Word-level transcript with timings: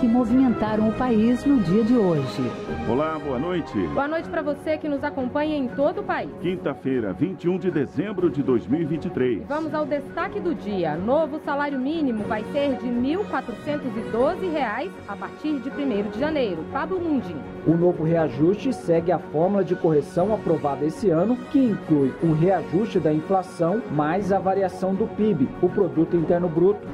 que 0.00 0.06
movimentaram 0.06 0.88
o 0.88 0.92
país 0.92 1.44
no 1.44 1.58
dia 1.60 1.82
de 1.82 1.94
hoje. 1.94 2.42
Olá, 2.88 3.18
boa 3.18 3.38
noite. 3.38 3.76
Boa 3.88 4.06
noite 4.06 4.28
para 4.28 4.42
você 4.42 4.78
que 4.78 4.88
nos 4.88 5.02
acompanha 5.02 5.56
em 5.56 5.66
todo 5.66 6.00
o 6.00 6.04
país. 6.04 6.30
Quinta-feira, 6.40 7.12
21 7.12 7.58
de 7.58 7.70
dezembro 7.70 8.30
de 8.30 8.40
2023. 8.42 9.44
Vamos 9.48 9.74
ao 9.74 9.84
destaque 9.84 10.38
do 10.38 10.54
dia. 10.54 10.96
Novo 10.96 11.40
salário 11.44 11.80
mínimo 11.80 12.22
vai 12.24 12.44
ser 12.52 12.76
de 12.76 12.86
R$ 12.86 13.16
1.412 13.16 14.90
a 15.08 15.16
partir 15.16 15.58
de 15.58 15.68
1 15.68 16.10
de 16.10 16.20
janeiro. 16.20 16.64
Pablo 16.72 17.00
Mundim. 17.00 17.36
O 17.66 17.76
novo 17.76 18.04
reajuste 18.04 18.72
segue 18.72 19.10
a 19.10 19.18
fórmula 19.18 19.64
de 19.64 19.74
correção 19.74 20.32
aprovada 20.32 20.84
esse 20.84 21.10
ano, 21.10 21.36
que 21.50 21.58
inclui 21.58 22.14
um 22.22 22.34
reajuste 22.34 23.00
da 23.00 23.12
inflação 23.12 23.82
mais 23.90 24.30
a 24.32 24.38
variação 24.38 24.94
do 24.94 25.08
PIB, 25.08 25.48
o 25.60 25.68
produto 25.68 26.16
interno 26.16 26.48
bruto. 26.48 26.86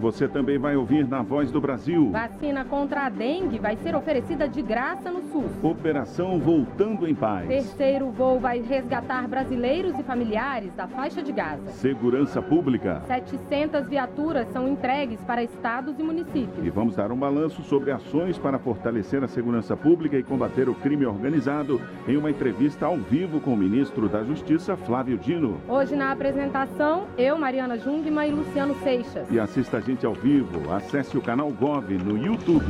Você 0.00 0.26
também 0.26 0.58
vai 0.58 0.76
ouvir 0.76 1.06
na 1.06 1.20
Voz 1.20 1.52
do 1.52 1.60
Brasil. 1.60 2.10
Vacina 2.10 2.64
contra 2.64 3.02
a 3.02 3.08
dengue 3.10 3.58
vai 3.58 3.76
ser 3.76 3.94
oferecida 3.94 4.48
de 4.48 4.62
graça 4.62 5.10
no 5.10 5.20
SUS. 5.30 5.62
Operação 5.62 6.38
Voltando 6.38 7.06
em 7.06 7.14
Paz. 7.14 7.46
Terceiro 7.46 8.10
voo 8.10 8.40
vai 8.40 8.60
resgatar 8.62 9.28
brasileiros 9.28 9.98
e 9.98 10.02
familiares 10.02 10.72
da 10.74 10.88
faixa 10.88 11.22
de 11.22 11.30
Gaza. 11.32 11.70
Segurança 11.72 12.40
Pública. 12.40 13.02
700 13.06 13.88
viaturas 13.88 14.48
são 14.54 14.66
entregues 14.66 15.20
para 15.20 15.42
estados 15.42 15.98
e 15.98 16.02
municípios. 16.02 16.64
E 16.64 16.70
vamos 16.70 16.96
dar 16.96 17.12
um 17.12 17.16
balanço 17.16 17.62
sobre 17.62 17.90
ações 17.90 18.38
para 18.38 18.58
fortalecer 18.58 19.22
a 19.22 19.28
segurança 19.28 19.76
pública 19.76 20.16
e 20.16 20.22
combater 20.22 20.66
o 20.70 20.74
crime 20.74 21.04
organizado 21.04 21.78
em 22.08 22.16
uma 22.16 22.30
entrevista 22.30 22.86
ao 22.86 22.96
vivo 22.96 23.38
com 23.38 23.52
o 23.52 23.56
ministro 23.56 24.08
da 24.08 24.24
Justiça, 24.24 24.78
Flávio 24.78 25.18
Dino. 25.18 25.60
Hoje 25.68 25.94
na 25.94 26.10
apresentação, 26.10 27.06
eu, 27.18 27.36
Mariana 27.36 27.76
Jungmann 27.76 28.30
e 28.30 28.32
Luciano 28.32 28.74
Seixas. 28.82 29.30
E 29.30 29.38
assista 29.38 29.76
a 29.76 29.89
gente 29.90 30.06
ao 30.06 30.14
vivo. 30.14 30.72
Acesse 30.72 31.18
o 31.18 31.20
canal 31.20 31.50
Gov 31.50 31.90
no 31.98 32.16
YouTube. 32.16 32.64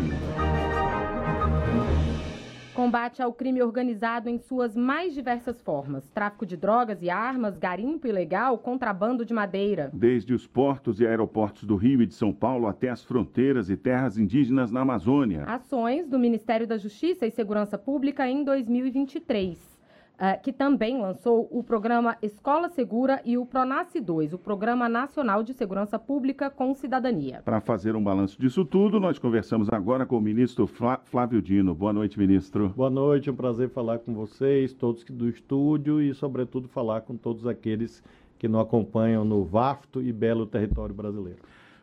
Combate 2.73 3.21
ao 3.21 3.31
crime 3.31 3.63
organizado 3.63 4.31
em 4.31 4.39
suas 4.39 4.75
mais 4.75 5.13
diversas 5.13 5.61
formas: 5.61 6.09
tráfico 6.09 6.47
de 6.47 6.57
drogas 6.57 7.03
e 7.03 7.11
armas, 7.11 7.59
garimpo 7.59 8.07
ilegal, 8.07 8.57
contrabando 8.57 9.25
de 9.25 9.35
madeira. 9.35 9.91
Desde 9.93 10.33
os 10.33 10.47
portos 10.47 10.99
e 10.99 11.07
aeroportos 11.07 11.65
do 11.65 11.77
Rio 11.77 12.01
e 12.01 12.07
de 12.07 12.15
São 12.15 12.33
Paulo 12.33 12.67
até 12.67 12.89
as 12.89 13.05
fronteiras 13.05 13.69
e 13.69 13.77
terras 13.77 14.17
indígenas 14.17 14.71
na 14.71 14.81
Amazônia. 14.81 15.45
Ações 15.45 16.09
do 16.09 16.19
Ministério 16.19 16.67
da 16.67 16.79
Justiça 16.79 17.27
e 17.27 17.31
Segurança 17.31 17.77
Pública 17.77 18.27
em 18.27 18.43
2023 18.43 19.59
uh, 19.59 19.70
que 20.43 20.53
também 20.53 21.01
lançou 21.01 21.49
o 21.51 21.63
programa 21.63 22.17
Escola 22.21 22.69
Segura 22.69 23.23
e 23.25 23.39
o 23.39 23.47
Pronace 23.47 24.01
2, 24.01 24.35
o 24.35 24.39
Programa 24.39 24.89
Nacional 24.89 25.43
de 25.43 25.55
Segurança 25.55 25.99
Pública 25.99 26.51
com 26.51 26.75
Cidadania. 26.75 27.41
Para 27.45 27.61
fazer 27.61 27.97
um 27.97 28.03
balanço 28.03 28.41
disso 28.41 28.65
tudo, 28.65 29.01
nós 29.01 29.19
conversamos 29.19 29.69
agora 29.71 30.05
com 30.05 30.19
o 30.19 30.21
ministro 30.21 30.67
Flávio 30.67 31.41
Dino. 31.41 31.75
Boa 31.75 31.93
noite, 31.93 32.19
ministro. 32.19 32.69
Boa 32.77 32.91
noite, 32.91 33.29
é 33.29 33.33
um 33.33 33.37
prazer 33.37 33.71
falar 33.71 33.99
com 34.01 34.13
vocês, 34.13 34.75
todos 34.75 35.05
do 35.05 35.29
estúdio 35.29 36.03
e, 36.03 36.13
sobretudo, 36.15 36.69
falar 36.69 37.01
com 37.01 37.17
todos 37.17 37.47
aqueles 37.47 38.03
que 38.39 38.49
nos 38.49 38.61
acompanham 38.61 39.25
no 39.25 39.45
vasto 39.45 40.03
e 40.03 40.13
belo 40.13 40.47
território 40.47 40.95
brasileiro. 40.95 41.39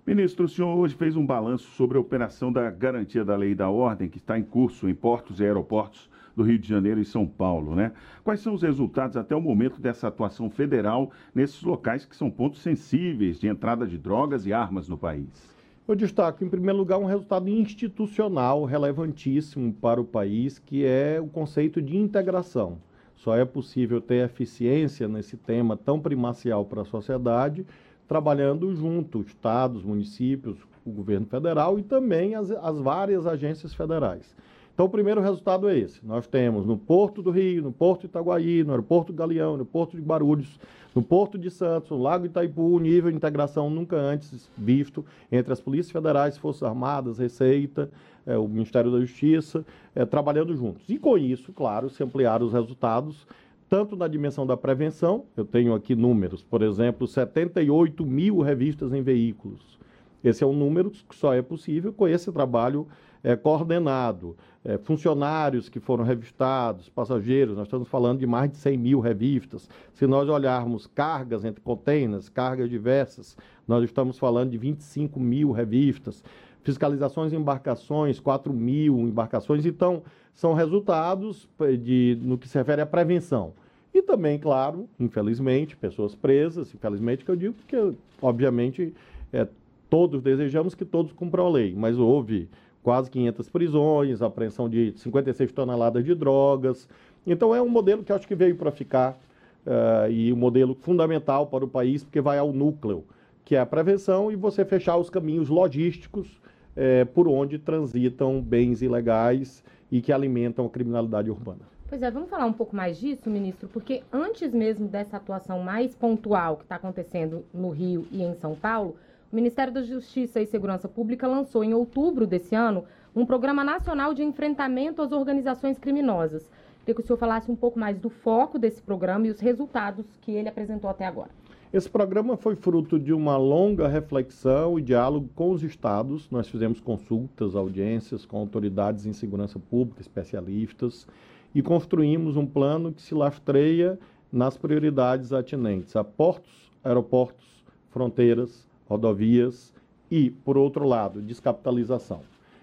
Ministro, 0.08 0.46
o 0.46 0.48
senhor 0.48 0.74
hoje 0.74 0.96
fez 0.96 1.18
um 1.18 1.26
balanço 1.26 1.70
sobre 1.72 1.98
a 1.98 2.00
operação 2.00 2.50
da 2.50 2.72
garantia 2.72 3.26
da 3.26 3.36
lei 3.36 3.52
e 3.52 3.56
da 3.56 3.70
ordem 3.70 4.08
que 4.08 4.20
está 4.20 4.40
em 4.40 4.42
curso 4.42 4.88
em 4.88 4.96
portos 4.96 5.42
e 5.42 5.44
aeroportos 5.44 6.10
do 6.34 6.44
Rio 6.44 6.58
de 6.58 6.66
Janeiro 6.66 7.02
e 7.02 7.04
São 7.04 7.28
Paulo, 7.28 7.76
né? 7.76 7.92
Quais 8.24 8.40
são 8.40 8.54
os 8.54 8.62
resultados 8.62 9.18
até 9.18 9.36
o 9.36 9.42
momento 9.42 9.82
dessa 9.82 10.08
atuação 10.08 10.50
federal 10.50 11.12
nesses 11.36 11.62
locais 11.62 12.06
que 12.06 12.16
são 12.16 12.32
pontos 12.32 12.62
sensíveis 12.62 13.38
de 13.38 13.50
entrada 13.50 13.86
de 13.86 13.98
drogas 13.98 14.46
e 14.46 14.54
armas 14.54 14.88
no 14.88 14.98
país? 14.98 15.54
Eu 15.86 15.94
destaco, 15.94 16.42
em 16.42 16.48
primeiro 16.48 16.78
lugar, 16.78 17.00
um 17.00 17.06
resultado 17.06 17.50
institucional 17.50 18.64
relevantíssimo 18.64 19.74
para 19.74 20.00
o 20.00 20.06
país, 20.06 20.58
que 20.58 20.86
é 20.86 21.20
o 21.22 21.28
conceito 21.28 21.82
de 21.82 21.98
integração. 21.98 22.78
Só 23.14 23.36
é 23.36 23.44
possível 23.44 24.00
ter 24.00 24.24
eficiência 24.24 25.06
nesse 25.06 25.36
tema 25.36 25.76
tão 25.76 26.00
primacial 26.00 26.64
para 26.64 26.84
a 26.84 26.86
sociedade, 26.86 27.66
trabalhando 28.08 28.74
junto, 28.76 29.22
estados, 29.22 29.84
municípios, 29.84 30.58
o 30.86 30.92
governo 30.92 31.26
federal 31.26 31.78
e 31.78 31.84
também 31.84 32.36
as, 32.36 32.50
as 32.52 32.78
várias 32.80 33.28
agências 33.28 33.74
federais. 33.74 34.36
Então, 34.74 34.86
o 34.86 34.90
primeiro 34.90 35.20
resultado 35.20 35.68
é 35.68 35.76
esse. 35.76 36.06
Nós 36.06 36.28
temos 36.28 36.66
no 36.66 36.78
Porto 36.78 37.22
do 37.24 37.32
Rio, 37.32 37.64
no 37.64 37.72
Porto 37.72 38.06
Itaguaí, 38.06 38.64
no 38.64 38.70
Aeroporto 38.70 39.12
Galeão, 39.12 39.58
no 39.58 39.66
Porto 39.66 39.98
de 39.98 40.04
Guarulhos, 40.04 40.60
no 40.94 41.02
Porto 41.02 41.36
de 41.38 41.50
Santos, 41.50 41.90
no 41.90 42.02
Lago 42.02 42.28
Itaipu, 42.28 42.76
um 42.76 42.80
nível 42.80 43.10
de 43.10 43.18
integração 43.18 43.72
nunca 43.72 43.96
antes 43.96 44.48
visto 44.56 45.04
entre 45.32 45.52
as 45.52 45.60
polícias 45.60 45.92
federais, 45.92 46.38
Forças 46.38 46.62
Armadas, 46.64 47.18
Receita, 47.18 47.90
é, 48.26 48.38
o 48.38 48.48
Ministério 48.48 48.92
da 48.92 49.00
Justiça, 49.00 49.66
é, 49.96 50.06
trabalhando 50.06 50.56
juntos. 50.56 50.84
E 50.88 51.00
com 51.00 51.18
isso, 51.18 51.52
claro, 51.52 51.90
se 51.90 52.04
ampliaram 52.04 52.46
os 52.46 52.54
resultados, 52.54 53.26
tanto 53.70 53.96
na 53.96 54.08
dimensão 54.08 54.46
da 54.46 54.56
prevenção, 54.56 55.26
eu 55.36 55.46
tenho 55.46 55.74
aqui 55.74 55.96
números, 55.96 56.44
por 56.44 56.62
exemplo, 56.62 57.08
78 57.08 58.06
mil 58.06 58.40
revistas 58.40 58.94
em 58.94 59.02
veículos. 59.02 59.78
Esse 60.24 60.44
é 60.44 60.48
um 60.48 60.54
número 60.54 60.90
que 60.90 61.16
só 61.16 61.34
é 61.34 61.42
possível 61.42 61.94
com 61.94 62.08
esse 62.08 62.32
trabalho 62.32 62.88
é, 63.24 63.36
coordenado 63.36 64.36
é, 64.64 64.78
funcionários 64.78 65.70
que 65.70 65.80
foram 65.80 66.04
revistados, 66.04 66.90
passageiros, 66.90 67.56
nós 67.56 67.68
estamos 67.68 67.88
falando 67.88 68.20
de 68.20 68.28
mais 68.28 68.52
de 68.52 68.58
100 68.58 68.78
mil 68.78 69.00
revistas. 69.00 69.70
Se 69.94 70.06
nós 70.06 70.28
olharmos 70.30 70.88
cargas 70.88 71.46
entre 71.46 71.62
containers, 71.62 72.30
cargas 72.30 72.70
diversas, 72.70 73.38
nós 73.68 73.84
estamos 73.84 74.18
falando 74.18 74.52
de 74.52 74.58
25 74.58 75.20
mil 75.20 75.52
revistas. 75.52 76.24
Fiscalizações 76.64 77.32
em 77.32 77.38
embarcações, 77.38 78.20
4 78.20 78.52
mil 78.52 79.00
embarcações. 79.08 79.66
Então, 79.66 80.04
são 80.38 80.54
resultados 80.54 81.50
eh, 81.60 81.76
de, 81.76 82.18
no 82.22 82.38
que 82.38 82.48
se 82.48 82.56
refere 82.56 82.80
à 82.80 82.86
prevenção. 82.86 83.54
E 83.92 84.04
também, 84.04 84.38
claro, 84.38 84.88
infelizmente, 85.00 85.76
pessoas 85.76 86.14
presas, 86.14 86.72
infelizmente 86.76 87.26
que 87.26 87.32
eu 87.32 87.36
digo, 87.36 87.56
porque, 87.56 87.98
obviamente, 88.22 88.94
é, 89.34 89.48
todos 89.90 90.22
desejamos 90.22 90.76
que 90.76 90.86
todos 90.86 91.12
cumpram 91.12 91.48
a 91.48 91.50
lei, 91.50 91.74
mas 91.76 91.98
houve 91.98 92.48
quase 92.84 93.10
500 93.10 93.50
prisões, 93.50 94.22
apreensão 94.22 94.70
de 94.70 94.94
56 94.98 95.52
toneladas 95.52 96.06
de 96.06 96.14
drogas. 96.14 96.88
Então 97.26 97.56
é 97.56 97.62
um 97.62 97.68
modelo 97.68 98.04
que 98.04 98.14
acho 98.14 98.28
que 98.28 98.36
veio 98.36 98.56
para 98.56 98.70
ficar 98.70 99.18
uh, 99.66 100.12
e 100.12 100.32
um 100.32 100.38
modelo 100.38 100.76
fundamental 100.76 101.48
para 101.48 101.66
o 101.66 101.68
país, 101.68 102.04
porque 102.04 102.22
vai 102.22 102.38
ao 102.38 102.54
núcleo, 102.54 103.04
que 103.44 103.56
é 103.56 103.60
a 103.60 103.66
prevenção 103.66 104.32
e 104.32 104.36
você 104.36 104.64
fechar 104.64 104.98
os 104.98 105.10
caminhos 105.10 105.50
logísticos 105.50 106.28
uh, 106.28 107.08
por 107.08 107.28
onde 107.28 107.58
transitam 107.58 108.40
bens 108.40 108.84
ilegais 108.84 109.64
e 109.92 110.02
que 110.02 110.12
alimentam 110.12 110.66
a 110.66 110.70
criminalidade 110.70 111.30
urbana. 111.30 111.62
Pois 111.90 112.02
é, 112.02 112.12
vamos 112.12 112.30
falar 112.30 112.46
um 112.46 112.54
pouco 112.54 112.76
mais 112.76 112.98
disso, 112.98 113.30
ministro, 113.30 113.70
porque 113.70 114.04
antes 114.12 114.54
mesmo 114.54 114.88
dessa 114.88 115.16
atuação 115.16 115.62
mais 115.62 115.96
pontual 115.96 116.58
que 116.58 116.64
está 116.64 116.76
acontecendo 116.76 117.46
no 117.54 117.70
Rio 117.70 118.06
e 118.12 118.22
em 118.22 118.36
São 118.36 118.56
Paulo, 118.56 118.98
o 119.32 119.36
Ministério 119.36 119.74
da 119.74 119.82
Justiça 119.82 120.42
e 120.42 120.46
Segurança 120.46 120.90
Pública 120.90 121.28
lançou 121.28 121.64
em 121.64 121.74
outubro 121.74 122.28
desse 122.28 122.56
ano 122.56 122.84
um 123.16 123.26
programa 123.26 123.64
nacional 123.64 124.14
de 124.14 124.24
enfrentamento 124.24 125.02
às 125.02 125.12
organizações 125.12 125.80
criminosas. 125.80 126.50
Queria 126.82 126.96
que 126.96 127.02
o 127.02 127.06
senhor 127.06 127.18
falasse 127.18 127.50
um 127.50 127.56
pouco 127.56 127.80
mais 127.80 127.98
do 127.98 128.10
foco 128.10 128.60
desse 128.60 128.82
programa 128.82 129.28
e 129.28 129.30
os 129.30 129.40
resultados 129.40 130.06
que 130.22 130.32
ele 130.32 130.48
apresentou 130.48 130.90
até 130.90 131.06
agora. 131.06 131.32
Esse 131.74 131.90
programa 131.90 132.38
foi 132.38 132.56
fruto 132.56 132.98
de 132.98 133.12
uma 133.12 133.36
longa 133.36 133.90
reflexão 133.90 134.80
e 134.80 134.82
diálogo 134.82 135.30
com 135.36 135.52
os 135.52 135.64
estados. 135.64 136.32
Nós 136.32 136.48
fizemos 136.48 136.80
consultas, 136.80 137.58
audiências 137.58 138.26
com 138.26 138.38
autoridades 138.38 139.06
em 139.06 139.12
segurança 139.12 139.60
pública, 139.60 140.00
especialistas, 140.00 141.06
e 141.54 141.62
construímos 141.62 142.38
um 142.38 142.46
plano 142.46 142.94
que 142.94 143.02
se 143.02 143.14
lastreia 143.14 144.00
nas 144.32 144.56
prioridades 144.56 145.34
atinentes 145.34 145.94
a 145.98 146.06
portos, 146.06 146.72
aeroportos, 146.82 147.66
fronteiras, 147.90 148.66
rodovias 148.88 149.74
e, 150.10 150.30
por 150.30 150.58
outro 150.58 150.88
lado, 150.88 151.22
descapitalização. 151.22 152.22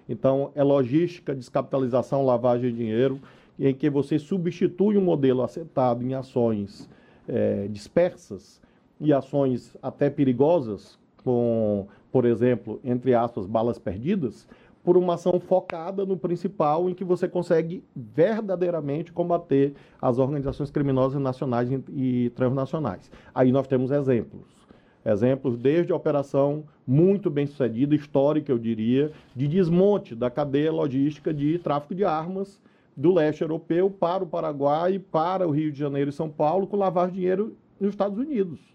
Então, 0.08 0.50
é 0.54 0.62
logística, 0.62 1.34
descapitalização, 1.34 2.24
lavagem 2.24 2.70
de 2.70 2.76
dinheiro, 2.78 3.20
em 3.60 3.74
que 3.74 3.90
você 3.90 4.18
substitui 4.18 4.96
um 4.96 5.02
modelo 5.02 5.42
assentado 5.42 6.02
em 6.02 6.14
ações 6.14 6.88
é, 7.28 7.68
dispersas 7.68 8.63
e 9.00 9.12
ações 9.12 9.76
até 9.82 10.08
perigosas, 10.08 10.98
com, 11.22 11.86
por 12.12 12.24
exemplo, 12.24 12.80
entre 12.84 13.14
aspas, 13.14 13.46
balas 13.46 13.78
perdidas, 13.78 14.46
por 14.84 14.98
uma 14.98 15.14
ação 15.14 15.40
focada 15.40 16.04
no 16.04 16.16
principal, 16.16 16.90
em 16.90 16.94
que 16.94 17.02
você 17.02 17.26
consegue 17.26 17.82
verdadeiramente 17.96 19.12
combater 19.12 19.72
as 20.00 20.18
organizações 20.18 20.70
criminosas 20.70 21.20
nacionais 21.20 21.70
e 21.88 22.30
transnacionais. 22.36 23.10
Aí 23.34 23.50
nós 23.50 23.66
temos 23.66 23.90
exemplos. 23.90 24.64
Exemplos 25.04 25.56
desde 25.56 25.92
a 25.92 25.96
operação 25.96 26.64
muito 26.86 27.30
bem 27.30 27.46
sucedida, 27.46 27.94
histórica, 27.94 28.52
eu 28.52 28.58
diria, 28.58 29.10
de 29.34 29.48
desmonte 29.48 30.14
da 30.14 30.30
cadeia 30.30 30.72
logística 30.72 31.32
de 31.32 31.58
tráfico 31.58 31.94
de 31.94 32.04
armas 32.04 32.60
do 32.96 33.12
leste 33.12 33.42
europeu 33.42 33.90
para 33.90 34.22
o 34.22 34.26
Paraguai, 34.26 34.98
para 34.98 35.48
o 35.48 35.50
Rio 35.50 35.72
de 35.72 35.78
Janeiro 35.78 36.10
e 36.10 36.12
São 36.12 36.28
Paulo, 36.28 36.66
com 36.66 36.76
lavar 36.76 37.10
dinheiro 37.10 37.56
nos 37.80 37.90
Estados 37.90 38.18
Unidos. 38.18 38.73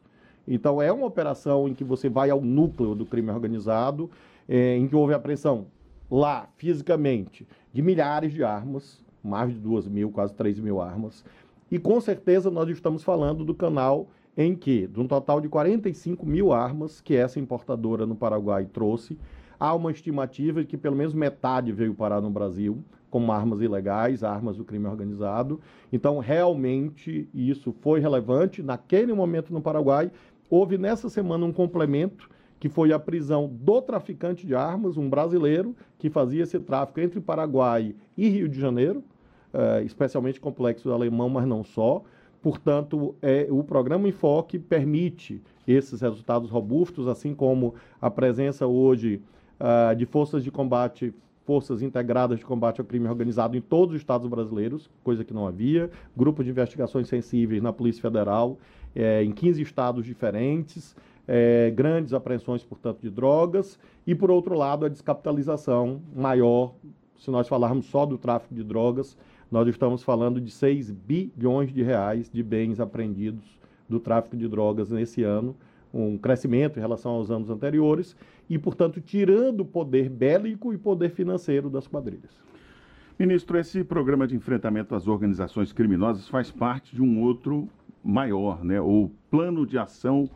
Então, 0.49 0.81
é 0.81 0.91
uma 0.91 1.05
operação 1.05 1.67
em 1.67 1.75
que 1.75 1.83
você 1.83 2.09
vai 2.09 2.31
ao 2.31 2.41
núcleo 2.41 2.95
do 2.95 3.05
crime 3.05 3.29
organizado, 3.29 4.09
é, 4.47 4.75
em 4.75 4.87
que 4.87 4.95
houve 4.95 5.13
apreensão 5.13 5.67
lá, 6.09 6.49
fisicamente, 6.57 7.47
de 7.71 7.83
milhares 7.83 8.33
de 8.33 8.43
armas, 8.43 9.05
mais 9.23 9.53
de 9.53 9.59
duas 9.59 9.87
mil, 9.87 10.09
quase 10.09 10.33
três 10.33 10.59
mil 10.59 10.81
armas. 10.81 11.23
E 11.69 11.77
com 11.77 12.01
certeza 12.01 12.49
nós 12.49 12.67
estamos 12.67 13.03
falando 13.03 13.45
do 13.45 13.53
canal 13.53 14.07
em 14.35 14.55
que, 14.55 14.87
de 14.87 14.99
um 14.99 15.07
total 15.07 15.39
de 15.39 15.47
45 15.47 16.25
mil 16.25 16.51
armas 16.51 16.99
que 16.99 17.15
essa 17.15 17.39
importadora 17.39 18.07
no 18.07 18.15
Paraguai 18.15 18.65
trouxe, 18.65 19.19
há 19.59 19.75
uma 19.75 19.91
estimativa 19.91 20.61
de 20.61 20.67
que 20.67 20.77
pelo 20.77 20.95
menos 20.95 21.13
metade 21.13 21.71
veio 21.71 21.93
parar 21.93 22.21
no 22.21 22.29
Brasil 22.31 22.83
como 23.09 23.31
armas 23.31 23.61
ilegais, 23.61 24.23
armas 24.23 24.55
do 24.55 24.63
crime 24.63 24.87
organizado. 24.87 25.59
Então, 25.91 26.19
realmente, 26.19 27.27
isso 27.33 27.73
foi 27.81 27.99
relevante. 27.99 28.61
Naquele 28.61 29.13
momento 29.13 29.51
no 29.51 29.61
Paraguai, 29.61 30.11
houve 30.49 30.77
nessa 30.77 31.09
semana 31.09 31.45
um 31.45 31.53
complemento 31.53 32.29
que 32.59 32.67
foi 32.67 32.91
a 32.91 32.99
prisão 32.99 33.47
do 33.47 33.81
traficante 33.81 34.45
de 34.45 34.53
armas, 34.53 34.97
um 34.97 35.09
brasileiro 35.09 35.75
que 35.97 36.09
fazia 36.09 36.43
esse 36.43 36.59
tráfico 36.59 36.99
entre 36.99 37.21
Paraguai 37.21 37.95
e 38.17 38.27
Rio 38.27 38.49
de 38.49 38.59
Janeiro, 38.59 39.03
uh, 39.53 39.81
especialmente 39.85 40.41
complexo 40.41 40.91
alemão, 40.91 41.29
mas 41.29 41.47
não 41.47 41.63
só. 41.63 42.03
Portanto, 42.41 43.15
é, 43.21 43.47
o 43.49 43.63
programa 43.63 44.07
Enfoque 44.07 44.59
permite 44.59 45.41
esses 45.67 46.01
resultados 46.01 46.49
robustos, 46.49 47.07
assim 47.07 47.33
como 47.33 47.75
a 48.01 48.09
presença 48.09 48.65
hoje 48.65 49.21
uh, 49.59 49.95
de 49.95 50.05
forças 50.05 50.43
de 50.43 50.51
combate, 50.51 51.13
forças 51.49 51.81
integradas 51.81 52.37
de 52.37 52.45
combate 52.45 52.79
ao 52.79 52.85
crime 52.85 53.07
organizado 53.07 53.57
em 53.57 53.61
todos 53.61 53.95
os 53.95 54.01
estados 54.01 54.27
brasileiros, 54.27 54.87
coisa 55.03 55.23
que 55.23 55.33
não 55.33 55.47
havia, 55.47 55.89
grupo 56.15 56.43
de 56.43 56.51
investigações 56.51 57.07
sensíveis 57.07 57.59
na 57.59 57.73
Polícia 57.73 58.03
Federal, 58.03 58.59
é, 58.95 59.23
em 59.23 59.31
15 59.31 59.59
estados 59.59 60.05
diferentes, 60.05 60.95
é, 61.27 61.71
grandes 61.71 62.13
apreensões, 62.13 62.63
portanto, 62.63 62.99
de 63.01 63.09
drogas, 63.09 63.79
e, 64.05 64.13
por 64.13 64.29
outro 64.29 64.55
lado, 64.55 64.85
a 64.85 64.89
descapitalização 64.89 65.99
maior, 66.15 66.75
se 67.17 67.31
nós 67.31 67.47
falarmos 67.47 67.87
só 67.87 68.05
do 68.05 68.15
tráfico 68.15 68.53
de 68.53 68.63
drogas, 68.63 69.17
nós 69.51 69.67
estamos 69.67 70.03
falando 70.03 70.39
de 70.39 70.51
6 70.51 70.91
bilhões 70.91 71.73
de 71.73 71.81
reais 71.81 72.29
de 72.31 72.43
bens 72.43 72.79
apreendidos 72.79 73.57
do 73.89 73.99
tráfico 73.99 74.37
de 74.37 74.47
drogas 74.47 74.91
nesse 74.91 75.23
ano, 75.23 75.55
um 75.93 76.17
crescimento 76.17 76.77
em 76.77 76.81
relação 76.81 77.11
aos 77.11 77.31
anos 77.31 77.49
anteriores, 77.49 78.15
e, 78.49 78.57
portanto, 78.57 78.99
tirando 78.99 79.61
o 79.61 79.65
poder 79.65 80.09
bélico 80.09 80.73
e 80.73 80.77
poder 80.77 81.09
financeiro 81.09 81.69
das 81.69 81.87
quadrilhas. 81.87 82.31
Ministro, 83.17 83.57
esse 83.57 83.83
programa 83.83 84.25
de 84.25 84.35
enfrentamento 84.35 84.95
às 84.95 85.07
organizações 85.07 85.73
criminosas 85.73 86.27
faz 86.29 86.49
parte 86.49 86.95
de 86.95 87.01
um 87.01 87.21
outro 87.21 87.67
maior, 88.03 88.63
né? 88.63 88.79
o 88.79 89.11
Plano 89.29 89.65
de 89.65 89.77
Ação 89.77 90.29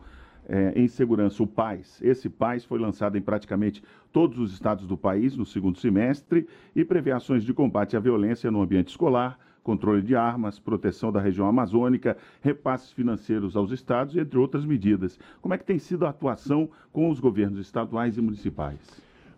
é, 0.46 0.72
em 0.76 0.86
segurança, 0.86 1.42
o 1.42 1.46
PAIS. 1.46 2.00
Esse 2.02 2.28
PAIS 2.28 2.64
foi 2.64 2.78
lançado 2.78 3.16
em 3.16 3.22
praticamente 3.22 3.82
todos 4.12 4.38
os 4.38 4.52
estados 4.52 4.86
do 4.86 4.96
país 4.96 5.36
no 5.36 5.46
segundo 5.46 5.78
semestre 5.78 6.46
e 6.76 6.84
prevê 6.84 7.10
ações 7.10 7.42
de 7.42 7.54
combate 7.54 7.96
à 7.96 8.00
violência 8.00 8.50
no 8.50 8.60
ambiente 8.60 8.88
escolar, 8.88 9.38
controle 9.64 10.02
de 10.02 10.14
armas, 10.14 10.60
proteção 10.60 11.10
da 11.10 11.20
região 11.20 11.48
amazônica, 11.48 12.16
repasses 12.40 12.92
financeiros 12.92 13.56
aos 13.56 13.72
estados, 13.72 14.14
entre 14.16 14.38
outras 14.38 14.64
medidas. 14.64 15.18
Como 15.40 15.54
é 15.54 15.58
que 15.58 15.64
tem 15.64 15.78
sido 15.78 16.06
a 16.06 16.10
atuação 16.10 16.68
com 16.92 17.10
os 17.10 17.18
governos 17.18 17.58
estaduais 17.58 18.16
e 18.16 18.20
municipais? 18.20 18.78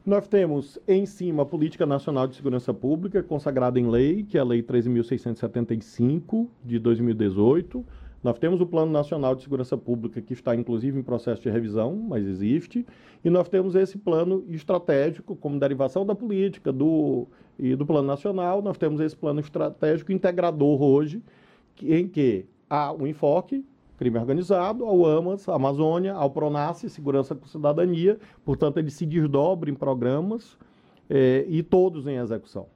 Nós 0.05 0.29
temos 0.29 0.79
em 0.87 1.07
cima 1.07 1.43
a 1.43 1.47
Política 1.47 1.87
Nacional 1.87 2.29
de 2.29 2.37
Segurança 2.37 2.75
Pública, 2.75 3.23
consagrada 3.23 3.81
em 3.81 3.89
lei, 3.89 4.23
que 4.25 4.37
é 4.37 4.41
a 4.41 4.45
Lei 4.45 4.63
13.675 4.63 6.47
de 6.65 6.79
2018 6.79 7.85
nós 8.27 8.41
temos 8.41 8.61
o 8.61 8.67
Plano 8.67 8.91
Nacional 8.91 9.37
de 9.37 9.43
Segurança 9.45 9.79
Pública, 9.79 10.21
que 10.21 10.33
está 10.33 10.53
inclusive 10.53 10.99
em 10.99 11.03
processo 11.03 11.41
de 11.41 11.49
revisão, 11.49 11.95
mas 11.95 12.27
existe, 12.27 12.85
e 13.25 13.31
nós 13.31 13.49
temos 13.49 13.77
esse 13.77 13.97
plano 13.97 14.45
estratégico, 14.49 15.37
como 15.37 15.61
derivação 15.61 16.05
da 16.05 16.13
política 16.13 16.73
do, 16.73 17.29
e 17.57 17.77
do 17.77 17.87
Plano 17.87 18.09
Nacional, 18.09 18.61
nós 18.61 18.77
temos 18.77 19.01
esse 19.01 19.15
plano 19.15 19.39
estratégico 19.39 20.11
integrador 20.11 20.83
hoje, 20.83 21.23
em 21.81 22.09
que 22.09 22.47
há 22.69 22.93
um 22.93 23.07
enfoque 23.07 23.65
crime 23.97 24.19
organizado, 24.19 24.85
ao 24.85 25.07
AMAS, 25.07 25.49
Amazônia, 25.49 26.13
ao 26.13 26.29
PRONASSE, 26.29 26.91
Segurança 26.91 27.33
com 27.33 27.47
Cidadania, 27.47 28.19
portanto, 28.45 28.79
ele 28.79 28.91
se 28.91 29.07
desdobra 29.07 29.71
em 29.71 29.75
programas 29.75 30.59
eh, 31.09 31.47
e 31.49 31.63
todos 31.63 32.09
em 32.09 32.17
execução. 32.17 32.67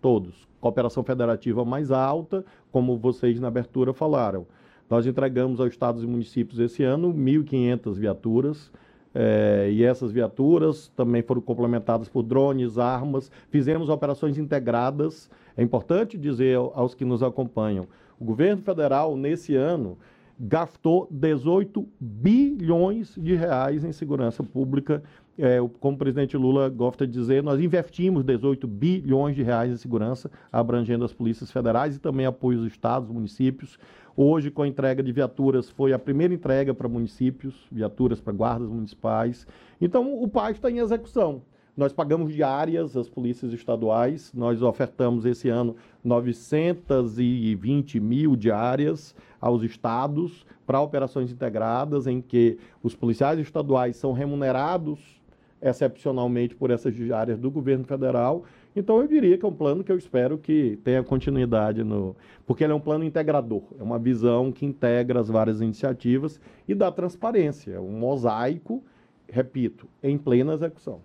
Todos. 0.00 0.48
Cooperação 0.60 1.02
federativa 1.02 1.64
mais 1.64 1.90
alta, 1.90 2.44
como 2.70 2.96
vocês 2.96 3.40
na 3.40 3.48
abertura 3.48 3.92
falaram. 3.92 4.46
Nós 4.90 5.06
entregamos 5.06 5.60
aos 5.60 5.70
estados 5.70 6.02
e 6.02 6.06
municípios 6.06 6.58
esse 6.58 6.82
ano 6.82 7.14
1.500 7.14 7.94
viaturas, 7.94 8.72
é, 9.14 9.68
e 9.72 9.84
essas 9.84 10.10
viaturas 10.10 10.88
também 10.96 11.22
foram 11.22 11.40
complementadas 11.40 12.08
por 12.08 12.22
drones, 12.22 12.76
armas. 12.76 13.30
Fizemos 13.50 13.88
operações 13.88 14.36
integradas. 14.36 15.30
É 15.56 15.62
importante 15.62 16.18
dizer 16.18 16.56
aos 16.56 16.94
que 16.94 17.04
nos 17.04 17.22
acompanham: 17.22 17.86
o 18.18 18.24
governo 18.24 18.62
federal, 18.62 19.16
nesse 19.16 19.54
ano, 19.54 19.96
gastou 20.38 21.06
18 21.10 21.86
bilhões 22.00 23.14
de 23.16 23.34
reais 23.34 23.84
em 23.84 23.92
segurança 23.92 24.42
pública. 24.42 25.02
É, 25.42 25.58
como 25.80 25.94
o 25.94 25.98
presidente 25.98 26.36
Lula 26.36 26.68
gosta 26.68 27.06
de 27.06 27.14
dizer, 27.14 27.42
nós 27.42 27.58
investimos 27.58 28.22
18 28.22 28.66
bilhões 28.66 29.34
de 29.34 29.42
reais 29.42 29.72
em 29.72 29.76
segurança, 29.78 30.30
abrangendo 30.52 31.02
as 31.02 31.14
polícias 31.14 31.50
federais 31.50 31.96
e 31.96 31.98
também 31.98 32.26
apoio 32.26 32.58
aos 32.58 32.66
estados, 32.66 33.08
municípios. 33.08 33.78
Hoje, 34.14 34.50
com 34.50 34.60
a 34.60 34.68
entrega 34.68 35.02
de 35.02 35.10
viaturas, 35.12 35.70
foi 35.70 35.94
a 35.94 35.98
primeira 35.98 36.34
entrega 36.34 36.74
para 36.74 36.86
municípios, 36.88 37.54
viaturas 37.72 38.20
para 38.20 38.34
guardas 38.34 38.68
municipais. 38.68 39.46
Então, 39.80 40.22
o 40.22 40.28
PAI 40.28 40.52
está 40.52 40.70
em 40.70 40.78
execução. 40.78 41.40
Nós 41.74 41.94
pagamos 41.94 42.34
diárias 42.34 42.94
às 42.94 43.08
polícias 43.08 43.54
estaduais, 43.54 44.30
nós 44.34 44.60
ofertamos 44.60 45.24
esse 45.24 45.48
ano 45.48 45.74
920 46.04 47.98
mil 47.98 48.36
diárias 48.36 49.14
aos 49.40 49.62
estados 49.62 50.44
para 50.66 50.82
operações 50.82 51.32
integradas, 51.32 52.06
em 52.06 52.20
que 52.20 52.58
os 52.82 52.94
policiais 52.94 53.38
estaduais 53.38 53.96
são 53.96 54.12
remunerados 54.12 55.19
excepcionalmente 55.62 56.54
por 56.54 56.70
essas 56.70 56.94
diárias 56.94 57.38
do 57.38 57.50
governo 57.50 57.84
federal 57.84 58.44
então 58.74 59.00
eu 59.00 59.08
diria 59.08 59.36
que 59.36 59.44
é 59.44 59.48
um 59.48 59.52
plano 59.52 59.82
que 59.82 59.90
eu 59.90 59.98
espero 59.98 60.38
que 60.38 60.78
tenha 60.84 61.02
continuidade 61.02 61.82
no, 61.82 62.14
porque 62.46 62.62
ele 62.62 62.72
é 62.72 62.76
um 62.76 62.80
plano 62.80 63.04
integrador, 63.04 63.62
é 63.78 63.82
uma 63.82 63.98
visão 63.98 64.52
que 64.52 64.64
integra 64.64 65.18
as 65.18 65.28
várias 65.28 65.60
iniciativas 65.60 66.40
e 66.68 66.74
dá 66.74 66.90
transparência, 66.92 67.72
é 67.72 67.80
um 67.80 67.90
mosaico, 67.90 68.82
repito, 69.28 69.88
em 70.02 70.16
plena 70.16 70.54
execução. 70.54 71.02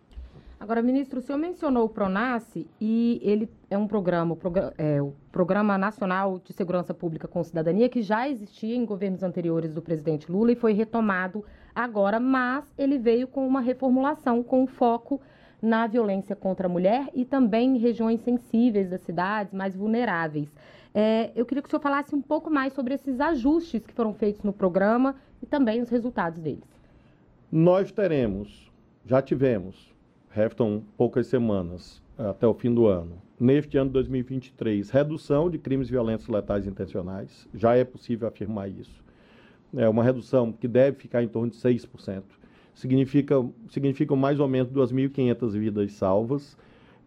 Agora, 0.59 0.81
ministro, 0.81 1.19
o 1.19 1.21
senhor 1.21 1.37
mencionou 1.37 1.85
o 1.85 1.89
Pronace 1.89 2.65
e 2.79 3.19
ele 3.21 3.49
é 3.69 3.77
um 3.77 3.87
programa, 3.87 4.37
é, 4.77 5.01
o 5.01 5.13
Programa 5.31 5.77
Nacional 5.77 6.39
de 6.39 6.53
Segurança 6.53 6.93
Pública 6.93 7.27
com 7.27 7.43
Cidadania, 7.43 7.89
que 7.89 8.01
já 8.01 8.27
existia 8.27 8.75
em 8.75 8.85
governos 8.85 9.21
anteriores 9.21 9.73
do 9.73 9.81
presidente 9.81 10.31
Lula 10.31 10.53
e 10.53 10.55
foi 10.55 10.73
retomado 10.73 11.43
agora, 11.75 12.19
mas 12.19 12.63
ele 12.77 12.97
veio 12.97 13.27
com 13.27 13.45
uma 13.45 13.59
reformulação 13.59 14.41
com 14.41 14.65
foco 14.65 15.19
na 15.61 15.87
violência 15.87 16.35
contra 16.35 16.67
a 16.67 16.69
mulher 16.69 17.09
e 17.13 17.25
também 17.25 17.75
em 17.75 17.79
regiões 17.79 18.21
sensíveis 18.21 18.89
das 18.89 19.01
cidades, 19.01 19.53
mais 19.53 19.75
vulneráveis. 19.75 20.49
É, 20.93 21.31
eu 21.35 21.45
queria 21.45 21.61
que 21.61 21.67
o 21.67 21.69
senhor 21.69 21.81
falasse 21.81 22.15
um 22.15 22.21
pouco 22.21 22.49
mais 22.49 22.71
sobre 22.71 22.93
esses 22.93 23.19
ajustes 23.19 23.85
que 23.85 23.93
foram 23.93 24.13
feitos 24.13 24.41
no 24.43 24.53
programa 24.53 25.15
e 25.43 25.45
também 25.45 25.81
os 25.81 25.89
resultados 25.89 26.39
deles. 26.39 26.63
Nós 27.51 27.91
teremos, 27.91 28.71
já 29.05 29.21
tivemos, 29.21 29.94
restam 30.35 30.83
poucas 30.97 31.27
semanas 31.27 32.01
até 32.17 32.45
o 32.45 32.53
fim 32.53 32.73
do 32.73 32.87
ano, 32.87 33.13
neste 33.39 33.77
ano 33.77 33.89
de 33.89 33.93
2023, 33.93 34.89
redução 34.89 35.49
de 35.49 35.57
crimes 35.57 35.89
violentos 35.89 36.27
letais 36.27 36.67
intencionais, 36.67 37.47
já 37.53 37.75
é 37.75 37.83
possível 37.83 38.27
afirmar 38.27 38.69
isso. 38.69 39.03
É 39.75 39.87
uma 39.87 40.03
redução 40.03 40.51
que 40.51 40.67
deve 40.67 40.97
ficar 40.97 41.23
em 41.23 41.27
torno 41.27 41.49
de 41.49 41.57
6% 41.57 42.23
significa, 42.75 43.43
significam 43.69 44.15
mais 44.15 44.39
ou 44.39 44.47
menos 44.47 44.71
2.500 44.71 45.51
vidas 45.51 45.93
salvas. 45.93 46.57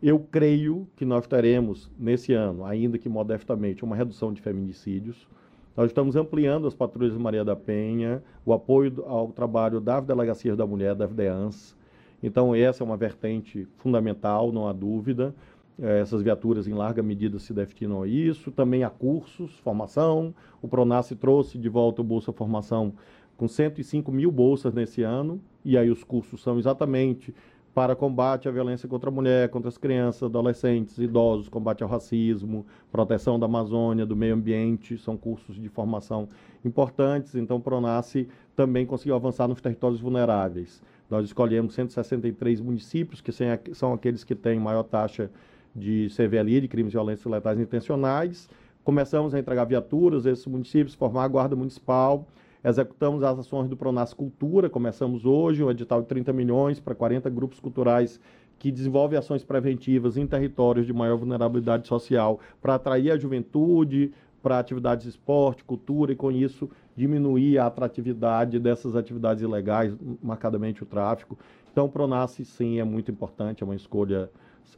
Eu 0.02 0.18
creio 0.18 0.88
que 0.96 1.04
nós 1.04 1.26
teremos, 1.26 1.90
nesse 1.98 2.32
ano, 2.32 2.64
ainda 2.64 2.98
que 2.98 3.08
modestamente, 3.08 3.84
uma 3.84 3.94
redução 3.94 4.32
de 4.32 4.40
feminicídios. 4.40 5.28
Nós 5.76 5.90
estamos 5.90 6.16
ampliando 6.16 6.66
as 6.66 6.74
patrulhas 6.74 7.16
Maria 7.16 7.44
da 7.44 7.54
Penha, 7.54 8.22
o 8.44 8.52
apoio 8.52 9.04
ao 9.06 9.28
trabalho 9.28 9.80
das 9.80 10.04
delegacias 10.04 10.56
da 10.56 10.66
mulher, 10.66 10.94
da 10.94 11.06
FDEANS. 11.06 11.76
Então, 12.22 12.54
essa 12.54 12.82
é 12.82 12.84
uma 12.84 12.96
vertente 12.96 13.66
fundamental, 13.76 14.52
não 14.52 14.66
há 14.66 14.72
dúvida. 14.72 15.34
Eh, 15.80 16.00
essas 16.00 16.22
viaturas, 16.22 16.66
em 16.66 16.72
larga 16.72 17.02
medida, 17.02 17.38
se 17.38 17.52
destinam 17.52 18.02
a 18.02 18.08
isso. 18.08 18.50
Também 18.50 18.82
há 18.84 18.90
cursos, 18.90 19.58
formação. 19.60 20.34
O 20.60 20.68
Pronace 20.68 21.14
trouxe 21.14 21.56
de 21.56 21.68
volta 21.68 22.00
o 22.00 22.04
Bolsa 22.04 22.32
Formação 22.32 22.94
com 23.36 23.46
105 23.46 24.10
mil 24.10 24.32
bolsas 24.32 24.74
nesse 24.74 25.02
ano, 25.04 25.40
e 25.64 25.78
aí 25.78 25.88
os 25.88 26.02
cursos 26.02 26.42
são 26.42 26.58
exatamente 26.58 27.32
para 27.72 27.94
combate 27.94 28.48
à 28.48 28.50
violência 28.50 28.88
contra 28.88 29.08
a 29.08 29.12
mulher, 29.12 29.48
contra 29.50 29.68
as 29.68 29.78
crianças, 29.78 30.24
adolescentes, 30.24 30.98
idosos, 30.98 31.48
combate 31.48 31.84
ao 31.84 31.88
racismo, 31.88 32.66
proteção 32.90 33.38
da 33.38 33.46
Amazônia, 33.46 34.04
do 34.04 34.16
meio 34.16 34.34
ambiente, 34.34 34.98
são 34.98 35.16
cursos 35.16 35.54
de 35.54 35.68
formação 35.68 36.28
importantes. 36.64 37.36
Então, 37.36 37.58
o 37.58 37.60
Pronace 37.60 38.28
também 38.56 38.84
conseguiu 38.84 39.14
avançar 39.14 39.46
nos 39.46 39.60
territórios 39.60 40.00
vulneráveis. 40.00 40.82
Nós 41.10 41.24
escolhemos 41.24 41.74
163 41.74 42.60
municípios, 42.60 43.20
que 43.20 43.32
são 43.72 43.92
aqueles 43.92 44.24
que 44.24 44.34
têm 44.34 44.58
maior 44.58 44.82
taxa 44.82 45.30
de 45.74 46.08
CVLI, 46.14 46.62
de 46.62 46.68
crimes 46.68 46.92
violentos 46.92 47.24
e 47.24 47.28
letais 47.28 47.58
intencionais. 47.58 48.48
Começamos 48.84 49.34
a 49.34 49.38
entregar 49.38 49.64
viaturas 49.64 50.26
a 50.26 50.30
esses 50.30 50.46
municípios, 50.46 50.94
formar 50.94 51.24
a 51.24 51.28
guarda 51.28 51.56
municipal, 51.56 52.26
Executamos 52.64 53.22
as 53.22 53.38
ações 53.38 53.68
do 53.68 53.76
Pronas 53.76 54.12
Cultura, 54.12 54.68
começamos 54.68 55.24
hoje 55.24 55.62
um 55.62 55.70
edital 55.70 56.02
de 56.02 56.08
30 56.08 56.32
milhões 56.32 56.80
para 56.80 56.92
40 56.92 57.30
grupos 57.30 57.60
culturais 57.60 58.20
que 58.58 58.72
desenvolvem 58.72 59.16
ações 59.16 59.44
preventivas 59.44 60.16
em 60.16 60.26
territórios 60.26 60.84
de 60.84 60.92
maior 60.92 61.16
vulnerabilidade 61.16 61.86
social 61.86 62.40
para 62.60 62.74
atrair 62.74 63.12
a 63.12 63.16
juventude 63.16 64.12
para 64.42 64.58
atividades 64.58 65.04
de 65.04 65.10
esporte, 65.10 65.62
cultura 65.62 66.12
e 66.12 66.16
com 66.16 66.32
isso 66.32 66.68
diminuir 66.98 67.58
a 67.58 67.66
atratividade 67.66 68.58
dessas 68.58 68.96
atividades 68.96 69.42
ilegais, 69.42 69.96
marcadamente 70.22 70.82
o 70.82 70.86
tráfico. 70.86 71.38
Então, 71.70 71.86
o 71.86 71.88
Pronas 71.88 72.32
sim 72.32 72.80
é 72.80 72.84
muito 72.84 73.10
importante, 73.10 73.62
é 73.62 73.64
uma 73.64 73.76
escolha 73.76 74.28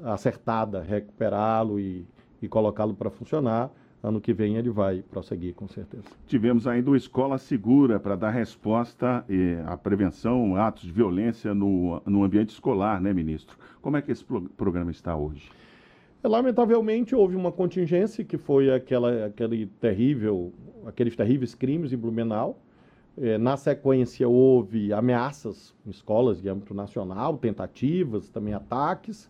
acertada, 0.04 0.82
recuperá-lo 0.82 1.80
e, 1.80 2.06
e 2.42 2.46
colocá-lo 2.46 2.94
para 2.94 3.10
funcionar 3.10 3.70
ano 4.02 4.20
que 4.20 4.32
vem 4.32 4.56
ele 4.56 4.70
vai 4.70 5.02
prosseguir, 5.02 5.54
com 5.54 5.68
certeza. 5.68 6.04
Tivemos 6.26 6.66
ainda 6.66 6.90
o 6.90 6.96
Escola 6.96 7.36
Segura 7.36 8.00
para 8.00 8.16
dar 8.16 8.30
resposta 8.30 9.24
à 9.66 9.76
prevenção, 9.76 10.56
atos 10.56 10.84
de 10.84 10.92
violência 10.92 11.54
no, 11.54 12.00
no 12.06 12.24
ambiente 12.24 12.50
escolar, 12.50 13.00
né, 13.00 13.12
ministro? 13.12 13.58
Como 13.82 13.96
é 13.96 14.02
que 14.02 14.10
esse 14.10 14.24
pro 14.24 14.42
programa 14.56 14.90
está 14.90 15.14
hoje? 15.14 15.50
Lamentavelmente 16.22 17.14
houve 17.14 17.34
uma 17.34 17.50
contingência 17.50 18.24
que 18.24 18.36
foi 18.36 18.72
aquela, 18.72 19.26
aquele 19.26 19.66
terrível, 19.66 20.52
aqueles 20.86 21.16
terríveis 21.16 21.54
crimes 21.54 21.92
em 21.92 21.96
Blumenau. 21.96 22.58
É, 23.18 23.38
na 23.38 23.56
sequência 23.56 24.28
houve 24.28 24.92
ameaças 24.92 25.74
em 25.86 25.90
escolas 25.90 26.40
de 26.40 26.48
âmbito 26.48 26.72
nacional, 26.74 27.36
tentativas, 27.36 28.28
também 28.28 28.54
ataques 28.54 29.28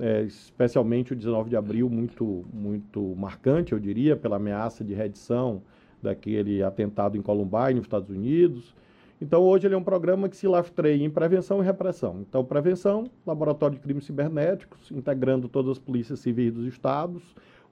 é, 0.00 0.22
especialmente 0.22 1.12
o 1.12 1.16
19 1.16 1.50
de 1.50 1.56
abril, 1.56 1.88
muito, 1.90 2.44
muito 2.52 3.14
marcante, 3.16 3.72
eu 3.72 3.78
diria, 3.78 4.16
pela 4.16 4.36
ameaça 4.36 4.82
de 4.82 4.94
reedição 4.94 5.62
daquele 6.02 6.62
atentado 6.62 7.16
em 7.16 7.22
Columbine, 7.22 7.74
nos 7.74 7.84
Estados 7.84 8.08
Unidos. 8.08 8.74
Então, 9.22 9.40
hoje 9.40 9.68
ele 9.68 9.74
é 9.76 9.78
um 9.78 9.84
programa 9.84 10.28
que 10.28 10.36
se 10.36 10.48
lastreia 10.48 11.04
em 11.04 11.08
prevenção 11.08 11.62
e 11.62 11.64
repressão. 11.64 12.26
Então, 12.28 12.44
prevenção, 12.44 13.04
laboratório 13.24 13.76
de 13.76 13.80
crimes 13.80 14.04
cibernéticos, 14.04 14.90
integrando 14.90 15.48
todas 15.48 15.70
as 15.70 15.78
polícias 15.78 16.18
civis 16.18 16.52
dos 16.52 16.66
estados, 16.66 17.22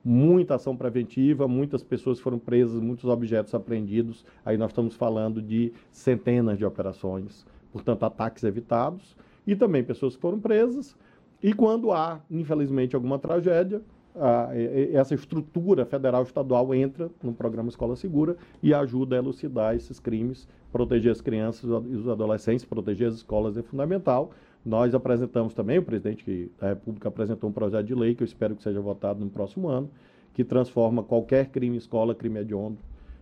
muita 0.05 0.55
ação 0.55 0.77
preventiva, 0.77 1.49
muitas 1.49 1.83
pessoas 1.83 2.21
foram 2.21 2.39
presas, 2.39 2.81
muitos 2.81 3.05
objetos 3.07 3.53
apreendidos. 3.53 4.25
Aí 4.45 4.57
nós 4.57 4.71
estamos 4.71 4.95
falando 4.95 5.43
de 5.43 5.73
centenas 5.91 6.57
de 6.57 6.65
operações, 6.65 7.45
portanto, 7.73 8.05
ataques 8.05 8.45
evitados, 8.45 9.17
e 9.45 9.57
também 9.57 9.83
pessoas 9.83 10.15
que 10.15 10.23
foram 10.23 10.39
presas, 10.39 10.97
e 11.43 11.53
quando 11.53 11.91
há, 11.91 12.21
infelizmente, 12.31 12.95
alguma 12.95 13.19
tragédia, 13.19 13.83
a, 14.17 14.51
essa 14.93 15.15
estrutura 15.15 15.85
federal 15.85 16.23
estadual 16.23 16.75
entra 16.75 17.11
no 17.23 17.33
programa 17.33 17.69
Escola 17.69 17.97
Segura 17.97 18.37
e 18.63 18.75
ajuda 18.75 19.17
a 19.17 19.19
elucidar 19.19 19.75
esses 19.75 20.01
crimes, 20.01 20.49
proteger 20.73 21.13
as 21.13 21.21
crianças 21.21 21.65
e 21.65 21.97
os 21.97 22.09
adolescentes, 22.09 22.65
proteger 22.65 23.09
as 23.09 23.15
escolas 23.15 23.57
é 23.57 23.63
fundamental. 23.63 24.31
Nós 24.65 24.95
apresentamos 24.95 25.55
também, 25.55 25.79
o 25.79 25.83
presidente 25.83 26.51
da 26.61 26.69
República 26.69 27.09
apresentou 27.09 27.49
um 27.49 27.53
projeto 27.53 27.87
de 27.87 27.95
lei 27.95 28.15
que 28.15 28.23
eu 28.23 28.27
espero 28.27 28.55
que 28.55 28.63
seja 28.63 28.81
votado 28.81 29.25
no 29.25 29.31
próximo 29.31 29.69
ano, 29.69 29.91
que 30.35 30.45
transforma 30.45 31.03
qualquer 31.03 31.49
crime 31.49 31.77
escola, 31.77 32.15
crime 32.15 32.41
hediondo. 32.41 32.79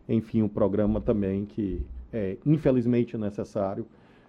Enfim, 0.08 0.42
um 0.42 0.48
programa 0.48 1.00
também 1.00 1.44
que 1.44 1.82
é 2.12 2.36
infelizmente 2.44 3.16
necessário 3.16 3.86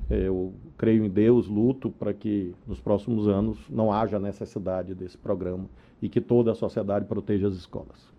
eu 0.10 0.54
creio 0.78 1.06
em 1.06 1.10
Deus, 1.10 1.48
luto 1.48 1.89
para 1.89 2.13
que 2.13 2.54
nos 2.68 2.80
próximos 2.80 3.28
anos 3.28 3.58
não 3.70 3.92
haja 3.92 4.20
necessidade 4.20 4.96
desse 4.96 5.18
programa 5.18 5.66
e 6.01 6.10
que 6.10 6.20
toda 6.20 6.51
a 6.51 6.56
sociedade 6.56 7.06
proteja 7.06 7.48
as 7.48 7.54
escolas. 7.54 8.10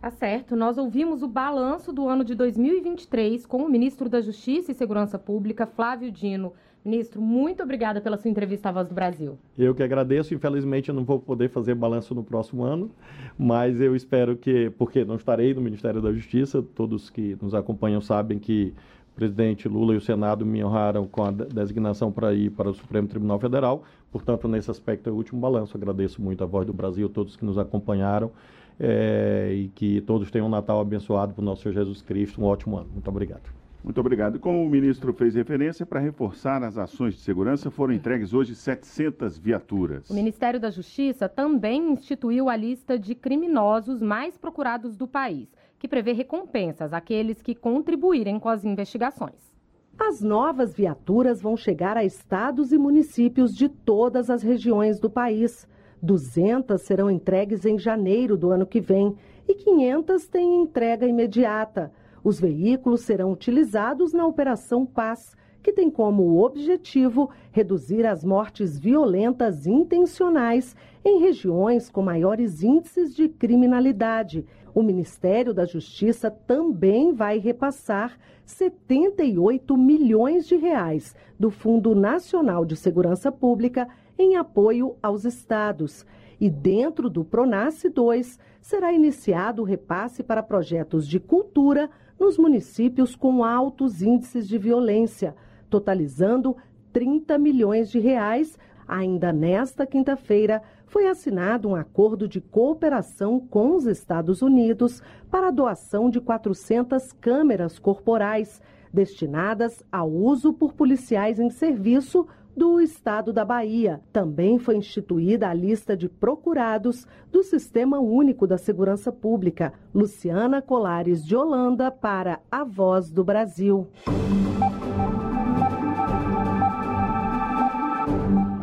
Tá 0.00 0.10
certo. 0.10 0.56
Nós 0.56 0.78
ouvimos 0.78 1.22
o 1.22 1.28
balanço 1.28 1.92
do 1.92 2.08
ano 2.08 2.24
de 2.24 2.34
2023 2.34 3.46
com 3.46 3.58
o 3.58 3.70
ministro 3.70 4.08
da 4.08 4.20
Justiça 4.20 4.72
e 4.72 4.74
Segurança 4.74 5.18
Pública, 5.18 5.64
Flávio 5.64 6.10
Dino. 6.10 6.52
Ministro, 6.84 7.22
muito 7.22 7.62
obrigada 7.62 8.00
pela 8.00 8.16
sua 8.16 8.28
entrevista 8.28 8.68
à 8.68 8.72
Voz 8.72 8.88
do 8.88 8.94
Brasil. 8.94 9.38
Eu 9.56 9.72
que 9.72 9.82
agradeço. 9.84 10.34
Infelizmente, 10.34 10.88
eu 10.88 10.94
não 10.94 11.04
vou 11.04 11.20
poder 11.20 11.48
fazer 11.48 11.76
balanço 11.76 12.12
no 12.12 12.24
próximo 12.24 12.64
ano, 12.64 12.90
mas 13.38 13.80
eu 13.80 13.94
espero 13.94 14.36
que, 14.36 14.70
porque 14.70 15.04
não 15.04 15.14
estarei 15.14 15.54
no 15.54 15.60
Ministério 15.60 16.02
da 16.02 16.12
Justiça, 16.12 16.60
todos 16.60 17.08
que 17.08 17.38
nos 17.40 17.54
acompanham 17.54 18.00
sabem 18.00 18.40
que 18.40 18.74
presidente 19.14 19.68
Lula 19.68 19.94
e 19.94 19.96
o 19.96 20.00
Senado 20.00 20.44
me 20.44 20.64
honraram 20.64 21.06
com 21.06 21.24
a 21.24 21.30
designação 21.30 22.10
para 22.10 22.32
ir 22.32 22.50
para 22.50 22.70
o 22.70 22.74
Supremo 22.74 23.08
Tribunal 23.08 23.38
Federal. 23.38 23.84
Portanto, 24.10 24.48
nesse 24.48 24.70
aspecto 24.70 25.08
é 25.08 25.12
o 25.12 25.16
último 25.16 25.40
balanço. 25.40 25.76
Agradeço 25.76 26.20
muito 26.20 26.42
a 26.42 26.46
Voz 26.46 26.66
do 26.66 26.72
Brasil, 26.72 27.08
todos 27.08 27.36
que 27.36 27.44
nos 27.44 27.58
acompanharam 27.58 28.30
é, 28.78 29.52
e 29.54 29.68
que 29.68 30.00
todos 30.02 30.30
tenham 30.30 30.46
um 30.46 30.50
Natal 30.50 30.80
abençoado 30.80 31.34
por 31.34 31.42
nosso 31.42 31.62
Senhor 31.62 31.74
Jesus 31.74 32.02
Cristo. 32.02 32.40
Um 32.40 32.44
ótimo 32.44 32.76
ano. 32.76 32.88
Muito 32.92 33.08
obrigado. 33.08 33.62
Muito 33.84 33.98
obrigado. 33.98 34.36
E 34.36 34.38
como 34.38 34.64
o 34.64 34.70
ministro 34.70 35.12
fez 35.12 35.34
referência, 35.34 35.84
para 35.84 35.98
reforçar 35.98 36.62
as 36.62 36.78
ações 36.78 37.14
de 37.14 37.20
segurança, 37.20 37.68
foram 37.68 37.92
entregues 37.92 38.32
hoje 38.32 38.54
700 38.54 39.38
viaturas. 39.38 40.08
O 40.08 40.14
Ministério 40.14 40.60
da 40.60 40.70
Justiça 40.70 41.28
também 41.28 41.92
instituiu 41.92 42.48
a 42.48 42.54
lista 42.54 42.96
de 42.96 43.14
criminosos 43.14 44.00
mais 44.00 44.38
procurados 44.38 44.96
do 44.96 45.08
país 45.08 45.48
que 45.82 45.88
prevê 45.88 46.12
recompensas 46.12 46.92
àqueles 46.92 47.42
que 47.42 47.56
contribuírem 47.56 48.38
com 48.38 48.48
as 48.48 48.64
investigações. 48.64 49.52
As 49.98 50.20
novas 50.20 50.72
viaturas 50.72 51.42
vão 51.42 51.56
chegar 51.56 51.96
a 51.96 52.04
estados 52.04 52.70
e 52.70 52.78
municípios 52.78 53.52
de 53.52 53.68
todas 53.68 54.30
as 54.30 54.44
regiões 54.44 55.00
do 55.00 55.10
país. 55.10 55.66
200 56.00 56.80
serão 56.82 57.10
entregues 57.10 57.64
em 57.66 57.76
janeiro 57.76 58.36
do 58.36 58.52
ano 58.52 58.64
que 58.64 58.80
vem 58.80 59.16
e 59.48 59.54
500 59.54 60.28
têm 60.28 60.62
entrega 60.62 61.04
imediata. 61.04 61.90
Os 62.22 62.38
veículos 62.38 63.00
serão 63.00 63.32
utilizados 63.32 64.12
na 64.12 64.24
Operação 64.24 64.86
Paz, 64.86 65.36
que 65.64 65.72
tem 65.72 65.90
como 65.90 66.44
objetivo 66.44 67.28
reduzir 67.50 68.06
as 68.06 68.24
mortes 68.24 68.78
violentas 68.78 69.66
intencionais 69.66 70.76
em 71.04 71.18
regiões 71.18 71.90
com 71.90 72.02
maiores 72.02 72.62
índices 72.62 73.12
de 73.12 73.28
criminalidade 73.28 74.46
o 74.74 74.82
Ministério 74.82 75.52
da 75.52 75.64
Justiça 75.64 76.30
também 76.30 77.12
vai 77.12 77.38
repassar 77.38 78.18
78 78.44 79.76
milhões 79.76 80.46
de 80.46 80.56
reais 80.56 81.14
do 81.38 81.50
Fundo 81.50 81.94
Nacional 81.94 82.64
de 82.64 82.76
Segurança 82.76 83.30
Pública 83.30 83.88
em 84.18 84.36
apoio 84.36 84.96
aos 85.02 85.24
estados. 85.24 86.06
E 86.40 86.50
dentro 86.50 87.08
do 87.08 87.24
Pronace 87.24 87.88
2 87.88 88.38
será 88.60 88.92
iniciado 88.92 89.62
o 89.62 89.64
repasse 89.64 90.22
para 90.22 90.42
projetos 90.42 91.06
de 91.06 91.20
cultura 91.20 91.90
nos 92.18 92.38
municípios 92.38 93.14
com 93.14 93.44
altos 93.44 94.02
índices 94.02 94.48
de 94.48 94.58
violência, 94.58 95.34
totalizando 95.68 96.56
30 96.92 97.38
milhões 97.38 97.90
de 97.90 97.98
reais 97.98 98.58
ainda 98.86 99.32
nesta 99.32 99.86
quinta-feira 99.86 100.62
foi 100.92 101.08
assinado 101.08 101.70
um 101.70 101.74
acordo 101.74 102.28
de 102.28 102.38
cooperação 102.38 103.40
com 103.40 103.74
os 103.74 103.86
Estados 103.86 104.42
Unidos 104.42 105.02
para 105.30 105.48
a 105.48 105.50
doação 105.50 106.10
de 106.10 106.20
400 106.20 107.12
câmeras 107.12 107.78
corporais 107.78 108.60
destinadas 108.92 109.82
ao 109.90 110.10
uso 110.10 110.52
por 110.52 110.74
policiais 110.74 111.40
em 111.40 111.48
serviço 111.48 112.26
do 112.54 112.78
estado 112.78 113.32
da 113.32 113.42
Bahia. 113.42 114.02
Também 114.12 114.58
foi 114.58 114.76
instituída 114.76 115.48
a 115.48 115.54
lista 115.54 115.96
de 115.96 116.10
procurados 116.10 117.06
do 117.30 117.42
Sistema 117.42 117.98
Único 117.98 118.46
da 118.46 118.58
Segurança 118.58 119.10
Pública. 119.10 119.72
Luciana 119.94 120.60
Colares 120.60 121.24
de 121.24 121.34
Holanda 121.34 121.90
para 121.90 122.38
a 122.50 122.64
Voz 122.64 123.10
do 123.10 123.24
Brasil. 123.24 123.88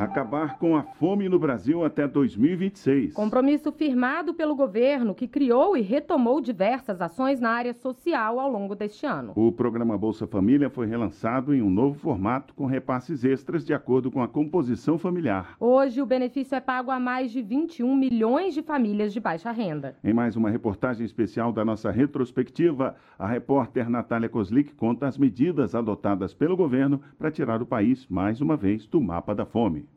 Acabar 0.10 0.58
com 0.58 0.76
a 0.76 0.82
fome 0.82 1.30
no 1.30 1.38
Brasil 1.38 1.86
até 1.86 2.08
2026. 2.08 3.14
Compromisso 3.14 3.72
firmado 3.72 4.34
pelo 4.34 4.56
governo, 4.56 5.14
que 5.14 5.28
criou 5.28 5.78
e 5.78 5.82
retomou 5.82 6.42
diversas 6.42 7.00
ações 7.00 7.40
na 7.40 7.52
área 7.52 7.74
social 7.74 8.40
ao 8.40 8.50
longo 8.50 8.76
deste 8.76 9.06
ano. 9.06 9.34
O 9.36 9.52
programa 9.52 9.96
Bolsa 9.98 10.26
Família 10.26 10.70
foi 10.70 10.88
relançado 10.88 11.54
em 11.54 11.62
um 11.62 11.70
novo 11.70 12.00
formato 12.00 12.56
com 12.56 12.66
repasses 12.66 13.24
extras 13.24 13.64
de 13.64 13.72
acordo 13.74 14.10
com 14.10 14.24
a 14.24 14.28
composição 14.28 14.98
familiar. 14.98 15.56
Hoje, 15.60 16.02
o 16.02 16.08
benefício 16.08 16.56
é 16.56 16.60
pago 16.60 16.90
a 16.90 17.00
mais 17.00 17.32
de 17.32 17.44
21 17.44 17.96
milhões 17.96 18.56
de 18.56 18.64
famílias 18.64 19.14
de 19.14 19.20
baixa 19.20 19.52
renda. 19.52 19.96
Em 20.04 20.14
mais 20.14 20.36
uma 20.36 20.50
reportagem 20.50 21.06
especial 21.06 21.54
da 21.54 21.64
nossa 21.64 21.92
retrospectiva, 21.92 22.96
a 23.18 23.28
repórter 23.28 23.88
Natália 23.88 24.28
Kozlik 24.28 24.74
conta 24.74 25.08
as 25.08 25.20
medidas 25.20 25.76
adotadas 25.76 26.34
pelo 26.34 26.58
governo 26.58 27.00
para 27.18 27.30
tirar 27.30 27.62
o 27.62 27.66
país, 27.66 28.08
mais 28.08 28.42
uma 28.42 28.58
vez, 28.58 28.88
do 28.88 29.00
mapa 29.00 29.36
da 29.36 29.46
fome. 29.46 29.88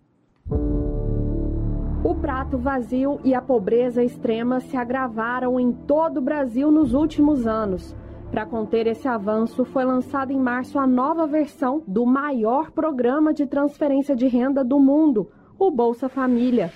O 0.50 2.14
prato 2.20 2.58
vazio 2.58 3.20
e 3.24 3.34
a 3.34 3.40
pobreza 3.40 4.02
extrema 4.02 4.60
se 4.60 4.76
agravaram 4.76 5.58
em 5.58 5.72
todo 5.72 6.18
o 6.18 6.22
Brasil 6.22 6.70
nos 6.70 6.94
últimos 6.94 7.46
anos. 7.46 7.94
Para 8.30 8.46
conter 8.46 8.86
esse 8.86 9.06
avanço, 9.06 9.64
foi 9.64 9.84
lançada 9.84 10.32
em 10.32 10.38
março 10.38 10.78
a 10.78 10.86
nova 10.86 11.26
versão 11.26 11.82
do 11.86 12.06
maior 12.06 12.70
programa 12.70 13.32
de 13.32 13.46
transferência 13.46 14.16
de 14.16 14.26
renda 14.26 14.64
do 14.64 14.80
mundo, 14.80 15.28
o 15.58 15.70
Bolsa 15.70 16.08
Família. 16.08 16.72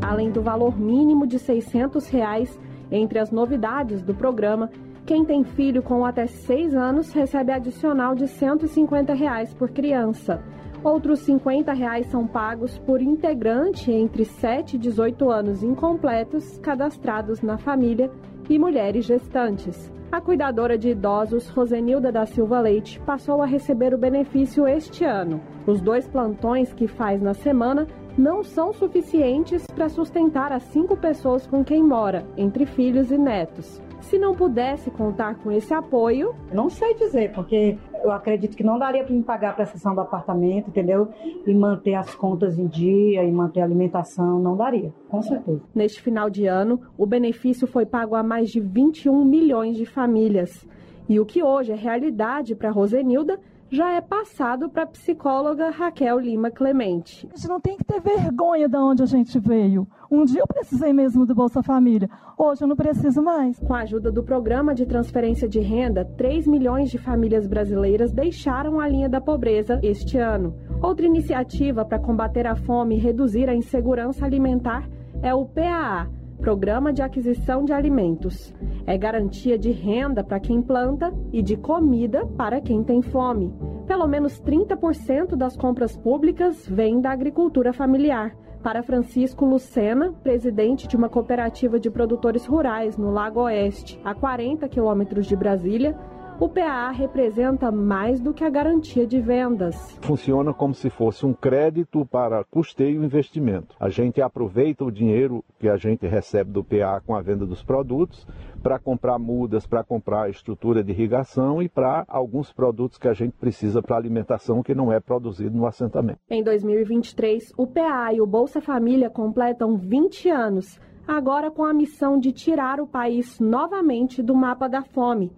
Além 0.00 0.30
do 0.30 0.40
valor 0.40 0.78
mínimo 0.78 1.26
de 1.26 1.38
600 1.38 2.08
reais, 2.08 2.58
entre 2.90 3.18
as 3.18 3.30
novidades 3.30 4.02
do 4.02 4.14
programa, 4.14 4.70
quem 5.06 5.24
tem 5.24 5.44
filho 5.44 5.82
com 5.82 6.04
até 6.04 6.26
6 6.26 6.74
anos 6.74 7.12
recebe 7.12 7.52
adicional 7.52 8.14
de 8.14 8.26
150 8.26 9.12
reais 9.12 9.52
por 9.52 9.70
criança. 9.70 10.42
Outros 10.84 11.20
50 11.20 11.72
reais 11.72 12.06
são 12.08 12.26
pagos 12.26 12.76
por 12.80 13.00
integrante 13.00 13.90
entre 13.90 14.26
7 14.26 14.76
e 14.76 14.78
18 14.78 15.30
anos 15.30 15.62
incompletos 15.62 16.58
cadastrados 16.58 17.40
na 17.40 17.56
família 17.56 18.10
e 18.50 18.58
mulheres 18.58 19.06
gestantes. 19.06 19.90
A 20.12 20.20
cuidadora 20.20 20.76
de 20.76 20.90
idosos, 20.90 21.48
Rosenilda 21.48 22.12
da 22.12 22.26
Silva 22.26 22.60
Leite, 22.60 23.00
passou 23.00 23.40
a 23.40 23.46
receber 23.46 23.94
o 23.94 23.98
benefício 23.98 24.68
este 24.68 25.06
ano. 25.06 25.40
Os 25.66 25.80
dois 25.80 26.06
plantões 26.06 26.74
que 26.74 26.86
faz 26.86 27.22
na 27.22 27.32
semana 27.32 27.86
não 28.16 28.44
são 28.44 28.70
suficientes 28.70 29.66
para 29.66 29.88
sustentar 29.88 30.52
as 30.52 30.64
cinco 30.64 30.98
pessoas 30.98 31.46
com 31.46 31.64
quem 31.64 31.82
mora, 31.82 32.26
entre 32.36 32.66
filhos 32.66 33.10
e 33.10 33.16
netos. 33.16 33.80
Se 34.02 34.18
não 34.18 34.34
pudesse 34.34 34.90
contar 34.90 35.36
com 35.36 35.50
esse 35.50 35.72
apoio. 35.72 36.34
Não 36.52 36.68
sei 36.68 36.94
dizer, 36.94 37.32
porque 37.32 37.78
eu 38.04 38.12
acredito 38.12 38.54
que 38.54 38.62
não 38.62 38.78
daria 38.78 39.02
para 39.02 39.14
me 39.14 39.22
pagar 39.22 39.50
a 39.50 39.52
prestação 39.54 39.94
do 39.94 40.00
apartamento, 40.02 40.68
entendeu? 40.68 41.08
E 41.46 41.54
manter 41.54 41.94
as 41.94 42.14
contas 42.14 42.58
em 42.58 42.66
dia 42.66 43.24
e 43.24 43.32
manter 43.32 43.62
a 43.62 43.64
alimentação, 43.64 44.38
não 44.38 44.54
daria, 44.56 44.92
com 45.08 45.22
certeza. 45.22 45.62
Neste 45.74 46.02
final 46.02 46.28
de 46.28 46.46
ano, 46.46 46.80
o 46.98 47.06
benefício 47.06 47.66
foi 47.66 47.86
pago 47.86 48.14
a 48.14 48.22
mais 48.22 48.50
de 48.50 48.60
21 48.60 49.24
milhões 49.24 49.76
de 49.76 49.86
famílias. 49.86 50.66
E 51.08 51.18
o 51.18 51.24
que 51.24 51.42
hoje 51.42 51.72
é 51.72 51.74
realidade 51.74 52.54
para 52.54 52.70
Rosenilda 52.70 53.40
já 53.70 53.92
é 53.92 54.00
passado 54.00 54.68
para 54.68 54.84
a 54.84 54.86
psicóloga 54.86 55.70
Raquel 55.70 56.18
Lima 56.18 56.50
Clemente. 56.50 57.28
A 57.32 57.36
gente 57.36 57.48
não 57.48 57.60
tem 57.60 57.76
que 57.76 57.84
ter 57.84 58.00
vergonha 58.00 58.68
de 58.68 58.76
onde 58.76 59.02
a 59.02 59.06
gente 59.06 59.38
veio. 59.38 59.86
Um 60.10 60.24
dia 60.24 60.40
eu 60.40 60.46
precisei 60.46 60.92
mesmo 60.92 61.26
do 61.26 61.34
Bolsa 61.34 61.62
Família, 61.62 62.08
hoje 62.38 62.62
eu 62.62 62.68
não 62.68 62.76
preciso 62.76 63.22
mais. 63.22 63.58
Com 63.58 63.74
a 63.74 63.80
ajuda 63.80 64.12
do 64.12 64.22
programa 64.22 64.74
de 64.74 64.86
transferência 64.86 65.48
de 65.48 65.60
renda, 65.60 66.04
3 66.16 66.46
milhões 66.46 66.90
de 66.90 66.98
famílias 66.98 67.46
brasileiras 67.46 68.12
deixaram 68.12 68.78
a 68.78 68.88
linha 68.88 69.08
da 69.08 69.20
pobreza 69.20 69.80
este 69.82 70.18
ano. 70.18 70.54
Outra 70.82 71.06
iniciativa 71.06 71.84
para 71.84 71.98
combater 71.98 72.46
a 72.46 72.54
fome 72.54 72.96
e 72.96 73.00
reduzir 73.00 73.48
a 73.48 73.54
insegurança 73.54 74.24
alimentar 74.24 74.88
é 75.22 75.34
o 75.34 75.44
PAA 75.46 76.08
Programa 76.44 76.92
de 76.92 77.00
Aquisição 77.00 77.64
de 77.64 77.72
Alimentos. 77.72 78.54
É 78.86 78.98
garantia 78.98 79.58
de 79.58 79.70
renda 79.70 80.22
para 80.22 80.38
quem 80.38 80.60
planta 80.60 81.10
e 81.32 81.40
de 81.40 81.56
comida 81.56 82.26
para 82.36 82.60
quem 82.60 82.84
tem 82.84 83.00
fome. 83.00 83.50
Pelo 83.86 84.06
menos 84.06 84.42
30% 84.42 85.36
das 85.36 85.56
compras 85.56 85.96
públicas 85.96 86.68
vêm 86.68 87.00
da 87.00 87.12
agricultura 87.12 87.72
familiar. 87.72 88.36
Para 88.62 88.82
Francisco 88.82 89.46
Lucena, 89.46 90.12
presidente 90.22 90.86
de 90.86 90.96
uma 90.96 91.08
cooperativa 91.08 91.80
de 91.80 91.90
produtores 91.90 92.44
rurais 92.44 92.98
no 92.98 93.10
Lago 93.10 93.40
Oeste, 93.40 93.98
a 94.04 94.14
40 94.14 94.68
quilômetros 94.68 95.24
de 95.24 95.34
Brasília, 95.34 95.98
o 96.40 96.48
PAA 96.48 96.90
representa 96.90 97.70
mais 97.70 98.20
do 98.20 98.34
que 98.34 98.42
a 98.42 98.50
garantia 98.50 99.06
de 99.06 99.20
vendas. 99.20 99.96
Funciona 100.02 100.52
como 100.52 100.74
se 100.74 100.90
fosse 100.90 101.24
um 101.24 101.32
crédito 101.32 102.04
para 102.04 102.42
custeio 102.44 103.02
e 103.02 103.04
investimento. 103.04 103.76
A 103.78 103.88
gente 103.88 104.20
aproveita 104.20 104.84
o 104.84 104.90
dinheiro 104.90 105.44
que 105.60 105.68
a 105.68 105.76
gente 105.76 106.06
recebe 106.06 106.50
do 106.50 106.64
PAA 106.64 107.00
com 107.06 107.14
a 107.14 107.22
venda 107.22 107.46
dos 107.46 107.62
produtos 107.62 108.26
para 108.62 108.78
comprar 108.78 109.18
mudas, 109.18 109.66
para 109.66 109.84
comprar 109.84 110.28
estrutura 110.28 110.82
de 110.82 110.90
irrigação 110.90 111.62
e 111.62 111.68
para 111.68 112.04
alguns 112.08 112.52
produtos 112.52 112.98
que 112.98 113.06
a 113.06 113.14
gente 113.14 113.32
precisa 113.32 113.80
para 113.80 113.96
alimentação 113.96 114.62
que 114.62 114.74
não 114.74 114.92
é 114.92 114.98
produzido 114.98 115.56
no 115.56 115.66
assentamento. 115.66 116.18
Em 116.28 116.42
2023, 116.42 117.52
o 117.56 117.66
PAA 117.66 118.14
e 118.14 118.20
o 118.20 118.26
Bolsa 118.26 118.60
Família 118.60 119.08
completam 119.08 119.76
20 119.76 120.30
anos, 120.30 120.80
agora 121.06 121.50
com 121.50 121.64
a 121.64 121.72
missão 121.72 122.18
de 122.18 122.32
tirar 122.32 122.80
o 122.80 122.86
país 122.86 123.38
novamente 123.38 124.22
do 124.22 124.34
mapa 124.34 124.68
da 124.68 124.82
fome 124.82 125.30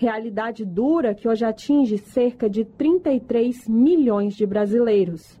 realidade 0.00 0.64
dura 0.64 1.14
que 1.14 1.28
hoje 1.28 1.44
atinge 1.44 1.98
cerca 1.98 2.48
de 2.48 2.64
33 2.64 3.68
milhões 3.68 4.34
de 4.34 4.46
brasileiros. 4.46 5.38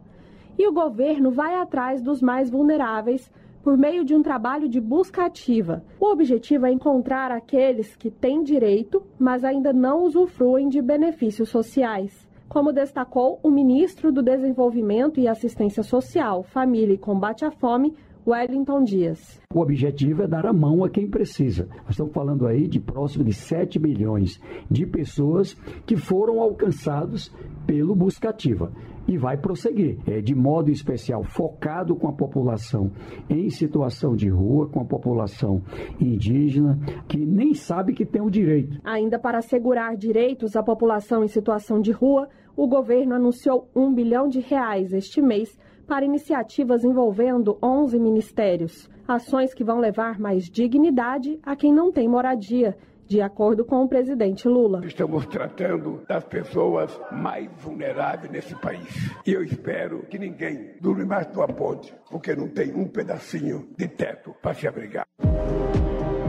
E 0.58 0.68
o 0.68 0.72
governo 0.72 1.30
vai 1.30 1.54
atrás 1.54 2.02
dos 2.02 2.20
mais 2.20 2.50
vulneráveis 2.50 3.32
por 3.62 3.78
meio 3.78 4.04
de 4.04 4.14
um 4.14 4.22
trabalho 4.22 4.68
de 4.68 4.78
busca 4.78 5.24
ativa. 5.24 5.82
O 5.98 6.12
objetivo 6.12 6.66
é 6.66 6.72
encontrar 6.72 7.30
aqueles 7.30 7.96
que 7.96 8.10
têm 8.10 8.42
direito, 8.42 9.02
mas 9.18 9.44
ainda 9.44 9.72
não 9.72 10.04
usufruem 10.04 10.68
de 10.68 10.82
benefícios 10.82 11.48
sociais. 11.48 12.28
Como 12.46 12.70
destacou 12.70 13.40
o 13.42 13.50
ministro 13.50 14.12
do 14.12 14.22
Desenvolvimento 14.22 15.18
e 15.18 15.26
Assistência 15.26 15.82
Social, 15.82 16.42
Família 16.42 16.94
e 16.94 16.98
Combate 16.98 17.46
à 17.46 17.50
Fome, 17.50 17.94
Wellington 18.30 18.84
Dias. 18.84 19.40
O 19.52 19.58
objetivo 19.58 20.22
é 20.22 20.28
dar 20.28 20.46
a 20.46 20.52
mão 20.52 20.84
a 20.84 20.88
quem 20.88 21.10
precisa. 21.10 21.66
Nós 21.82 21.90
estamos 21.90 22.12
falando 22.12 22.46
aí 22.46 22.68
de 22.68 22.78
próximo 22.78 23.24
de 23.24 23.32
7 23.32 23.80
milhões 23.80 24.40
de 24.70 24.86
pessoas 24.86 25.54
que 25.84 25.96
foram 25.96 26.40
alcançados 26.40 27.34
pelo 27.66 27.96
Buscativa 27.96 28.70
e 29.08 29.18
vai 29.18 29.36
prosseguir, 29.36 29.98
é, 30.06 30.20
de 30.20 30.32
modo 30.32 30.70
especial 30.70 31.24
focado 31.24 31.96
com 31.96 32.06
a 32.06 32.12
população 32.12 32.92
em 33.28 33.50
situação 33.50 34.14
de 34.14 34.28
rua, 34.28 34.68
com 34.68 34.80
a 34.80 34.84
população 34.84 35.60
indígena, 36.00 36.78
que 37.08 37.18
nem 37.18 37.52
sabe 37.52 37.94
que 37.94 38.06
tem 38.06 38.22
o 38.22 38.30
direito. 38.30 38.78
Ainda 38.84 39.18
para 39.18 39.38
assegurar 39.38 39.96
direitos 39.96 40.54
à 40.54 40.62
população 40.62 41.24
em 41.24 41.28
situação 41.28 41.80
de 41.80 41.90
rua, 41.90 42.28
o 42.56 42.68
governo 42.68 43.14
anunciou 43.16 43.68
um 43.74 43.92
bilhão 43.92 44.28
de 44.28 44.38
reais 44.38 44.92
este 44.92 45.20
mês 45.20 45.58
para 45.90 46.04
iniciativas 46.04 46.84
envolvendo 46.84 47.58
11 47.60 47.98
ministérios. 47.98 48.88
Ações 49.08 49.52
que 49.52 49.64
vão 49.64 49.80
levar 49.80 50.20
mais 50.20 50.48
dignidade 50.48 51.40
a 51.42 51.56
quem 51.56 51.74
não 51.74 51.90
tem 51.90 52.06
moradia, 52.06 52.76
de 53.08 53.20
acordo 53.20 53.64
com 53.64 53.82
o 53.82 53.88
presidente 53.88 54.46
Lula. 54.46 54.82
Estamos 54.86 55.26
tratando 55.26 56.00
das 56.08 56.22
pessoas 56.22 56.96
mais 57.10 57.50
vulneráveis 57.60 58.30
nesse 58.30 58.54
país. 58.60 59.10
E 59.26 59.32
eu 59.32 59.42
espero 59.42 60.06
que 60.06 60.16
ninguém 60.16 60.76
durma 60.80 61.04
mais 61.04 61.26
numa 61.34 61.48
ponte, 61.48 61.92
porque 62.08 62.36
não 62.36 62.46
tem 62.46 62.72
um 62.72 62.86
pedacinho 62.86 63.68
de 63.76 63.88
teto 63.88 64.32
para 64.40 64.54
se 64.54 64.68
abrigar. 64.68 65.04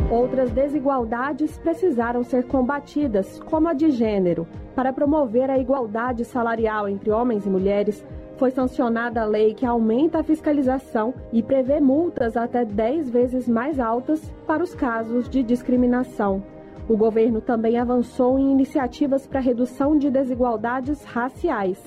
Outras 0.10 0.52
desigualdades 0.52 1.58
precisaram 1.60 2.24
ser 2.24 2.47
combatidas, 2.47 3.39
como 3.41 3.67
a 3.67 3.74
de 3.74 3.91
gênero. 3.91 4.47
Para 4.76 4.91
promover 4.91 5.52
a 5.52 5.60
igualdade 5.60 6.26
salarial 6.26 6.89
entre 6.89 7.12
homens 7.12 7.45
e 7.45 7.50
mulheres, 7.50 8.04
foi 8.41 8.49
sancionada 8.49 9.21
a 9.21 9.25
lei 9.25 9.54
que 9.54 9.67
aumenta 9.67 10.17
a 10.17 10.23
fiscalização 10.23 11.13
e 11.32 11.43
prevê 11.43 11.80
multas 11.80 12.36
até 12.36 12.65
10 12.65 13.12
vezes 13.12 13.47
mais 13.47 13.80
altas 13.80 14.34
para 14.47 14.63
os 14.63 14.73
casos 14.73 15.30
de 15.30 15.43
discriminação. 15.43 16.43
O 16.89 16.97
governo 16.97 17.39
também 17.39 17.77
avançou 17.77 18.39
em 18.39 18.51
iniciativas 18.51 19.27
para 19.27 19.39
redução 19.39 19.95
de 19.95 20.10
desigualdades 20.10 21.04
raciais. 21.04 21.80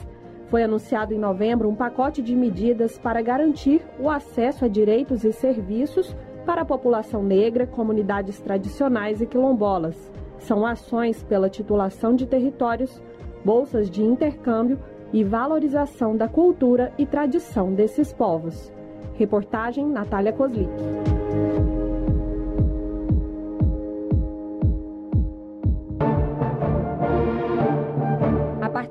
Foi 0.47 0.62
anunciado 0.62 1.12
em 1.12 1.19
novembro 1.19 1.69
um 1.69 1.75
pacote 1.75 2.23
de 2.23 2.37
medidas 2.37 2.97
para 2.99 3.21
garantir 3.21 3.83
o 3.99 4.09
acesso 4.09 4.64
a 4.64 4.69
direitos 4.69 5.25
e 5.25 5.33
serviços 5.33 6.17
para 6.47 6.62
a 6.62 6.64
população 6.64 7.21
negra, 7.21 7.67
comunidades 7.67 8.40
tradicionais 8.40 9.21
e 9.21 9.27
quilombolas. 9.27 10.12
São 10.38 10.64
ações 10.64 11.21
pela 11.25 11.51
titulação 11.51 12.14
de 12.14 12.27
territórios, 12.27 13.03
bolsas 13.45 13.90
de 13.90 14.05
intercâmbio 14.05 14.79
e 15.14 15.22
valorização 15.22 16.16
da 16.16 16.29
cultura 16.29 16.92
e 16.98 17.07
tradição 17.07 17.72
desses 17.72 18.12
povos. 18.12 18.72
Reportagem 19.14 19.87
Natália 19.87 20.33
Kozlik. 20.33 20.68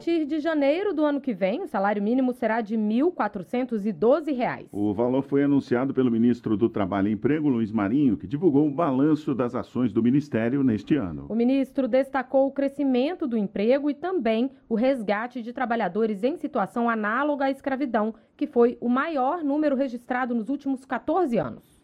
Partir 0.04 0.26
de 0.26 0.42
janeiro 0.42 0.94
do 0.94 1.06
ano 1.06 1.22
que 1.22 1.34
vem, 1.34 1.62
o 1.62 1.68
salário 1.68 2.04
mínimo 2.04 2.34
será 2.34 2.60
de 2.60 2.76
R$ 2.76 2.82
1.412. 2.82 4.68
O 4.70 4.94
valor 4.94 5.22
foi 5.22 5.46
anunciado 5.46 5.94
pelo 5.94 6.12
ministro 6.12 6.58
do 6.58 6.68
Trabalho 6.68 7.08
e 7.08 7.14
Emprego, 7.14 7.48
Luiz 7.48 7.72
Marinho, 7.72 8.18
que 8.18 8.28
divulgou 8.28 8.68
o 8.68 8.72
balanço 8.72 9.34
das 9.34 9.56
ações 9.56 9.94
do 9.94 10.04
ministério 10.04 10.62
neste 10.62 10.98
ano. 10.98 11.28
O 11.30 11.36
ministro 11.36 11.88
destacou 11.88 12.48
o 12.48 12.52
crescimento 12.52 13.26
do 13.26 13.38
emprego 13.38 13.90
e 13.90 13.94
também 13.94 14.52
o 14.68 14.76
resgate 14.76 15.42
de 15.42 15.54
trabalhadores 15.54 16.22
em 16.22 16.36
situação 16.36 16.90
análoga 16.90 17.46
à 17.46 17.50
escravidão, 17.50 18.14
que 18.36 18.46
foi 18.46 18.78
o 18.82 18.90
maior 18.90 19.42
número 19.42 19.74
registrado 19.74 20.36
nos 20.36 20.50
últimos 20.50 20.84
14 20.84 21.38
anos. 21.38 21.82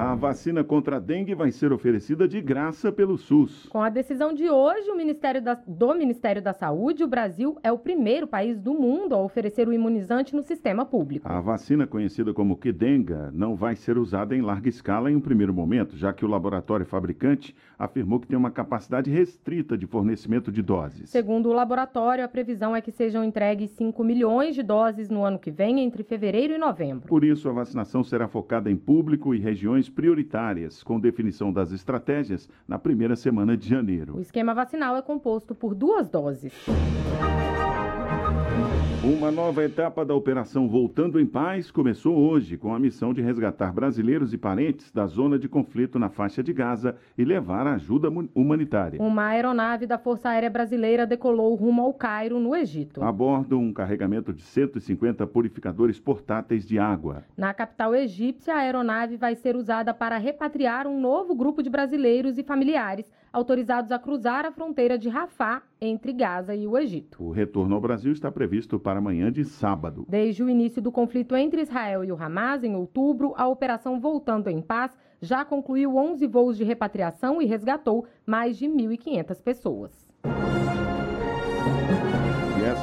A 0.07 0.15
vacina 0.15 0.63
contra 0.63 0.99
a 0.99 1.01
dengue 1.01 1.35
vai 1.35 1.51
ser 1.51 1.73
oferecida 1.73 2.29
de 2.29 2.41
graça 2.41 2.93
pelo 2.93 3.19
SUS. 3.19 3.67
Com 3.69 3.83
a 3.83 3.89
decisão 3.89 4.33
de 4.33 4.49
hoje 4.49 4.87
Ministério 5.07 5.41
da, 5.41 5.55
do 5.67 5.95
Ministério 5.95 6.43
da 6.43 6.53
Saúde, 6.53 7.05
o 7.05 7.07
Brasil 7.07 7.57
é 7.63 7.71
o 7.71 7.79
primeiro 7.79 8.27
país 8.27 8.59
do 8.59 8.75
mundo 8.75 9.15
a 9.15 9.23
oferecer 9.23 9.69
o 9.69 9.73
imunizante 9.73 10.35
no 10.35 10.43
sistema 10.43 10.85
público. 10.85 11.29
A 11.29 11.41
vacina, 11.41 11.87
conhecida 11.87 12.35
como 12.35 12.57
Qdenga, 12.57 13.31
não 13.33 13.55
vai 13.55 13.77
ser 13.77 13.99
usada 13.99 14.35
em 14.35 14.41
larga 14.41 14.69
escala 14.69 15.11
em 15.11 15.17
um 15.17 15.21
primeiro 15.21 15.55
momento, 15.55 15.97
já 15.97 16.13
que 16.13 16.25
o 16.25 16.29
laboratório 16.29 16.85
fabricante 16.85 17.55
afirmou 17.79 18.19
que 18.19 18.27
tem 18.27 18.37
uma 18.37 18.51
capacidade 18.51 19.11
restrita 19.11 19.77
de 19.77 19.87
fornecimento 19.87 20.51
de 20.51 20.63
doses. 20.63 21.11
Segundo 21.11 21.51
o 21.51 21.53
laboratório, 21.53 22.25
a 22.25 22.29
previsão 22.29 22.75
é 22.75 22.81
que 22.81 22.91
sejam 22.91 23.23
entregues 23.23 23.71
5 23.73 24.03
milhões 24.03 24.55
de 24.55 24.63
doses 24.63 25.09
no 25.09 25.25
ano 25.25 25.39
que 25.39 25.51
vem, 25.51 25.81
entre 25.81 26.03
fevereiro 26.03 26.55
e 26.55 26.59
novembro. 26.59 27.07
Por 27.07 27.23
isso, 27.23 27.49
a 27.49 27.53
vacinação 27.53 28.03
será 28.03 28.27
focada 28.27 28.71
em 28.71 28.77
público 28.77 29.35
e 29.35 29.39
regiões 29.39 29.89
prioritárias, 29.97 30.83
com 30.83 31.01
definição 31.01 31.51
das 31.51 31.73
estratégias 31.73 32.49
na 32.69 32.79
primeira 32.79 33.17
semana 33.17 33.57
de 33.57 33.67
janeiro. 33.67 34.19
O 34.19 34.21
esquema 34.21 34.55
vacinal 34.55 34.95
é 34.95 35.03
composto 35.03 35.55
por 35.55 35.75
duas 35.75 36.11
doses. 36.11 36.53
Uma 39.07 39.31
nova 39.31 39.63
etapa 39.63 40.05
da 40.05 40.17
Operação 40.17 40.69
Voltando 40.69 41.21
em 41.21 41.27
Paz 41.27 41.71
começou 41.71 42.17
hoje 42.17 42.57
com 42.57 42.75
a 42.75 42.79
missão 42.79 43.15
de 43.15 43.23
resgatar 43.23 43.73
brasileiros 43.73 44.33
e 44.33 44.37
parentes 44.37 44.91
da 44.91 45.07
zona 45.07 45.39
de 45.39 45.49
conflito 45.49 45.97
na 45.97 46.09
faixa 46.09 46.43
de 46.43 46.53
Gaza 46.53 46.97
e 47.17 47.25
levar 47.25 47.69
ajuda 47.69 48.09
humanitária. 48.35 49.01
Uma 49.01 49.27
aeronave 49.27 49.87
da 49.87 49.97
Força 49.97 50.31
Aérea 50.31 50.51
Brasileira 50.51 51.07
decolou 51.07 51.55
rumo 51.55 51.83
ao 51.83 51.95
Cairo, 51.95 52.41
no 52.41 52.57
Egito. 52.57 53.01
A 53.01 53.13
bordo, 53.13 53.57
um 53.57 53.73
carregamento 53.73 54.33
de 54.33 54.43
150 54.43 55.25
purificadores 55.29 56.01
portáteis 56.01 56.67
de 56.67 56.77
água. 56.77 57.23
Na 57.37 57.55
capital 57.55 57.95
egípcia, 57.95 58.57
a 58.57 58.59
aeronave 58.59 59.17
vai 59.17 59.37
ser 59.37 59.55
usada 59.55 59.95
para 59.95 60.19
repatriar 60.19 60.89
um 60.89 61.01
novo 61.01 61.33
grupo 61.33 61.63
de 61.63 61.71
brasileiros 61.71 62.39
e 62.39 62.43
familiares 62.43 63.09
autorizados 63.33 63.93
a 63.93 63.99
cruzar 63.99 64.45
a 64.45 64.53
fronteira 64.53 64.99
de 64.99 65.09
Rafah 65.09 65.63
entre 65.81 66.13
Gaza 66.13 66.55
e 66.55 66.67
o 66.67 66.77
Egito. 66.77 67.23
O 67.23 67.31
retorno 67.31 67.75
ao 67.75 67.81
Brasil 67.81 68.13
está 68.13 68.31
previsto 68.31 68.79
para 68.79 68.99
amanhã 68.99 69.31
de 69.31 69.45
sábado. 69.45 70.05
Desde 70.09 70.43
o 70.43 70.49
início 70.49 70.81
do 70.81 70.93
conflito 70.93 71.37
entre 71.37 71.63
Israel 71.63 72.05
e 72.05 72.13
o 72.13 72.23
Hamas, 72.23 72.65
em 72.65 72.75
outubro, 72.75 73.35
a 73.37 73.47
operação 73.47 74.01
Voltando 74.01 74.49
em 74.49 74.61
Paz 74.61 74.97
já 75.21 75.45
concluiu 75.45 75.97
11 75.97 76.27
voos 76.27 76.57
de 76.57 76.65
repatriação 76.65 77.41
e 77.41 77.47
resgatou 77.47 78.07
mais 78.27 78.57
de 78.57 78.67
1.500 78.67 79.43
pessoas. 79.43 80.07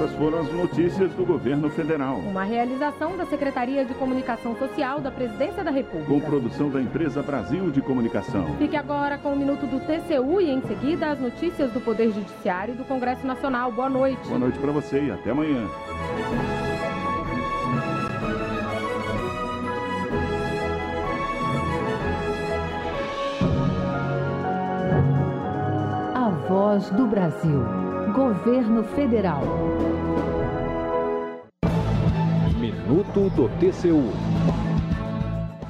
Essas 0.04 0.18
foram 0.18 0.40
as 0.40 0.52
notícias 0.52 1.14
do 1.14 1.26
governo 1.26 1.70
federal. 1.70 2.18
Uma 2.18 2.44
realização 2.44 3.16
da 3.16 3.26
Secretaria 3.26 3.86
de 3.86 3.94
Comunicação 3.94 4.54
Social 4.58 5.00
da 5.00 5.10
Presidência 5.10 5.64
da 5.64 5.72
República. 5.72 6.12
Com 6.12 6.20
produção 6.20 6.70
da 6.70 6.82
empresa 6.82 7.22
Brasil 7.24 7.72
de 7.72 7.82
Comunicação. 7.82 8.54
Fique 8.58 8.76
agora 8.76 9.18
com 9.18 9.32
o 9.32 9.36
minuto 9.38 9.66
do 9.66 9.80
TCU 9.80 10.42
e 10.42 10.50
em 10.50 10.62
seguida 10.64 11.10
as 11.10 11.22
notícias 11.22 11.72
do 11.72 11.80
Poder 11.80 12.12
Judiciário 12.12 12.74
e 12.74 12.78
do 12.78 12.84
Congresso 12.84 13.26
Nacional. 13.26 13.72
Boa 13.72 13.90
noite. 13.90 14.28
Boa 14.28 14.40
noite 14.40 14.60
para 14.60 14.74
você 14.74 15.06
e 15.06 15.10
até 15.10 15.32
amanhã. 15.32 15.70
A 26.14 26.30
voz 26.50 26.90
do 26.90 27.08
Brasil. 27.08 27.94
Governo 28.14 28.84
Federal. 28.84 29.42
Minuto 32.60 33.28
do 33.32 33.50
TCU. 33.58 34.04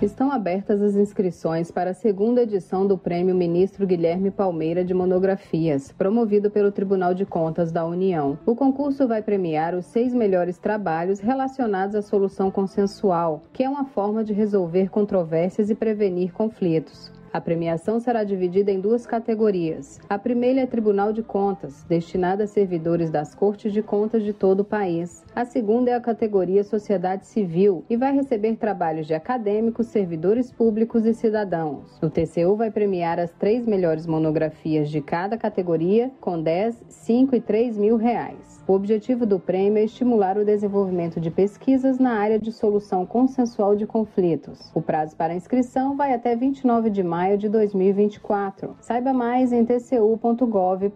Estão 0.01 0.29
abertas 0.29 0.81
as 0.81 0.97
inscrições 0.97 1.71
para 1.71 1.91
a 1.91 1.93
segunda 1.93 2.41
edição 2.41 2.85
do 2.85 2.97
Prêmio 2.97 3.33
Ministro 3.33 3.87
Guilherme 3.87 4.29
Palmeira 4.29 4.83
de 4.83 4.93
Monografias, 4.93 5.93
promovido 5.93 6.51
pelo 6.51 6.69
Tribunal 6.69 7.13
de 7.13 7.25
Contas 7.25 7.71
da 7.71 7.85
União. 7.85 8.37
O 8.45 8.53
concurso 8.57 9.07
vai 9.07 9.21
premiar 9.21 9.73
os 9.73 9.85
seis 9.85 10.13
melhores 10.13 10.57
trabalhos 10.57 11.21
relacionados 11.21 11.95
à 11.95 12.01
solução 12.01 12.51
consensual, 12.51 13.45
que 13.53 13.63
é 13.63 13.69
uma 13.69 13.85
forma 13.85 14.21
de 14.21 14.33
resolver 14.33 14.89
controvérsias 14.89 15.69
e 15.69 15.75
prevenir 15.75 16.33
conflitos. 16.33 17.09
A 17.33 17.41
premiação 17.41 17.99
será 17.99 18.23
dividida 18.23 18.71
em 18.71 18.79
duas 18.79 19.07
categorias. 19.07 19.99
A 20.07 20.19
primeira 20.19 20.61
é 20.61 20.67
Tribunal 20.67 21.11
de 21.11 21.23
Contas, 21.23 21.83
destinada 21.89 22.43
a 22.43 22.47
servidores 22.47 23.09
das 23.09 23.33
Cortes 23.33 23.73
de 23.73 23.81
Contas 23.81 24.21
de 24.21 24.31
todo 24.31 24.59
o 24.59 24.63
país. 24.63 25.25
A 25.35 25.43
segunda 25.43 25.89
é 25.89 25.95
a 25.95 25.99
categoria 25.99 26.63
Sociedade 26.63 27.25
Civil 27.25 27.83
e 27.89 27.97
vai 27.97 28.13
receber 28.13 28.55
trabalhos 28.57 29.07
de 29.07 29.15
acadêmicos, 29.15 29.87
servidores 29.87 30.51
públicos 30.51 31.07
e 31.07 31.13
cidadãos. 31.15 31.97
O 32.03 32.07
TCU 32.07 32.55
vai 32.55 32.69
premiar 32.69 33.19
as 33.19 33.31
três 33.31 33.65
melhores 33.65 34.05
monografias 34.05 34.87
de 34.91 35.01
cada 35.01 35.35
categoria 35.35 36.11
com 36.21 36.39
10, 36.39 36.83
5 36.87 37.35
e 37.35 37.41
3 37.41 37.79
mil 37.79 37.97
reais. 37.97 38.61
O 38.67 38.73
objetivo 38.73 39.25
do 39.25 39.39
prêmio 39.39 39.79
é 39.79 39.85
estimular 39.85 40.37
o 40.37 40.45
desenvolvimento 40.45 41.19
de 41.19 41.31
pesquisas 41.31 41.97
na 41.97 42.13
área 42.13 42.39
de 42.39 42.51
solução 42.51 43.07
consensual 43.07 43.75
de 43.75 43.87
conflitos. 43.87 44.71
O 44.73 44.81
prazo 44.81 45.17
para 45.17 45.33
inscrição 45.33 45.97
vai 45.97 46.13
até 46.13 46.35
29 46.35 46.91
de 46.91 47.01
maio 47.01 47.22
maio 47.23 47.37
de 47.37 47.47
2024. 47.47 48.75
Saiba 48.81 49.13
mais 49.13 49.53
em 49.53 49.63
tcu.gov.br. 49.63 50.89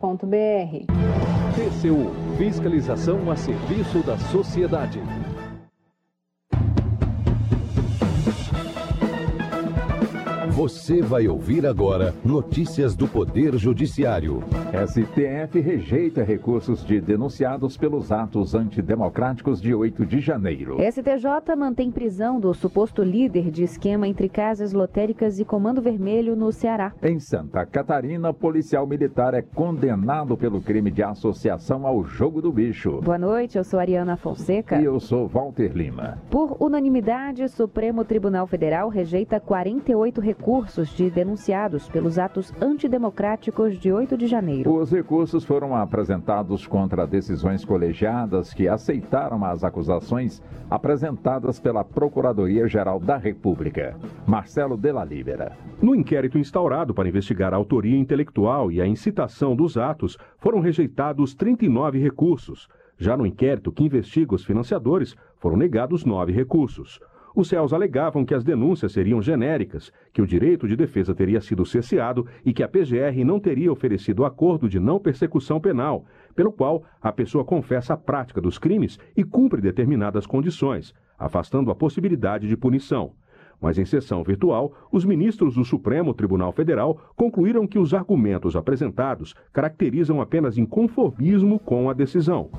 TCU 1.56 2.12
Fiscalização 2.38 3.32
a 3.32 3.36
serviço 3.36 4.00
da 4.06 4.18
sociedade. 4.18 5.02
Você 10.58 11.04
vai 11.04 11.28
ouvir 11.28 11.68
agora 11.68 12.16
notícias 12.26 12.96
do 12.96 13.08
Poder 13.08 13.56
Judiciário. 13.58 14.44
STF 14.88 15.60
rejeita 15.60 16.24
recursos 16.24 16.84
de 16.84 17.00
denunciados 17.00 17.78
pelos 17.78 18.12
atos 18.12 18.56
antidemocráticos 18.56 19.62
de 19.62 19.76
8 19.76 20.04
de 20.04 20.20
janeiro. 20.20 20.78
STJ 20.80 21.56
mantém 21.56 21.92
prisão 21.92 22.40
do 22.40 22.52
suposto 22.56 23.04
líder 23.04 23.52
de 23.52 23.62
esquema 23.62 24.08
entre 24.08 24.28
casas 24.28 24.74
lotéricas 24.74 25.40
e 25.40 25.46
Comando 25.46 25.80
Vermelho 25.80 26.36
no 26.36 26.52
Ceará. 26.52 26.92
Em 27.04 27.20
Santa 27.20 27.64
Catarina, 27.64 28.34
policial 28.34 28.88
militar 28.88 29.36
é 29.36 29.44
condenado 29.44 30.36
pelo 30.36 30.60
crime 30.60 30.90
de 30.90 31.04
associação 31.04 31.86
ao 31.86 32.04
jogo 32.04 32.42
do 32.42 32.52
bicho. 32.52 33.00
Boa 33.04 33.20
noite, 33.20 33.60
eu 33.60 33.64
sou 33.64 33.80
Ariana 33.80 34.18
Fonseca. 34.18 34.82
E 34.82 34.86
eu 34.86 35.00
sou 35.00 35.28
Walter 35.28 35.72
Lima. 35.76 36.18
Por 36.32 36.58
unanimidade, 36.60 37.48
Supremo 37.48 38.04
Tribunal 38.04 38.48
Federal 38.48 38.90
rejeita 38.90 39.40
48 39.40 40.20
recursos 40.20 40.47
recursos 40.48 40.96
de 40.96 41.10
denunciados 41.10 41.90
pelos 41.90 42.18
atos 42.18 42.54
antidemocráticos 42.62 43.78
de 43.78 43.92
8 43.92 44.18
de 44.18 44.28
janeiro. 44.28 44.74
Os 44.74 44.90
recursos 44.90 45.44
foram 45.44 45.76
apresentados 45.76 46.66
contra 46.66 47.06
decisões 47.06 47.66
colegiadas 47.66 48.54
que 48.54 48.66
aceitaram 48.66 49.44
as 49.44 49.66
acusações 49.66 50.42
apresentadas 50.70 51.60
pela 51.60 51.84
Procuradoria-Geral 51.84 52.98
da 52.98 53.18
República. 53.18 53.98
Marcelo 54.26 54.78
Della 54.78 55.04
Libera. 55.04 55.52
No 55.82 55.94
inquérito 55.94 56.38
instaurado 56.38 56.94
para 56.94 57.10
investigar 57.10 57.54
a 57.54 57.58
autoria 57.58 57.98
intelectual 57.98 58.72
e 58.72 58.82
a 58.82 58.88
incitação 58.88 59.54
dos 59.54 59.76
atos, 59.76 60.18
foram 60.38 60.62
rejeitados 60.62 61.36
39 61.36 62.00
recursos. 62.00 62.70
Já 62.98 63.18
no 63.18 63.26
inquérito 63.26 63.70
que 63.70 63.84
investiga 63.84 64.34
os 64.34 64.46
financiadores, 64.46 65.14
foram 65.40 65.58
negados 65.58 66.06
nove 66.06 66.32
recursos. 66.32 67.02
Os 67.38 67.52
réus 67.52 67.72
alegavam 67.72 68.26
que 68.26 68.34
as 68.34 68.44
denúncias 68.44 68.94
seriam 68.94 69.22
genéricas, 69.22 69.94
que 70.12 70.24
o 70.24 70.26
direito 70.26 70.68
de 70.68 70.76
defesa 70.76 71.14
teria 71.14 71.40
sido 71.40 71.64
cesseado 71.68 72.26
e 72.44 72.52
que 72.52 72.64
a 72.64 72.68
PGR 72.68 73.24
não 73.24 73.40
teria 73.40 73.72
oferecido 73.72 74.26
acordo 74.26 74.68
de 74.68 74.80
não 74.80 75.00
persecução 75.00 75.60
penal, 75.60 76.04
pelo 76.36 76.52
qual 76.52 76.84
a 77.00 77.12
pessoa 77.12 77.46
confessa 77.46 77.94
a 77.94 77.98
prática 77.98 78.42
dos 78.42 78.58
crimes 78.58 78.98
e 79.16 79.24
cumpre 79.24 79.62
determinadas 79.62 80.26
condições, 80.26 80.96
afastando 81.16 81.70
a 81.70 81.76
possibilidade 81.76 82.48
de 82.48 82.58
punição. 82.58 83.12
Mas 83.62 83.78
em 83.78 83.86
sessão 83.86 84.24
virtual, 84.24 84.74
os 84.92 85.06
ministros 85.06 85.54
do 85.54 85.64
Supremo 85.64 86.16
Tribunal 86.16 86.52
Federal 86.52 87.00
concluíram 87.16 87.68
que 87.68 87.78
os 87.78 87.94
argumentos 87.94 88.56
apresentados 88.56 89.36
caracterizam 89.54 90.20
apenas 90.20 90.58
inconformismo 90.58 91.60
com 91.60 91.88
a 91.88 91.94
decisão. 91.94 92.50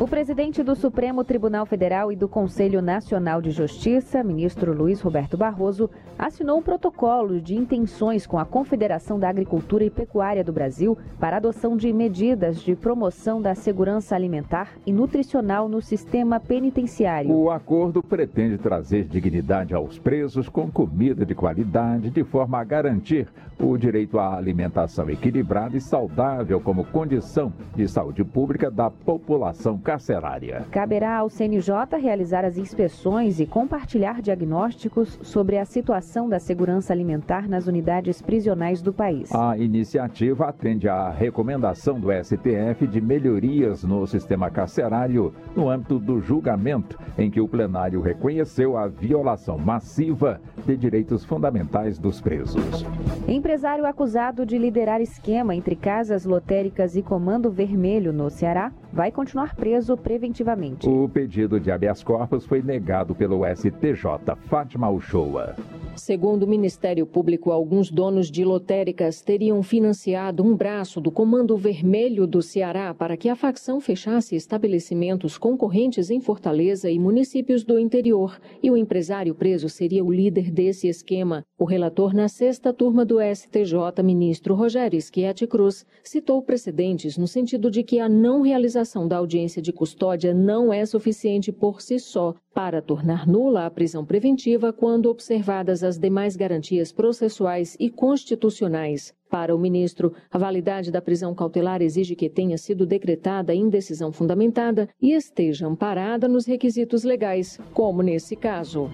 O 0.00 0.08
presidente 0.08 0.62
do 0.62 0.74
Supremo 0.74 1.22
Tribunal 1.22 1.66
Federal 1.66 2.10
e 2.10 2.16
do 2.16 2.26
Conselho 2.26 2.80
Nacional 2.80 3.42
de 3.42 3.50
Justiça, 3.50 4.24
ministro 4.24 4.72
Luiz 4.72 4.98
Roberto 5.02 5.36
Barroso, 5.36 5.90
assinou 6.18 6.58
um 6.58 6.62
protocolo 6.62 7.38
de 7.38 7.54
intenções 7.54 8.26
com 8.26 8.38
a 8.38 8.46
Confederação 8.46 9.18
da 9.18 9.28
Agricultura 9.28 9.84
e 9.84 9.90
Pecuária 9.90 10.42
do 10.42 10.54
Brasil 10.54 10.96
para 11.18 11.36
adoção 11.36 11.76
de 11.76 11.92
medidas 11.92 12.62
de 12.62 12.74
promoção 12.74 13.42
da 13.42 13.54
segurança 13.54 14.16
alimentar 14.16 14.70
e 14.86 14.92
nutricional 14.92 15.68
no 15.68 15.82
sistema 15.82 16.40
penitenciário. 16.40 17.30
O 17.30 17.50
acordo 17.50 18.02
pretende 18.02 18.56
trazer 18.56 19.04
dignidade 19.04 19.74
aos 19.74 19.98
presos 19.98 20.48
com 20.48 20.70
comida 20.70 21.26
de 21.26 21.34
qualidade, 21.34 22.08
de 22.08 22.24
forma 22.24 22.58
a 22.58 22.64
garantir 22.64 23.28
o 23.58 23.76
direito 23.76 24.18
à 24.18 24.34
alimentação 24.34 25.10
equilibrada 25.10 25.76
e 25.76 25.80
saudável 25.80 26.58
como 26.58 26.86
condição 26.86 27.52
de 27.76 27.86
saúde 27.86 28.24
pública 28.24 28.70
da 28.70 28.90
população 28.90 29.76
carcerária. 29.90 30.64
Caberá 30.70 31.16
ao 31.16 31.28
CNJ 31.28 31.98
realizar 32.00 32.44
as 32.44 32.56
inspeções 32.56 33.40
e 33.40 33.46
compartilhar 33.46 34.22
diagnósticos 34.22 35.18
sobre 35.20 35.58
a 35.58 35.64
situação 35.64 36.28
da 36.28 36.38
segurança 36.38 36.92
alimentar 36.92 37.48
nas 37.48 37.66
unidades 37.66 38.22
prisionais 38.22 38.80
do 38.80 38.92
país. 38.92 39.34
A 39.34 39.58
iniciativa 39.58 40.46
atende 40.46 40.88
à 40.88 41.10
recomendação 41.10 41.98
do 41.98 42.06
STF 42.12 42.86
de 42.86 43.00
melhorias 43.00 43.82
no 43.82 44.06
sistema 44.06 44.48
carcerário 44.48 45.34
no 45.56 45.68
âmbito 45.68 45.98
do 45.98 46.20
julgamento, 46.20 46.96
em 47.18 47.28
que 47.28 47.40
o 47.40 47.48
plenário 47.48 48.00
reconheceu 48.00 48.76
a 48.76 48.86
violação 48.86 49.58
massiva 49.58 50.40
de 50.64 50.76
direitos 50.76 51.24
fundamentais 51.24 51.98
dos 51.98 52.20
presos. 52.20 52.86
Empresário 53.26 53.84
acusado 53.84 54.46
de 54.46 54.56
liderar 54.56 55.00
esquema 55.00 55.52
entre 55.52 55.74
casas 55.74 56.24
lotéricas 56.24 56.94
e 56.94 57.02
Comando 57.02 57.50
Vermelho 57.50 58.12
no 58.12 58.30
Ceará 58.30 58.70
vai 58.92 59.12
continuar 59.12 59.54
preso 59.54 59.96
preventivamente. 59.96 60.88
O 60.88 61.08
pedido 61.08 61.60
de 61.60 61.70
habeas 61.70 62.02
corpus 62.02 62.44
foi 62.44 62.62
negado 62.62 63.14
pelo 63.14 63.42
STJ. 63.44 64.34
Fátima 64.48 64.90
Uchoa. 64.90 65.54
Segundo 65.96 66.44
o 66.44 66.46
Ministério 66.46 67.06
Público, 67.06 67.50
alguns 67.50 67.90
donos 67.90 68.30
de 68.30 68.44
lotéricas 68.44 69.20
teriam 69.22 69.62
financiado 69.62 70.42
um 70.42 70.56
braço 70.56 71.00
do 71.00 71.10
Comando 71.10 71.56
Vermelho 71.56 72.26
do 72.26 72.40
Ceará 72.40 72.94
para 72.94 73.16
que 73.16 73.28
a 73.28 73.36
facção 73.36 73.80
fechasse 73.80 74.34
estabelecimentos 74.34 75.36
concorrentes 75.36 76.10
em 76.10 76.20
Fortaleza 76.20 76.90
e 76.90 76.98
municípios 76.98 77.64
do 77.64 77.78
interior, 77.78 78.40
e 78.62 78.70
o 78.70 78.76
empresário 78.76 79.34
preso 79.34 79.68
seria 79.68 80.04
o 80.04 80.12
líder 80.12 80.50
desse 80.50 80.88
esquema. 80.88 81.44
O 81.58 81.64
relator 81.64 82.14
na 82.14 82.28
sexta 82.28 82.72
turma 82.72 83.04
do 83.04 83.18
STJ, 83.20 84.02
ministro 84.02 84.54
Rogério 84.54 85.00
Schietti 85.00 85.46
Cruz, 85.46 85.84
citou 86.02 86.42
precedentes 86.42 87.18
no 87.18 87.26
sentido 87.26 87.70
de 87.70 87.82
que 87.82 88.00
a 88.00 88.08
não 88.08 88.40
realização 88.40 88.79
da 89.06 89.16
audiência 89.16 89.60
de 89.60 89.72
custódia 89.72 90.32
não 90.32 90.72
é 90.72 90.84
suficiente 90.84 91.50
por 91.52 91.80
si 91.80 91.98
só 91.98 92.34
para 92.60 92.82
tornar 92.82 93.26
nula 93.26 93.64
a 93.64 93.70
prisão 93.70 94.04
preventiva 94.04 94.70
quando 94.70 95.06
observadas 95.06 95.82
as 95.82 95.98
demais 95.98 96.36
garantias 96.36 96.92
processuais 96.92 97.74
e 97.80 97.88
constitucionais. 97.88 99.14
Para 99.30 99.54
o 99.56 99.58
ministro, 99.58 100.12
a 100.30 100.36
validade 100.36 100.90
da 100.90 101.00
prisão 101.00 101.34
cautelar 101.34 101.80
exige 101.80 102.14
que 102.14 102.28
tenha 102.28 102.58
sido 102.58 102.84
decretada 102.84 103.54
em 103.54 103.68
decisão 103.70 104.12
fundamentada 104.12 104.90
e 105.00 105.12
esteja 105.12 105.68
amparada 105.68 106.28
nos 106.28 106.44
requisitos 106.44 107.02
legais, 107.04 107.58
como 107.72 108.02
nesse 108.02 108.36
caso. 108.36 108.90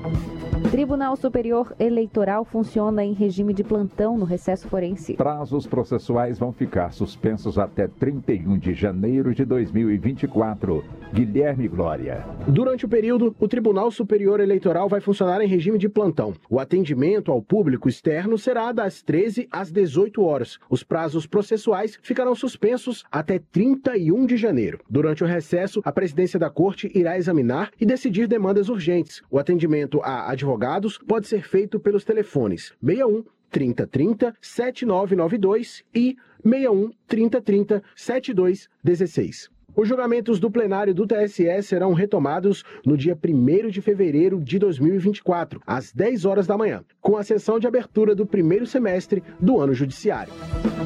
Tribunal 0.70 1.16
Superior 1.16 1.74
Eleitoral 1.78 2.44
funciona 2.44 3.02
em 3.02 3.14
regime 3.14 3.54
de 3.54 3.64
plantão 3.64 4.18
no 4.18 4.26
recesso 4.26 4.68
forense. 4.68 5.14
Prazos 5.14 5.66
processuais 5.66 6.38
vão 6.38 6.52
ficar 6.52 6.92
suspensos 6.92 7.58
até 7.58 7.88
31 7.88 8.58
de 8.58 8.74
janeiro 8.74 9.34
de 9.34 9.44
2024. 9.44 10.84
Guilherme 11.14 11.68
Glória. 11.68 12.26
Durante 12.48 12.84
o 12.84 12.88
período, 12.88 13.34
o 13.40 13.48
Tribunal 13.56 13.90
Superior 13.90 14.38
Eleitoral 14.38 14.86
vai 14.86 15.00
funcionar 15.00 15.40
em 15.40 15.48
regime 15.48 15.78
de 15.78 15.88
plantão. 15.88 16.34
O 16.50 16.60
atendimento 16.60 17.32
ao 17.32 17.40
público 17.40 17.88
externo 17.88 18.36
será 18.36 18.70
das 18.70 19.00
13 19.00 19.48
às 19.50 19.72
18 19.72 20.22
horas. 20.22 20.58
Os 20.68 20.82
prazos 20.82 21.26
processuais 21.26 21.98
ficarão 22.02 22.34
suspensos 22.34 23.02
até 23.10 23.38
31 23.38 24.26
de 24.26 24.36
janeiro. 24.36 24.80
Durante 24.90 25.24
o 25.24 25.26
recesso, 25.26 25.80
a 25.86 25.90
presidência 25.90 26.38
da 26.38 26.50
Corte 26.50 26.92
irá 26.94 27.16
examinar 27.16 27.70
e 27.80 27.86
decidir 27.86 28.28
demandas 28.28 28.68
urgentes. 28.68 29.22
O 29.30 29.38
atendimento 29.38 30.02
a 30.02 30.30
advogados 30.30 30.98
pode 30.98 31.26
ser 31.26 31.48
feito 31.48 31.80
pelos 31.80 32.04
telefones 32.04 32.74
61 32.84 33.24
3030 33.50 34.36
7992 34.38 35.82
e 35.94 36.14
61 36.44 36.90
3030 37.08 37.82
7216. 37.96 39.55
Os 39.76 39.86
julgamentos 39.86 40.40
do 40.40 40.50
plenário 40.50 40.94
do 40.94 41.06
TSE 41.06 41.62
serão 41.62 41.92
retomados 41.92 42.64
no 42.82 42.96
dia 42.96 43.14
1 43.14 43.68
de 43.68 43.82
fevereiro 43.82 44.40
de 44.40 44.58
2024, 44.58 45.60
às 45.66 45.92
10 45.92 46.24
horas 46.24 46.46
da 46.46 46.56
manhã, 46.56 46.82
com 46.98 47.18
a 47.18 47.22
sessão 47.22 47.58
de 47.58 47.66
abertura 47.66 48.14
do 48.14 48.24
primeiro 48.24 48.64
semestre 48.64 49.22
do 49.38 49.60
ano 49.60 49.74
judiciário. 49.74 50.32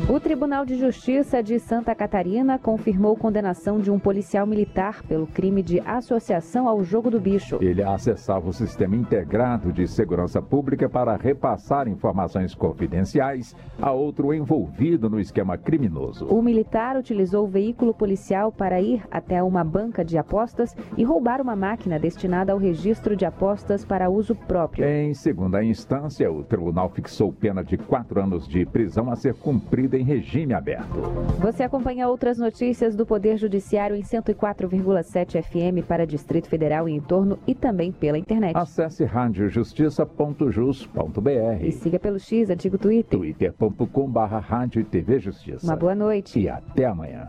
O 0.09 0.19
Tribunal 0.19 0.67
de 0.67 0.77
Justiça 0.77 1.41
de 1.41 1.61
Santa 1.61 1.95
Catarina 1.95 2.59
confirmou 2.59 3.17
condenação 3.17 3.79
de 3.79 3.93
um 3.93 3.99
policial 3.99 4.45
militar 4.45 5.05
pelo 5.05 5.25
crime 5.25 5.63
de 5.63 5.79
associação 5.81 6.69
ao 6.69 6.83
jogo 6.83 7.13
do 7.13 7.21
bicho. 7.21 7.59
Ele 7.61 7.85
acessava 7.85 8.49
o 8.49 8.53
sistema 8.53 8.97
integrado 8.97 9.73
de 9.73 9.87
segurança 9.87 10.43
pública 10.43 10.89
para 10.89 11.15
repassar 11.15 11.87
informações 11.87 12.57
confidenciais 12.57 13.55
a 13.81 13.93
outro 13.93 14.35
envolvido 14.35 15.09
no 15.09 15.21
esquema 15.21 15.57
criminoso. 15.57 16.27
O 16.27 16.43
militar 16.43 16.97
utilizou 16.97 17.45
o 17.45 17.49
veículo 17.49 17.95
policial 17.95 18.51
para 18.51 18.80
para 18.81 18.81
ir 18.81 19.03
até 19.11 19.43
uma 19.43 19.63
banca 19.63 20.03
de 20.05 20.17
apostas 20.17 20.75
e 20.97 21.05
roubar 21.05 21.43
uma 21.43 21.55
máquina 21.55 21.99
destinada 21.99 22.53
ao 22.53 22.59
registro 22.59 23.15
de 23.15 23.27
apostas 23.27 23.85
para 23.85 24.09
uso 24.09 24.35
próprio. 24.35 24.87
Em 24.87 25.13
segunda 25.13 25.63
instância, 25.63 26.33
o 26.33 26.43
tribunal 26.43 26.89
fixou 26.89 27.31
pena 27.33 27.63
de 27.63 27.77
quatro 27.77 28.19
anos 28.21 28.49
de 28.49 28.65
prisão 28.65 29.11
a 29.11 29.17
ser 29.17 29.35
cumprida 29.35 29.99
em 29.99 30.03
regime 30.03 30.55
aberto. 30.55 30.99
Você 31.41 31.63
acompanha 31.63 32.09
outras 32.09 32.39
notícias 32.39 32.97
do 32.97 33.05
Poder 33.05 33.37
Judiciário 33.37 33.95
em 33.95 34.03
104,7 34.03 35.43
FM 35.43 35.85
para 35.87 36.07
Distrito 36.07 36.49
Federal 36.49 36.89
e 36.89 36.95
entorno 36.95 37.39
e 37.47 37.55
também 37.55 37.93
pela 37.93 38.17
internet. 38.17 38.57
Acesse 38.57 39.05
radiojustiça.jus.br 39.05 41.63
e 41.63 41.73
siga 41.73 41.99
pelo 41.99 42.19
X, 42.19 42.49
antigo 42.49 42.79
Twitter. 42.79 43.19
twitter.com.br 43.19 44.21
Rádio 44.41 44.83
TV 44.85 45.19
Justiça. 45.19 45.67
Uma 45.67 45.77
boa 45.77 45.95
noite. 45.95 46.41
E 46.41 46.49
até 46.49 46.87
amanhã. 46.87 47.29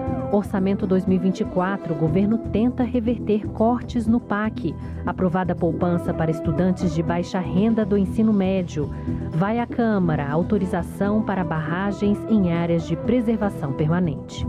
Orçamento 0.31 0.87
2024, 0.87 1.93
o 1.93 1.97
governo 1.97 2.37
tenta 2.37 2.83
reverter 2.83 3.45
cortes 3.47 4.07
no 4.07 4.17
PAC. 4.17 4.73
Aprovada 5.05 5.53
poupança 5.53 6.13
para 6.13 6.31
estudantes 6.31 6.95
de 6.95 7.03
baixa 7.03 7.39
renda 7.39 7.85
do 7.85 7.97
ensino 7.97 8.31
médio. 8.31 8.89
Vai 9.31 9.59
à 9.59 9.67
Câmara 9.67 10.29
autorização 10.29 11.21
para 11.21 11.43
barragens 11.43 12.17
em 12.29 12.53
áreas 12.53 12.87
de 12.87 12.95
preservação 12.95 13.73
permanente. 13.73 14.47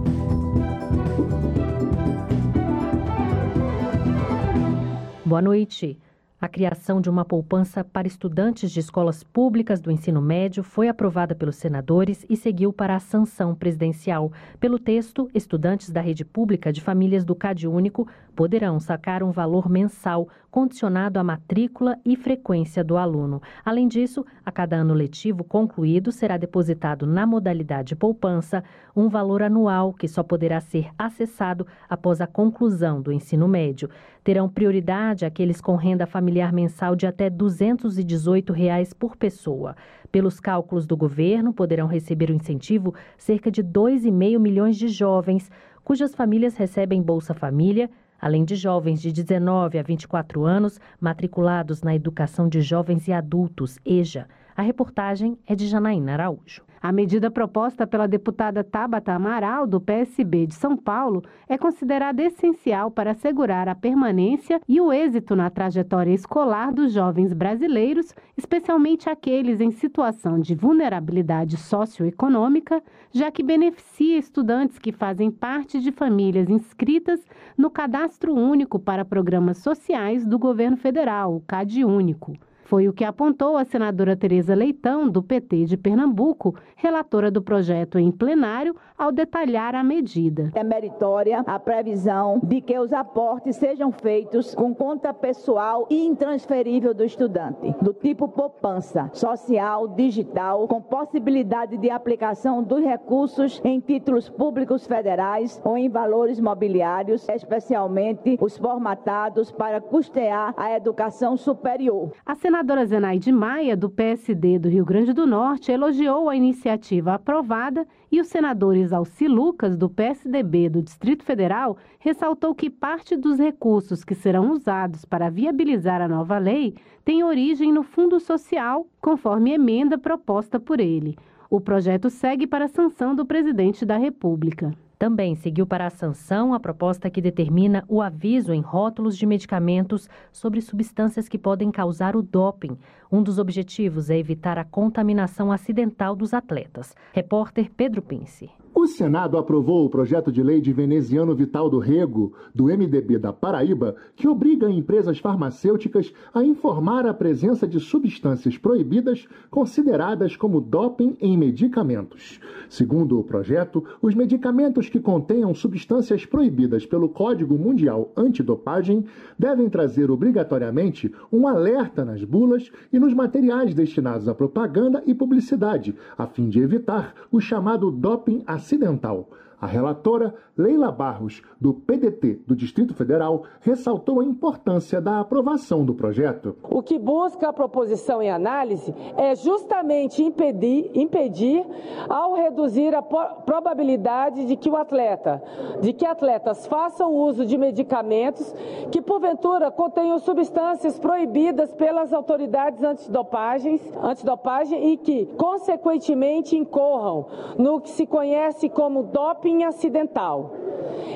Boa 5.25 5.43
noite. 5.43 5.99
A 6.43 6.49
criação 6.49 7.01
de 7.01 7.09
uma 7.09 7.25
poupança 7.25 7.85
para 7.85 8.09
estudantes 8.09 8.73
de 8.73 8.81
escolas 8.81 9.23
públicas 9.23 9.81
do 9.81 9.93
ensino 9.93 10.21
médio 10.21 10.65
foi 10.65 10.89
aprovada 10.89 11.37
pelos 11.37 11.55
senadores 11.55 12.27
e 12.29 12.37
seguiu 12.37 12.73
para 12.73 12.97
a 12.97 12.99
sanção 12.99 13.55
presidencial. 13.55 14.33
Pelo 14.59 14.77
texto, 14.77 15.31
estudantes 15.33 15.89
da 15.89 16.01
rede 16.01 16.25
pública 16.25 16.73
de 16.73 16.81
famílias 16.81 17.25
do 17.25 17.37
Cade 17.37 17.69
Único 17.69 18.09
poderão 18.35 18.81
sacar 18.81 19.23
um 19.23 19.31
valor 19.31 19.69
mensal 19.69 20.29
condicionado 20.51 21.19
à 21.19 21.25
matrícula 21.25 21.99
e 22.05 22.15
frequência 22.15 22.85
do 22.85 22.97
aluno. 22.97 23.41
Além 23.65 23.89
disso, 23.89 24.25
a 24.45 24.53
cada 24.53 24.77
ano 24.77 24.93
letivo 24.93 25.43
concluído 25.43 26.13
será 26.13 26.37
depositado 26.37 27.07
na 27.07 27.27
modalidade 27.27 27.97
poupança 27.97 28.63
um 28.95 29.09
valor 29.09 29.43
anual 29.43 29.95
que 29.95 30.07
só 30.07 30.23
poderá 30.23 30.61
ser 30.61 30.91
acessado 30.99 31.67
após 31.89 32.21
a 32.21 32.27
conclusão 32.27 33.01
do 33.01 33.11
ensino 33.11 33.49
médio. 33.49 33.89
Terão 34.23 34.49
prioridade 34.49 35.25
aqueles 35.25 35.61
com 35.61 35.75
renda 35.75 36.07
familiar 36.07 36.53
mensal 36.53 36.95
de 36.95 37.07
até 37.07 37.31
218 37.31 38.53
reais 38.53 38.93
por 38.93 39.17
pessoa. 39.17 39.75
Pelos 40.11 40.39
cálculos 40.39 40.87
do 40.87 40.97
governo, 40.97 41.55
poderão 41.55 41.87
receber 41.87 42.31
o 42.31 42.35
incentivo 42.35 42.95
cerca 43.17 43.51
de 43.51 43.65
2,5 43.65 44.39
milhões 44.39 44.77
de 44.77 44.89
jovens 44.89 45.51
cujas 45.85 46.15
famílias 46.15 46.57
recebem 46.57 47.03
Bolsa 47.03 47.35
Família, 47.35 47.91
além 48.23 48.45
de 48.45 48.55
jovens 48.55 49.03
de 49.03 49.13
19 49.13 49.77
a 49.79 49.83
24 49.83 50.45
anos 50.45 50.79
matriculados 51.01 51.83
na 51.83 51.93
Educação 51.93 52.49
de 52.49 52.63
Jovens 52.63 53.09
e 53.09 53.13
Adultos, 53.13 53.81
EJA. 53.85 54.29
A 54.57 54.63
reportagem 54.63 55.37
é 55.45 55.57
de 55.57 55.67
Janaína 55.67 56.13
Araújo. 56.13 56.63
A 56.83 56.91
medida 56.91 57.31
proposta 57.31 57.87
pela 57.87 58.09
deputada 58.09 58.65
Tabata 58.65 59.13
Amaral, 59.13 59.69
do 59.69 59.81
PSB 59.81 60.49
de 60.49 60.55
São 60.57 60.77
Paulo, 60.77 61.23
é 61.49 61.57
considerada 61.57 62.21
essencial 62.21 62.91
para 62.91 63.13
assegurar 63.13 63.69
a 63.69 63.75
permanência 63.77 64.61
e 64.69 64.81
o 64.81 64.93
êxito 64.93 65.37
na 65.37 65.49
trajetória 65.49 66.13
escolar 66.13 66.73
dos 66.73 66.93
jovens 66.93 67.33
brasileiros, 67.33 68.13
especialmente 68.37 69.09
aqueles 69.09 69.61
em 69.61 69.71
situação 69.71 70.41
de 70.41 70.57
vulnerabilidade 70.57 71.57
socioeconômica, 71.57 72.83
já 73.13 73.31
que 73.31 73.45
beneficia 73.45 74.19
estudantes 74.19 74.77
que 74.81 74.91
fazem 74.91 75.31
parte 75.31 75.79
de 75.79 75.93
famílias 75.93 76.51
inscritas 76.51 77.25
no 77.57 77.71
Cadastro 77.71 78.35
Único 78.35 78.81
para 78.81 79.05
Programas 79.05 79.59
Sociais 79.59 80.27
do 80.27 80.37
Governo 80.37 80.77
Federal, 80.77 81.37
o 81.37 81.41
CAD 81.43 81.85
Único. 81.85 82.37
Foi 82.73 82.89
o 82.89 82.93
que 82.95 83.05
apontou 83.05 83.59
a 83.59 83.67
senadora 83.67 84.17
Tereza 84.17 84.55
Leitão, 84.55 85.07
do 85.07 85.23
PT 85.23 85.67
de 85.67 85.77
Pernambuco, 85.77 86.55
relatora 86.75 87.31
do 87.31 87.43
projeto 87.43 87.99
em 87.99 88.11
plenário, 88.11 88.75
ao 88.97 89.13
detalhar 89.13 89.75
a 89.75 89.85
medida. 89.85 90.51
É 90.55 90.65
meritória 90.65 91.41
a 91.47 91.59
previsão 91.59 92.41
de 92.43 92.63
que 92.63 92.79
os 92.79 92.91
aportes 92.91 93.57
sejam 93.57 93.93
feitos 93.93 94.55
com 94.55 94.75
conta 94.75 95.13
pessoal 95.13 95.87
e 95.91 96.07
intransferível 96.07 96.95
do 96.95 97.05
estudante, 97.05 97.75
do 97.83 97.93
tipo 97.93 98.27
poupança 98.27 99.11
social, 99.13 99.89
digital, 99.89 100.67
com 100.67 100.81
possibilidade 100.81 101.77
de 101.77 101.91
aplicação 101.91 102.63
dos 102.63 102.83
recursos 102.83 103.61
em 103.63 103.81
títulos 103.81 104.31
públicos 104.31 104.87
federais 104.87 105.61
ou 105.63 105.77
em 105.77 105.91
valores 105.91 106.41
mobiliários, 106.41 107.29
especialmente 107.29 108.39
os 108.41 108.57
formatados 108.57 109.53
para 109.53 109.79
custear 109.79 110.55
a 110.57 110.75
educação 110.75 111.37
superior. 111.37 112.13
A 112.25 112.35
senadora 112.35 112.62
Zenaide 112.87 113.33
Maia, 113.33 113.77
do 113.77 113.91
PSD 113.91 114.59
do 114.59 114.69
Rio 114.69 114.85
Grande 114.85 115.13
do 115.13 115.27
Norte, 115.27 115.73
elogiou 115.73 116.29
a 116.29 116.37
iniciativa 116.37 117.15
aprovada 117.15 117.85
e 118.11 118.21
os 118.21 118.29
senadores 118.29 118.93
Alci 118.93 119.27
Lucas, 119.27 119.77
do 119.77 119.91
PSDB 119.91 120.69
do 120.69 120.81
Distrito 120.81 121.25
Federal, 121.25 121.77
ressaltou 121.99 122.55
que 122.55 122.71
parte 122.71 123.17
dos 123.17 123.39
recursos 123.39 124.05
que 124.05 124.15
serão 124.15 124.53
usados 124.53 125.05
para 125.05 125.29
viabilizar 125.29 126.01
a 126.01 126.07
nova 126.07 126.39
lei 126.39 126.75
tem 127.05 127.25
origem 127.25 127.73
no 127.73 127.83
Fundo 127.83 128.21
Social, 128.21 128.87
conforme 129.01 129.53
emenda 129.53 129.99
proposta 129.99 130.61
por 130.61 130.79
ele. 130.79 131.17
O 131.51 131.61
projeto 131.61 132.09
segue 132.09 132.47
para 132.47 132.69
sanção 132.69 133.15
do 133.15 133.27
presidente 133.27 133.85
da 133.85 133.97
República. 133.97 134.73
Também 135.03 135.35
seguiu 135.35 135.67
para 135.67 135.89
a 135.89 135.91
sanção 135.91 136.55
a 136.55 136.61
proposta 136.61 137.11
que 137.11 137.21
determina 137.21 137.85
o 137.89 138.01
aviso 138.01 138.53
em 138.53 138.61
rótulos 138.61 139.19
de 139.19 139.27
medicamentos 139.27 140.09
sobre 140.31 140.61
substâncias 140.61 141.29
que 141.29 141.37
podem 141.37 141.73
causar 141.73 142.15
o 142.15 142.23
doping. 142.23 142.79
Um 143.11 143.21
dos 143.21 143.37
objetivos 143.37 144.11
é 144.11 144.17
evitar 144.17 144.59
a 144.59 144.65
contaminação 144.65 145.51
acidental 145.51 146.15
dos 146.15 146.33
atletas. 146.33 146.95
Repórter 147.13 147.69
Pedro 147.77 148.01
Pince. 148.01 148.49
O 148.75 148.87
Senado 148.87 149.37
aprovou 149.37 149.85
o 149.85 149.91
projeto 149.91 150.33
de 150.33 150.43
lei 150.43 150.59
de 150.59 150.73
Veneziano 150.73 151.35
Vital 151.35 151.69
do 151.69 151.79
Rego, 151.79 152.33
do 152.55 152.65
MDB 152.65 153.19
da 153.19 153.31
Paraíba, 153.31 153.97
que 154.17 154.27
obriga 154.27 154.71
empresas 154.71 155.19
farmacêuticas 155.19 156.11
a 156.33 156.43
informar 156.43 157.07
a 157.07 157.13
presença 157.13 157.69
de 157.69 157.79
substâncias 157.79 158.57
proibidas 158.57 159.29
consideradas 159.51 160.37
como 160.37 160.59
doping 160.59 161.19
em 161.21 161.37
medicamentos. 161.37 162.41
Segundo 162.67 163.21
o 163.21 163.23
projeto, 163.23 163.85
os 164.01 164.15
medicamentos 164.15 164.89
que 164.89 164.99
contenham 164.99 165.55
substâncias 165.55 166.25
proibidas 166.25 166.87
pelo 166.87 167.11
Código 167.11 167.59
Mundial 167.59 168.11
Antidopagem 168.17 169.05
devem 169.39 169.69
trazer 169.69 170.11
obrigatoriamente 170.11 171.13
um 171.31 171.47
alerta 171.47 172.07
nas 172.07 172.25
bulas 172.25 172.73
e 172.91 172.99
nos 172.99 173.13
materiais 173.13 173.75
destinados 173.75 174.29
à 174.29 174.35
propaganda 174.35 175.03
e 175.07 175.15
publicidade, 175.15 175.95
a 176.17 176.27
fim 176.27 176.49
de 176.49 176.59
evitar 176.59 177.15
o 177.31 177.39
chamado 177.39 177.91
doping 177.91 178.43
acidental. 178.63 179.27
A 179.63 179.67
relatora 179.69 180.35
Leila 180.59 180.91
Barros, 180.91 181.41
do 181.61 181.73
PDT 181.73 182.41
do 182.45 182.57
Distrito 182.57 182.95
Federal, 182.95 183.45
ressaltou 183.61 184.19
a 184.19 184.25
importância 184.25 185.01
da 185.01 185.21
aprovação 185.21 185.85
do 185.85 185.95
projeto. 185.95 186.57
O 186.69 186.83
que 186.83 186.99
busca 186.99 187.49
a 187.49 187.53
proposição 187.53 188.21
em 188.21 188.29
análise 188.29 188.93
é 189.17 189.37
justamente 189.37 190.21
impedir, 190.21 190.91
impedir 190.97 191.65
ao 192.09 192.35
reduzir 192.35 192.93
a 192.93 193.03
probabilidade 193.03 194.47
de 194.47 194.57
que 194.57 194.69
o 194.69 194.77
atleta, 194.77 195.41
de 195.81 195.93
que 195.93 196.05
atletas 196.05 196.67
façam 196.67 197.15
uso 197.15 197.47
de 197.47 197.57
medicamentos 197.57 198.53
que 198.91 199.01
porventura 199.01 199.71
contenham 199.71 200.19
substâncias 200.19 200.99
proibidas 200.99 201.73
pelas 201.73 202.13
autoridades 202.13 202.83
antidopagem, 202.83 203.81
antidopagem 204.03 204.93
e 204.93 204.97
que 204.97 205.27
consequentemente 205.37 206.57
incorram 206.57 207.27
no 207.57 207.81
que 207.81 207.91
se 207.91 208.05
conhece 208.05 208.69
como 208.69 209.05
doping 209.05 209.52
acidental, 209.65 210.55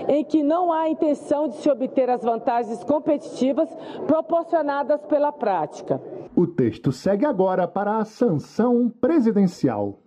em 0.09 0.23
que 0.23 0.43
não 0.43 0.73
há 0.73 0.89
intenção 0.89 1.49
de 1.49 1.57
se 1.57 1.71
obter 1.71 2.11
as 2.11 2.23
vantagens 2.23 2.85
competitivas 2.85 3.69
proporcionadas 4.07 5.01
pela 5.07 5.33
prática. 5.33 6.01
O 6.35 6.47
texto 6.47 6.93
segue 6.93 7.25
agora 7.25 7.67
para 7.67 7.97
a 7.97 8.05
sanção 8.05 8.93
presidencial. 9.01 9.99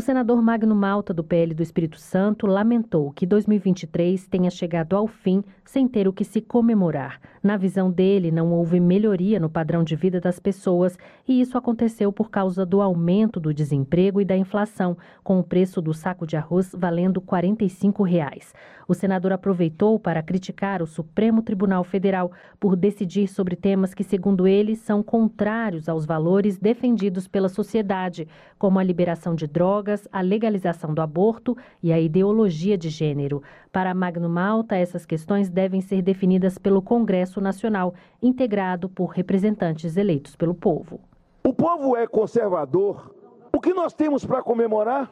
O 0.00 0.02
senador 0.02 0.40
Magno 0.40 0.74
Malta, 0.74 1.12
do 1.12 1.22
PL 1.22 1.52
do 1.52 1.62
Espírito 1.62 2.00
Santo, 2.00 2.46
lamentou 2.46 3.12
que 3.12 3.26
2023 3.26 4.26
tenha 4.28 4.48
chegado 4.48 4.96
ao 4.96 5.06
fim 5.06 5.44
sem 5.62 5.86
ter 5.86 6.08
o 6.08 6.12
que 6.12 6.24
se 6.24 6.40
comemorar. 6.40 7.20
Na 7.42 7.58
visão 7.58 7.90
dele, 7.90 8.30
não 8.30 8.50
houve 8.50 8.80
melhoria 8.80 9.38
no 9.38 9.50
padrão 9.50 9.84
de 9.84 9.94
vida 9.94 10.18
das 10.18 10.38
pessoas 10.38 10.98
e 11.28 11.40
isso 11.40 11.58
aconteceu 11.58 12.10
por 12.10 12.30
causa 12.30 12.64
do 12.64 12.80
aumento 12.80 13.38
do 13.38 13.52
desemprego 13.52 14.22
e 14.22 14.24
da 14.24 14.36
inflação, 14.36 14.96
com 15.22 15.38
o 15.38 15.44
preço 15.44 15.82
do 15.82 15.92
saco 15.92 16.26
de 16.26 16.34
arroz 16.34 16.74
valendo 16.74 17.20
45 17.20 18.02
reais. 18.02 18.54
O 18.88 18.94
senador 18.94 19.32
aproveitou 19.32 20.00
para 20.00 20.22
criticar 20.22 20.82
o 20.82 20.86
Supremo 20.86 21.42
Tribunal 21.42 21.84
Federal 21.84 22.32
por 22.58 22.74
decidir 22.74 23.28
sobre 23.28 23.54
temas 23.54 23.94
que, 23.94 24.02
segundo 24.02 24.48
ele, 24.48 24.74
são 24.74 25.00
contrários 25.00 25.88
aos 25.88 26.04
valores 26.04 26.58
defendidos 26.58 27.28
pela 27.28 27.48
sociedade, 27.48 28.26
como 28.58 28.80
a 28.80 28.82
liberação 28.82 29.36
de 29.36 29.46
drogas, 29.46 29.89
a 30.12 30.20
legalização 30.20 30.92
do 30.92 31.00
aborto 31.00 31.56
e 31.82 31.92
a 31.92 32.00
ideologia 32.00 32.76
de 32.76 32.88
gênero. 32.88 33.42
Para 33.72 33.94
Magno 33.94 34.28
Malta, 34.28 34.76
essas 34.76 35.06
questões 35.06 35.48
devem 35.48 35.80
ser 35.80 36.02
definidas 36.02 36.58
pelo 36.58 36.82
Congresso 36.82 37.40
Nacional, 37.40 37.94
integrado 38.22 38.88
por 38.88 39.06
representantes 39.06 39.96
eleitos 39.96 40.36
pelo 40.36 40.54
povo. 40.54 41.00
O 41.44 41.52
povo 41.52 41.96
é 41.96 42.06
conservador. 42.06 43.14
O 43.52 43.60
que 43.60 43.72
nós 43.72 43.92
temos 43.92 44.24
para 44.24 44.42
comemorar? 44.42 45.10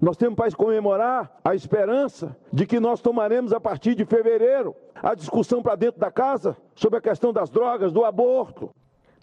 Nós 0.00 0.16
temos 0.16 0.34
para 0.34 0.50
comemorar 0.52 1.38
a 1.44 1.54
esperança 1.54 2.36
de 2.52 2.66
que 2.66 2.78
nós 2.78 3.00
tomaremos 3.00 3.52
a 3.52 3.60
partir 3.60 3.94
de 3.94 4.04
fevereiro 4.04 4.74
a 5.02 5.14
discussão 5.14 5.62
para 5.62 5.76
dentro 5.76 6.00
da 6.00 6.10
casa 6.10 6.56
sobre 6.74 6.98
a 6.98 7.02
questão 7.02 7.32
das 7.32 7.50
drogas, 7.50 7.92
do 7.92 8.04
aborto. 8.04 8.70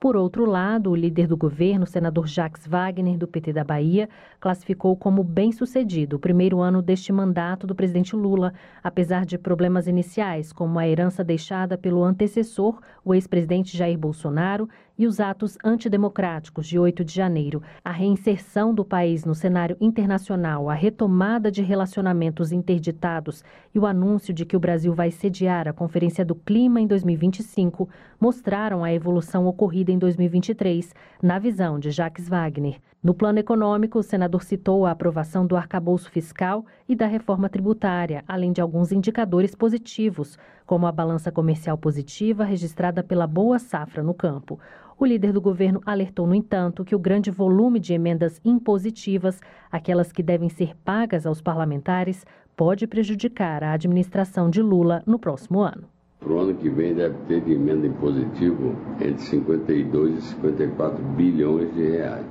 Por 0.02 0.18
outro 0.18 0.46
lado, 0.46 0.90
o 0.90 0.96
líder 0.96 1.28
do 1.28 1.38
governo, 1.38 1.86
senador 1.86 2.26
Jacques 2.26 2.66
Wagner, 2.66 3.20
do 3.20 3.28
PT 3.28 3.54
da 3.54 3.64
Bahia, 3.64 4.10
classificou 4.40 4.96
como 4.96 5.24
bem-sucedido 5.24 6.16
o 6.16 6.20
primeiro 6.20 6.60
ano 6.60 6.82
deste 6.82 7.14
mandato 7.14 7.68
do 7.68 7.76
presidente 7.76 8.16
Lula, 8.16 8.52
apesar 8.84 9.28
de 9.28 9.38
problemas 9.38 9.86
iniciais, 9.86 10.52
como 10.52 10.80
a 10.80 10.88
herança 10.88 11.24
deixada 11.24 11.78
pelo 11.78 12.04
antecessor, 12.04 12.82
o 13.06 13.14
ex-presidente 13.14 13.78
Jair 13.78 13.96
Bolsonaro, 13.96 14.68
e 15.02 15.08
os 15.08 15.20
atos 15.20 15.58
antidemocráticos 15.64 16.68
de 16.68 16.78
8 16.78 17.04
de 17.04 17.12
janeiro, 17.12 17.64
a 17.84 17.92
reinserção 17.92 18.72
do 18.72 18.86
país 18.86 19.26
no 19.26 19.34
cenário 19.34 19.76
internacional, 19.82 20.70
a 20.70 20.76
retomada 20.76 21.50
de 21.50 21.64
relacionamentos 21.64 22.52
interditados 22.52 23.44
e 23.74 23.80
o 23.80 23.88
anúncio 23.88 24.32
de 24.32 24.46
que 24.46 24.56
o 24.56 24.60
Brasil 24.60 24.94
vai 24.94 25.10
sediar 25.10 25.68
a 25.68 25.74
Conferência 25.74 26.24
do 26.24 26.36
Clima 26.36 26.80
em 26.80 26.86
2025 26.86 27.90
mostraram 28.20 28.84
a 28.84 28.94
evolução 28.94 29.48
ocorrida 29.48 29.92
em 29.92 29.98
2023, 29.98 30.94
na 31.20 31.40
visão 31.40 31.80
de 31.80 31.90
Jacques 31.90 32.30
Wagner. 32.30 32.80
No 33.04 33.16
plano 33.16 33.40
econômico, 33.40 33.98
o 33.98 34.04
senador 34.04 34.44
citou 34.44 34.86
a 34.86 34.92
aprovação 34.92 35.48
do 35.48 35.56
arcabouço 35.56 36.12
fiscal 36.12 36.64
e 36.88 36.96
da 36.96 37.08
reforma 37.08 37.50
tributária, 37.50 38.24
além 38.28 38.52
de 38.52 38.62
alguns 38.62 38.92
indicadores 38.92 39.56
positivos, 39.56 40.38
como 40.68 40.86
a 40.86 40.92
balança 40.92 41.32
comercial 41.32 41.76
positiva 41.76 42.44
registrada 42.44 43.02
pela 43.02 43.26
boa 43.26 43.58
safra 43.58 44.04
no 44.04 44.14
campo. 44.14 44.60
O 45.02 45.06
líder 45.08 45.34
do 45.34 45.42
governo 45.42 45.82
alertou, 45.84 46.28
no 46.28 46.36
entanto, 46.36 46.86
que 46.86 46.94
o 46.94 47.00
grande 47.00 47.32
volume 47.32 47.80
de 47.80 47.92
emendas 47.92 48.40
impositivas, 48.46 49.42
aquelas 49.72 50.12
que 50.12 50.22
devem 50.22 50.48
ser 50.48 50.76
pagas 50.86 51.26
aos 51.26 51.42
parlamentares, 51.42 52.24
pode 52.56 52.86
prejudicar 52.86 53.64
a 53.64 53.74
administração 53.74 54.48
de 54.48 54.62
Lula 54.62 55.02
no 55.08 55.18
próximo 55.18 55.62
ano. 55.62 55.86
Para 56.20 56.32
o 56.32 56.40
ano 56.42 56.54
que 56.54 56.70
vem 56.70 56.94
deve 56.94 57.16
ter 57.28 57.42
de 57.42 57.54
emenda 57.54 57.88
impositiva 57.88 58.76
entre 59.00 59.24
52 59.24 60.20
e 60.20 60.22
54 60.22 61.04
bilhões 61.16 61.74
de 61.74 61.82
reais. 61.82 62.26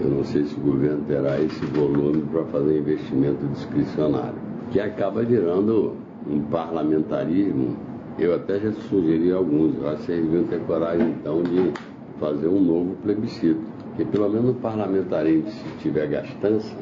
Eu 0.00 0.08
não 0.08 0.24
sei 0.24 0.44
se 0.44 0.58
o 0.58 0.62
governo 0.62 1.04
terá 1.04 1.38
esse 1.38 1.66
volume 1.66 2.22
para 2.32 2.46
fazer 2.46 2.78
investimento 2.78 3.46
discricionário, 3.48 4.38
que 4.70 4.80
acaba 4.80 5.22
virando 5.22 5.94
um 6.26 6.40
parlamentarismo. 6.44 7.76
Eu 8.18 8.34
até 8.34 8.58
já 8.58 8.72
sugeri 8.72 9.30
alguns, 9.30 9.74
vocês 9.74 10.24
deviam 10.24 10.44
ter 10.44 10.60
coragem 10.60 11.10
então 11.10 11.42
de 11.42 11.74
fazer 12.18 12.48
um 12.48 12.60
novo 12.60 12.96
plebiscito. 13.02 13.60
Porque 13.88 14.04
pelo 14.04 14.28
menos 14.28 14.50
o 14.50 14.54
parlamentarismo, 14.54 15.50
se 15.50 15.64
tiver 15.78 16.06
gastança, 16.08 16.74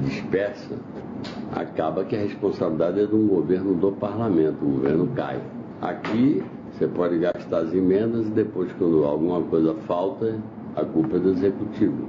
dispersa, 0.00 0.76
acaba 1.54 2.04
que 2.04 2.16
a 2.16 2.20
responsabilidade 2.20 3.00
é 3.00 3.04
um 3.04 3.26
governo 3.26 3.74
do 3.74 3.92
parlamento, 3.92 4.64
o 4.64 4.70
governo 4.70 5.06
cai. 5.14 5.40
Aqui 5.80 6.42
você 6.72 6.86
pode 6.86 7.18
gastar 7.18 7.58
as 7.58 7.72
emendas 7.72 8.26
e 8.26 8.30
depois, 8.30 8.70
quando 8.78 9.04
alguma 9.04 9.42
coisa 9.42 9.74
falta, 9.86 10.36
a 10.74 10.84
culpa 10.84 11.16
é 11.16 11.20
do 11.20 11.30
executivo. 11.30 12.08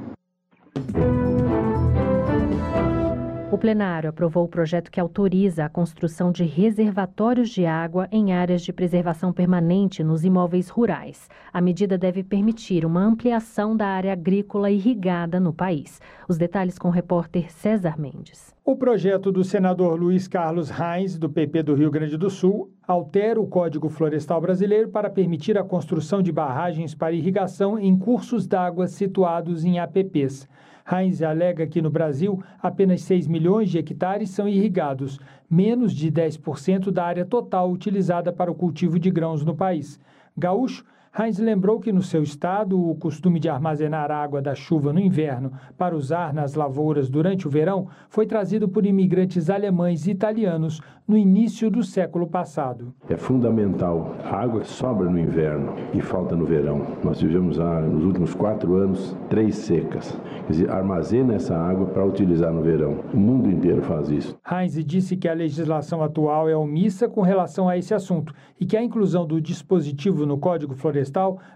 O 3.49 3.57
plenário 3.57 4.09
aprovou 4.09 4.43
o 4.43 4.47
projeto 4.47 4.91
que 4.91 4.99
autoriza 4.99 5.63
a 5.63 5.69
construção 5.69 6.33
de 6.33 6.43
reservatórios 6.43 7.49
de 7.49 7.65
água 7.65 8.05
em 8.11 8.33
áreas 8.33 8.61
de 8.61 8.73
preservação 8.73 9.31
permanente 9.31 10.03
nos 10.03 10.25
imóveis 10.25 10.67
rurais. 10.67 11.29
A 11.53 11.61
medida 11.61 11.97
deve 11.97 12.25
permitir 12.25 12.85
uma 12.85 13.01
ampliação 13.01 13.75
da 13.75 13.87
área 13.87 14.11
agrícola 14.11 14.69
irrigada 14.69 15.39
no 15.39 15.53
país. 15.53 16.01
Os 16.27 16.37
detalhes 16.37 16.77
com 16.77 16.89
o 16.89 16.91
repórter 16.91 17.49
César 17.49 17.97
Mendes. 17.97 18.53
O 18.65 18.75
projeto 18.75 19.31
do 19.31 19.45
senador 19.45 19.97
Luiz 19.97 20.27
Carlos 20.27 20.69
Reis, 20.69 21.17
do 21.17 21.29
PP 21.29 21.63
do 21.63 21.73
Rio 21.73 21.89
Grande 21.89 22.17
do 22.17 22.29
Sul, 22.29 22.69
altera 22.85 23.39
o 23.39 23.47
Código 23.47 23.87
Florestal 23.87 24.41
Brasileiro 24.41 24.89
para 24.89 25.09
permitir 25.09 25.57
a 25.57 25.63
construção 25.63 26.21
de 26.21 26.33
barragens 26.33 26.93
para 26.93 27.13
irrigação 27.13 27.79
em 27.79 27.97
cursos 27.97 28.45
d'água 28.45 28.87
situados 28.87 29.63
em 29.63 29.79
APPs. 29.79 30.49
Heinz 30.89 31.21
alega 31.21 31.67
que 31.67 31.81
no 31.81 31.89
Brasil 31.89 32.41
apenas 32.61 33.01
6 33.01 33.27
milhões 33.27 33.69
de 33.69 33.77
hectares 33.77 34.29
são 34.29 34.47
irrigados, 34.47 35.19
menos 35.49 35.93
de 35.93 36.11
10% 36.11 36.91
da 36.91 37.03
área 37.03 37.25
total 37.25 37.69
utilizada 37.71 38.31
para 38.31 38.51
o 38.51 38.55
cultivo 38.55 38.97
de 38.97 39.11
grãos 39.11 39.43
no 39.43 39.55
país. 39.55 39.99
Gaúcho 40.37 40.85
Heinz 41.19 41.39
lembrou 41.39 41.79
que 41.79 41.91
no 41.91 42.03
seu 42.03 42.21
estado 42.21 42.79
o 42.79 42.93
costume 42.93 43.39
de 43.39 43.49
armazenar 43.49 44.11
água 44.11 44.39
da 44.39 44.53
chuva 44.53 44.93
no 44.93 44.99
inverno 44.99 45.51
para 45.75 45.95
usar 45.95 46.31
nas 46.31 46.53
lavouras 46.53 47.09
durante 47.09 47.47
o 47.47 47.49
verão 47.49 47.87
foi 48.07 48.27
trazido 48.27 48.69
por 48.69 48.85
imigrantes 48.85 49.49
alemães 49.49 50.05
e 50.05 50.11
italianos 50.11 50.79
no 51.07 51.17
início 51.17 51.71
do 51.71 51.81
século 51.83 52.27
passado. 52.27 52.93
É 53.09 53.17
fundamental. 53.17 54.15
A 54.25 54.35
água 54.41 54.63
sobra 54.63 55.09
no 55.09 55.17
inverno 55.17 55.73
e 55.91 56.01
falta 56.01 56.35
no 56.35 56.45
verão. 56.45 56.85
Nós 57.03 57.17
tivemos 57.17 57.59
ah, 57.59 57.79
nos 57.79 58.03
últimos 58.03 58.35
quatro 58.35 58.75
anos 58.75 59.17
três 59.27 59.55
secas. 59.55 60.19
Quer 60.45 60.51
dizer, 60.51 60.69
armazena 60.69 61.33
essa 61.33 61.57
água 61.57 61.87
para 61.87 62.05
utilizar 62.05 62.53
no 62.53 62.61
verão. 62.61 63.05
O 63.11 63.17
mundo 63.17 63.49
inteiro 63.49 63.81
faz 63.81 64.09
isso. 64.09 64.37
Heinz 64.45 64.73
disse 64.85 65.17
que 65.17 65.27
a 65.27 65.33
legislação 65.33 66.03
atual 66.03 66.47
é 66.47 66.55
omissa 66.55 67.07
com 67.07 67.21
relação 67.21 67.67
a 67.67 67.77
esse 67.77 67.93
assunto 67.93 68.33
e 68.59 68.65
que 68.65 68.77
a 68.77 68.83
inclusão 68.83 69.25
do 69.25 69.41
dispositivo 69.41 70.25
no 70.25 70.37
Código 70.37 70.75
Florestal 70.75 71.06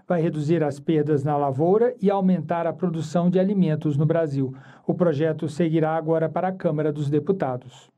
vai 0.06 0.20
reduzir 0.20 0.62
as 0.62 0.78
perdas 0.78 1.24
na 1.24 1.36
lavoura 1.36 1.94
e 2.00 2.10
aumentar 2.10 2.66
a 2.66 2.72
produção 2.72 3.30
de 3.30 3.38
alimentos 3.38 3.96
no 3.96 4.06
Brasil. 4.06 4.54
O 4.86 4.94
projeto 4.94 5.48
seguirá 5.48 5.96
agora 5.96 6.28
para 6.28 6.48
a 6.48 6.52
Câmara 6.52 6.92
dos 6.92 7.08
Deputados. 7.08 7.90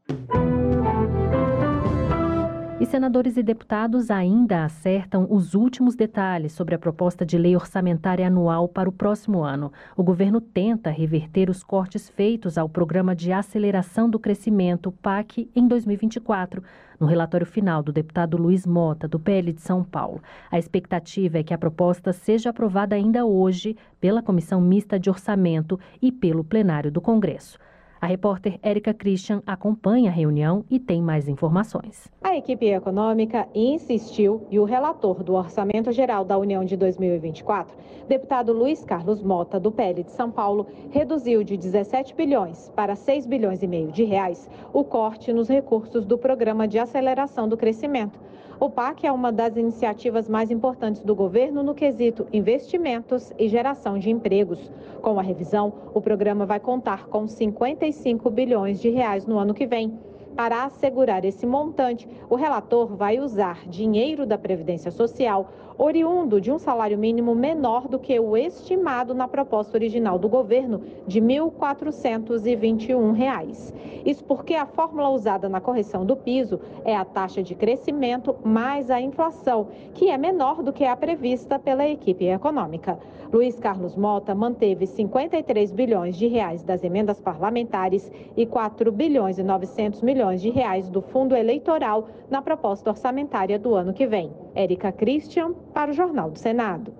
E 2.84 2.86
senadores 2.86 3.38
e 3.38 3.42
deputados 3.42 4.10
ainda 4.10 4.62
acertam 4.62 5.26
os 5.30 5.54
últimos 5.54 5.94
detalhes 5.94 6.52
sobre 6.52 6.74
a 6.74 6.78
proposta 6.78 7.24
de 7.24 7.38
lei 7.38 7.56
orçamentária 7.56 8.26
anual 8.26 8.68
para 8.68 8.86
o 8.86 8.92
próximo 8.92 9.42
ano. 9.42 9.72
O 9.96 10.02
governo 10.02 10.38
tenta 10.38 10.90
reverter 10.90 11.48
os 11.48 11.62
cortes 11.62 12.10
feitos 12.10 12.58
ao 12.58 12.68
Programa 12.68 13.16
de 13.16 13.32
Aceleração 13.32 14.10
do 14.10 14.18
Crescimento, 14.18 14.92
PAC, 14.92 15.48
em 15.56 15.66
2024, 15.66 16.62
no 17.00 17.06
relatório 17.06 17.46
final 17.46 17.82
do 17.82 17.90
deputado 17.90 18.36
Luiz 18.36 18.66
Mota, 18.66 19.08
do 19.08 19.18
PL 19.18 19.50
de 19.54 19.62
São 19.62 19.82
Paulo. 19.82 20.22
A 20.50 20.58
expectativa 20.58 21.38
é 21.38 21.42
que 21.42 21.54
a 21.54 21.58
proposta 21.58 22.12
seja 22.12 22.50
aprovada 22.50 22.94
ainda 22.94 23.24
hoje 23.24 23.78
pela 23.98 24.22
Comissão 24.22 24.60
Mista 24.60 25.00
de 25.00 25.08
Orçamento 25.08 25.80
e 26.02 26.12
pelo 26.12 26.44
plenário 26.44 26.92
do 26.92 27.00
Congresso. 27.00 27.58
A 28.04 28.06
repórter 28.06 28.58
Érica 28.62 28.92
Christian 28.92 29.42
acompanha 29.46 30.10
a 30.10 30.12
reunião 30.12 30.62
e 30.68 30.78
tem 30.78 31.00
mais 31.00 31.26
informações. 31.26 32.06
A 32.22 32.36
equipe 32.36 32.66
econômica 32.66 33.48
insistiu 33.54 34.46
e 34.50 34.58
o 34.58 34.64
relator 34.64 35.22
do 35.22 35.32
Orçamento 35.32 35.90
Geral 35.90 36.22
da 36.22 36.36
União 36.36 36.66
de 36.66 36.76
2024, 36.76 37.74
deputado 38.06 38.52
Luiz 38.52 38.84
Carlos 38.84 39.22
Mota, 39.22 39.58
do 39.58 39.72
PL 39.72 40.02
de 40.02 40.10
São 40.10 40.30
Paulo, 40.30 40.66
reduziu 40.90 41.42
de 41.42 41.56
17 41.56 42.14
bilhões 42.14 42.70
para 42.76 42.94
6 42.94 43.24
bilhões 43.24 43.62
e 43.62 43.66
meio 43.66 43.90
de 43.90 44.04
reais 44.04 44.50
o 44.70 44.84
corte 44.84 45.32
nos 45.32 45.48
recursos 45.48 46.04
do 46.04 46.18
Programa 46.18 46.68
de 46.68 46.78
Aceleração 46.78 47.48
do 47.48 47.56
Crescimento 47.56 48.20
o 48.60 48.70
PAC 48.70 49.04
é 49.04 49.10
uma 49.10 49.32
das 49.32 49.56
iniciativas 49.56 50.28
mais 50.28 50.50
importantes 50.50 51.02
do 51.02 51.14
governo 51.14 51.62
no 51.62 51.74
quesito 51.74 52.26
investimentos 52.32 53.32
e 53.38 53.48
geração 53.48 53.98
de 53.98 54.10
empregos. 54.10 54.70
Com 55.02 55.18
a 55.18 55.22
revisão, 55.22 55.72
o 55.92 56.00
programa 56.00 56.46
vai 56.46 56.60
contar 56.60 57.06
com 57.08 57.26
55 57.26 58.30
bilhões 58.30 58.80
de 58.80 58.90
reais 58.90 59.26
no 59.26 59.38
ano 59.38 59.54
que 59.54 59.66
vem. 59.66 59.98
Para 60.36 60.64
assegurar 60.64 61.24
esse 61.24 61.46
montante, 61.46 62.08
o 62.28 62.34
relator 62.34 62.96
vai 62.96 63.20
usar 63.20 63.68
dinheiro 63.68 64.26
da 64.26 64.36
Previdência 64.36 64.90
Social 64.90 65.48
oriundo 65.76 66.40
de 66.40 66.52
um 66.52 66.58
salário 66.58 66.96
mínimo 66.96 67.34
menor 67.34 67.88
do 67.88 67.98
que 67.98 68.18
o 68.18 68.34
estimado 68.36 69.12
na 69.14 69.26
proposta 69.26 69.76
original 69.76 70.16
do 70.18 70.28
governo, 70.28 70.82
de 71.06 71.20
R$ 71.20 71.26
1.421. 71.26 73.72
Isso 74.04 74.24
porque 74.24 74.54
a 74.54 74.66
fórmula 74.66 75.08
usada 75.10 75.48
na 75.48 75.60
correção 75.60 76.04
do 76.04 76.16
piso 76.16 76.60
é 76.84 76.94
a 76.94 77.04
taxa 77.04 77.42
de 77.42 77.54
crescimento 77.54 78.36
mais 78.44 78.90
a 78.90 79.00
inflação, 79.00 79.68
que 79.94 80.10
é 80.10 80.18
menor 80.18 80.62
do 80.62 80.72
que 80.72 80.84
a 80.84 80.96
prevista 80.96 81.58
pela 81.58 81.86
equipe 81.86 82.26
econômica. 82.26 82.98
Luiz 83.32 83.58
Carlos 83.58 83.96
Mota 83.96 84.34
manteve 84.34 84.86
53 84.86 85.72
bilhões 85.72 86.16
de 86.16 86.28
reais 86.28 86.62
das 86.62 86.84
emendas 86.84 87.20
parlamentares 87.20 88.12
e 88.36 88.46
4 88.46 88.92
bilhões 88.92 89.38
e 89.38 89.42
900 89.42 90.02
milhões 90.02 90.23
de 90.32 90.50
reais 90.50 90.88
do 90.88 91.02
fundo 91.02 91.34
eleitoral 91.36 92.08
na 92.30 92.40
proposta 92.40 92.90
orçamentária 92.90 93.58
do 93.58 93.74
ano 93.74 93.92
que 93.92 94.06
vem. 94.06 94.32
Érica 94.54 94.90
Christian, 94.92 95.52
para 95.72 95.90
o 95.90 95.94
Jornal 95.94 96.30
do 96.30 96.38
Senado. 96.38 96.94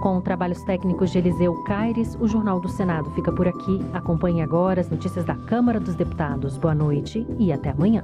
Com 0.00 0.20
trabalhos 0.20 0.62
técnicos 0.64 1.10
de 1.10 1.18
Eliseu 1.18 1.54
Caires, 1.64 2.14
o 2.20 2.28
Jornal 2.28 2.60
do 2.60 2.68
Senado 2.68 3.10
fica 3.12 3.32
por 3.32 3.48
aqui. 3.48 3.80
Acompanhe 3.92 4.42
agora 4.42 4.80
as 4.80 4.90
notícias 4.90 5.24
da 5.24 5.34
Câmara 5.34 5.80
dos 5.80 5.94
Deputados. 5.94 6.58
Boa 6.58 6.74
noite 6.74 7.26
e 7.38 7.50
até 7.50 7.70
amanhã. 7.70 8.02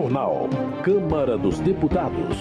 Jornal. 0.00 0.48
Câmara 0.82 1.36
dos 1.36 1.60
Deputados. 1.60 2.38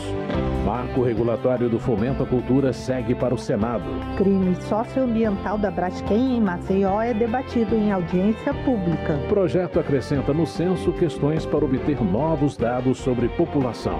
Marco 0.65 1.03
regulatório 1.03 1.69
do 1.69 1.77
fomento 1.77 2.23
à 2.23 2.25
cultura 2.25 2.71
segue 2.71 3.13
para 3.13 3.35
o 3.35 3.37
Senado. 3.37 3.83
Crime 4.15 4.55
socioambiental 4.61 5.57
da 5.57 5.69
Braskem 5.69 6.37
em 6.37 6.41
Maceió 6.41 7.01
é 7.01 7.13
debatido 7.13 7.75
em 7.75 7.91
audiência 7.91 8.53
pública. 8.63 9.17
Projeto 9.27 9.77
acrescenta 9.77 10.33
no 10.33 10.47
censo 10.47 10.93
questões 10.93 11.45
para 11.45 11.65
obter 11.65 12.01
novos 12.01 12.55
dados 12.55 12.97
sobre 12.97 13.27
população. 13.27 13.99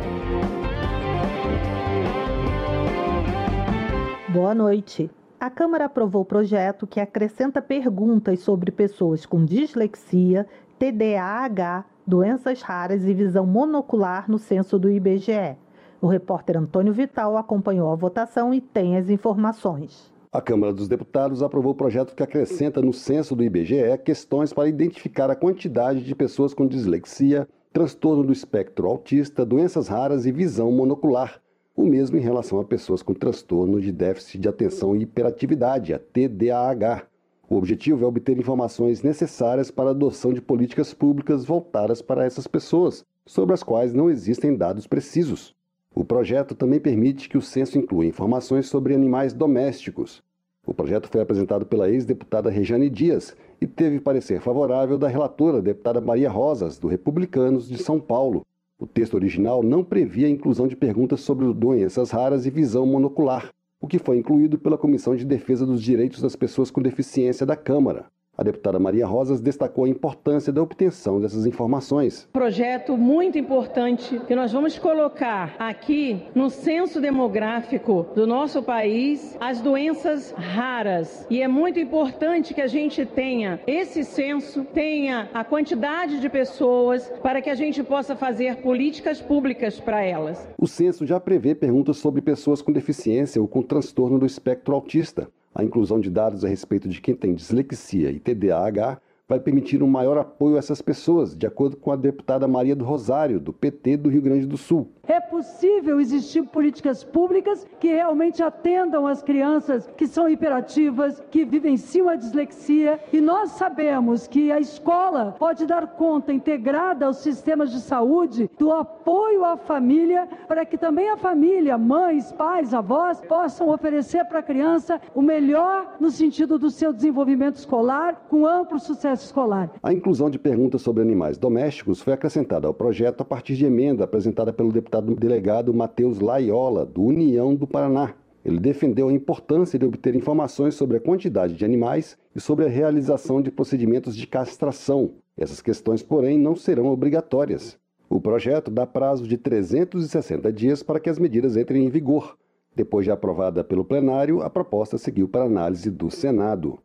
Boa 4.30 4.56
noite. 4.56 5.12
A 5.38 5.50
Câmara 5.50 5.86
aprovou 5.86 6.22
o 6.22 6.26
projeto 6.26 6.88
que 6.88 7.02
acrescenta 7.02 7.62
perguntas 7.62 8.40
sobre 8.40 8.72
pessoas 8.72 9.26
com 9.26 9.44
dislexia, 9.44 10.48
TDAH, 10.78 11.84
doenças 12.10 12.64
raras 12.64 13.06
e 13.06 13.14
visão 13.14 13.46
monocular 13.46 14.30
no 14.30 14.40
censo 14.40 14.80
do 14.80 14.90
IBGE. 14.90 15.56
O 16.02 16.08
repórter 16.08 16.58
Antônio 16.58 16.92
Vital 16.92 17.38
acompanhou 17.38 17.92
a 17.92 17.96
votação 17.96 18.52
e 18.52 18.60
tem 18.60 18.98
as 18.98 19.10
informações. 19.12 20.12
A 20.32 20.42
Câmara 20.42 20.74
dos 20.74 20.88
Deputados 20.88 21.44
aprovou 21.44 21.74
o 21.74 21.76
projeto 21.76 22.16
que 22.16 22.24
acrescenta 22.24 22.82
no 22.82 22.92
censo 22.92 23.36
do 23.36 23.44
IBGE 23.44 23.96
questões 24.04 24.52
para 24.52 24.68
identificar 24.68 25.30
a 25.30 25.36
quantidade 25.36 26.04
de 26.04 26.16
pessoas 26.16 26.52
com 26.52 26.68
dislexia, 26.68 27.48
transtorno 27.72 28.24
do 28.24 28.34
espectro 28.34 28.88
autista, 28.88 29.46
doenças 29.46 29.88
raras 29.88 30.26
e 30.26 30.32
visão 30.32 30.72
monocular. 30.72 31.40
O 31.76 31.84
mesmo 31.84 32.18
em 32.18 32.22
relação 32.22 32.60
a 32.60 32.66
pessoas 32.66 33.04
com 33.04 33.14
transtorno 33.14 33.80
de 33.80 33.92
déficit 33.92 34.40
de 34.40 34.50
atenção 34.50 34.96
e 34.96 35.04
hiperatividade, 35.04 35.94
a 35.94 36.00
TDAH. 36.00 37.04
O 37.50 37.56
objetivo 37.56 38.06
é 38.06 38.08
obter 38.08 38.38
informações 38.38 39.02
necessárias 39.02 39.72
para 39.72 39.90
a 39.90 39.90
adoção 39.90 40.32
de 40.32 40.40
políticas 40.40 40.94
públicas 40.94 41.44
voltadas 41.44 42.00
para 42.00 42.24
essas 42.24 42.46
pessoas, 42.46 43.04
sobre 43.26 43.56
as 43.56 43.64
quais 43.64 43.92
não 43.92 44.08
existem 44.08 44.56
dados 44.56 44.86
precisos. 44.86 45.56
O 45.96 46.06
projeto 46.06 46.54
também 46.54 46.80
permite 46.80 47.28
que 47.28 47.40
o 47.40 47.42
censo 47.42 47.80
inclua 47.80 48.06
informações 48.06 48.68
sobre 48.68 48.94
animais 48.94 49.34
domésticos. 49.34 50.22
O 50.64 50.76
projeto 50.76 51.10
foi 51.10 51.22
apresentado 51.22 51.66
pela 51.66 51.90
ex-deputada 51.90 52.52
Rejane 52.52 52.88
Dias 52.88 53.36
e 53.60 53.66
teve 53.66 54.00
parecer 54.00 54.40
favorável 54.42 55.00
da 55.00 55.08
relatora, 55.08 55.60
deputada 55.60 56.00
Maria 56.00 56.30
Rosas, 56.30 56.78
do 56.78 56.88
Republicanos 56.88 57.68
de 57.68 57.80
São 57.80 58.00
Paulo. 58.00 58.46
O 58.78 58.86
texto 58.86 59.16
original 59.16 59.64
não 59.64 59.84
previa 59.84 60.28
a 60.28 60.30
inclusão 60.30 60.68
de 60.68 60.76
perguntas 60.76 61.22
sobre 61.22 61.52
doenças 61.52 62.12
raras 62.12 62.46
e 62.46 62.52
visão 62.52 62.86
monocular 62.86 63.52
o 63.80 63.88
que 63.88 64.00
foi 64.00 64.18
incluído 64.18 64.60
pela 64.60 64.78
Comissão 64.78 65.16
de 65.16 65.26
Defesa 65.26 65.66
dos 65.66 65.82
Direitos 65.82 66.22
das 66.22 66.36
Pessoas 66.36 66.70
com 66.70 66.82
Deficiência 66.82 67.46
da 67.46 67.56
Câmara. 67.56 68.12
A 68.40 68.44
deputada 68.44 68.80
Maria 68.80 69.06
Rosas 69.06 69.42
destacou 69.42 69.84
a 69.84 69.90
importância 69.90 70.54
da 70.54 70.64
obtenção 70.64 71.20
dessas 71.20 71.46
informações. 71.46 72.26
Projeto 72.32 72.96
muito 72.96 73.38
importante 73.38 74.18
que 74.26 74.34
nós 74.34 74.54
vamos 74.54 74.80
colocar 74.80 75.58
aqui 75.60 76.24
no 76.34 76.50
censo 76.50 77.02
demográfico 77.02 78.06
do 78.16 78.26
nosso 78.26 78.64
país 78.64 79.36
as 79.42 79.60
doenças 79.60 80.32
raras. 80.38 81.28
E 81.30 81.42
é 81.42 81.50
muito 81.50 81.82
importante 81.82 82.54
que 82.54 82.62
a 82.62 82.68
gente 82.68 83.06
tenha 83.06 83.60
esse 83.68 84.06
censo, 84.06 84.64
tenha 84.64 85.30
a 85.34 85.44
quantidade 85.44 86.22
de 86.22 86.30
pessoas 86.30 87.12
para 87.22 87.42
que 87.42 87.50
a 87.50 87.56
gente 87.56 87.84
possa 87.84 88.16
fazer 88.16 88.62
políticas 88.62 89.20
públicas 89.20 89.82
para 89.82 90.02
elas. 90.02 90.48
O 90.58 90.66
censo 90.66 91.06
já 91.06 91.20
prevê 91.20 91.54
perguntas 91.54 91.98
sobre 91.98 92.22
pessoas 92.22 92.62
com 92.62 92.72
deficiência 92.72 93.42
ou 93.42 93.50
com 93.50 93.62
transtorno 93.62 94.18
do 94.18 94.26
espectro 94.26 94.74
autista. 94.74 95.28
A 95.60 95.64
inclusão 95.66 96.00
de 96.00 96.10
dados 96.10 96.46
a 96.46 96.48
respeito 96.48 96.88
de 96.88 97.02
quem 97.02 97.14
tem 97.14 97.36
dislexia 97.36 98.12
e 98.12 98.18
TDAH 98.18 99.02
vai 99.28 99.42
permitir 99.42 99.84
um 99.84 99.88
maior 99.88 100.18
apoio 100.18 100.56
a 100.56 100.60
essas 100.60 100.82
pessoas, 100.82 101.36
de 101.36 101.46
acordo 101.46 101.76
com 101.76 101.92
a 101.92 101.98
deputada 101.98 102.48
Maria 102.48 102.74
do 102.74 102.86
Rosário, 102.86 103.42
do 103.42 103.52
PT 103.52 103.98
do 103.98 104.08
Rio 104.08 104.22
Grande 104.22 104.46
do 104.46 104.56
Sul. 104.56 104.90
É 105.10 105.20
possível 105.20 106.00
existir 106.00 106.44
políticas 106.44 107.04
públicas 107.04 107.66
que 107.80 107.88
realmente 107.88 108.44
atendam 108.44 109.08
as 109.08 109.24
crianças 109.24 109.90
que 109.98 110.06
são 110.06 110.30
hiperativas, 110.30 111.20
que 111.32 111.44
vivenciam 111.44 112.08
a 112.08 112.16
dislexia, 112.16 113.00
e 113.12 113.20
nós 113.20 113.50
sabemos 113.54 114.28
que 114.28 114.52
a 114.52 114.60
escola 114.60 115.36
pode 115.40 115.66
dar 115.66 115.88
conta 115.96 116.32
integrada 116.32 117.08
aos 117.08 117.18
sistemas 117.18 117.72
de 117.72 117.80
saúde 117.80 118.52
do 118.56 118.72
apoio 118.72 119.44
à 119.44 119.58
família, 119.58 120.28
para 120.48 120.64
que 120.64 120.78
também 120.78 121.10
a 121.10 121.18
família, 121.18 121.76
mães, 121.76 122.32
pais, 122.32 122.72
avós, 122.72 123.20
possam 123.22 123.70
oferecer 123.70 124.24
para 124.26 124.40
a 124.40 124.44
criança 124.44 125.02
o 125.16 125.24
melhor 125.24 125.96
no 126.00 126.12
sentido 126.12 126.60
do 126.60 126.70
seu 126.70 126.94
desenvolvimento 126.94 127.56
escolar, 127.56 128.28
com 128.30 128.46
amplo 128.46 128.78
sucesso 128.78 129.26
escolar. 129.26 129.72
A 129.82 129.92
inclusão 129.92 130.30
de 130.30 130.38
perguntas 130.38 130.84
sobre 130.84 131.02
animais 131.02 131.36
domésticos 131.36 132.00
foi 132.00 132.14
acrescentada 132.14 132.68
ao 132.68 132.76
projeto 132.76 133.22
a 133.22 133.26
partir 133.26 133.56
de 133.56 133.66
emenda 133.66 134.04
apresentada 134.04 134.54
pelo 134.54 134.72
deputado 134.72 134.99
delegado 135.02 135.74
Matheus 135.74 136.20
Laiola, 136.20 136.86
do 136.86 137.04
União 137.04 137.56
do 137.56 137.68
Paraná. 137.68 138.14
Ele 138.44 138.60
defendeu 138.60 139.10
a 139.10 139.14
importância 139.14 139.78
de 139.78 139.86
obter 139.86 140.16
informações 140.16 140.76
sobre 140.76 140.98
a 140.98 141.00
quantidade 141.00 141.54
de 141.56 141.66
animais 141.66 142.18
e 142.36 142.40
sobre 142.40 142.66
a 142.66 142.70
realização 142.70 143.42
de 143.42 143.52
procedimentos 143.52 144.16
de 144.16 144.26
castração. 144.26 145.12
Essas 145.38 145.62
questões, 145.62 146.02
porém, 146.02 146.38
não 146.38 146.56
serão 146.56 146.88
obrigatórias. 146.88 147.78
O 148.10 148.20
projeto 148.20 148.72
dá 148.72 148.88
prazo 148.88 149.28
de 149.28 149.38
360 149.38 150.52
dias 150.52 150.82
para 150.82 151.00
que 151.00 151.10
as 151.10 151.20
medidas 151.20 151.56
entrem 151.56 151.86
em 151.86 151.90
vigor. 151.90 152.38
Depois 152.76 153.06
de 153.06 153.12
aprovada 153.12 153.64
pelo 153.64 153.86
plenário, 153.86 154.42
a 154.42 154.50
proposta 154.50 154.98
seguiu 154.98 155.28
para 155.28 155.46
análise 155.46 155.92
do 155.92 156.10
Senado. 156.10 156.80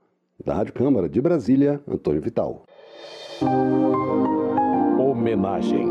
Da 0.45 0.55
Rádio 0.55 0.75
Câmara 0.75 1.09
de 1.09 1.21
Brasília, 1.21 1.81
Antônio 1.89 2.21
Vital. 2.21 2.65
Homenagem. 4.99 5.89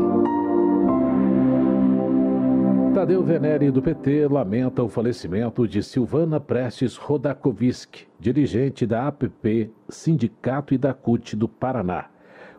Tadeu 2.94 3.24
Venere, 3.24 3.72
do 3.72 3.82
PT, 3.82 4.28
lamenta 4.28 4.80
o 4.80 4.88
falecimento 4.88 5.66
de 5.66 5.82
Silvana 5.82 6.38
Prestes 6.38 6.96
Rodakovisk, 6.96 8.06
dirigente 8.20 8.86
da 8.86 9.08
APP, 9.08 9.68
Sindicato 9.88 10.72
e 10.72 10.78
da 10.78 10.94
CUT 10.94 11.34
do 11.34 11.48
Paraná. 11.48 12.06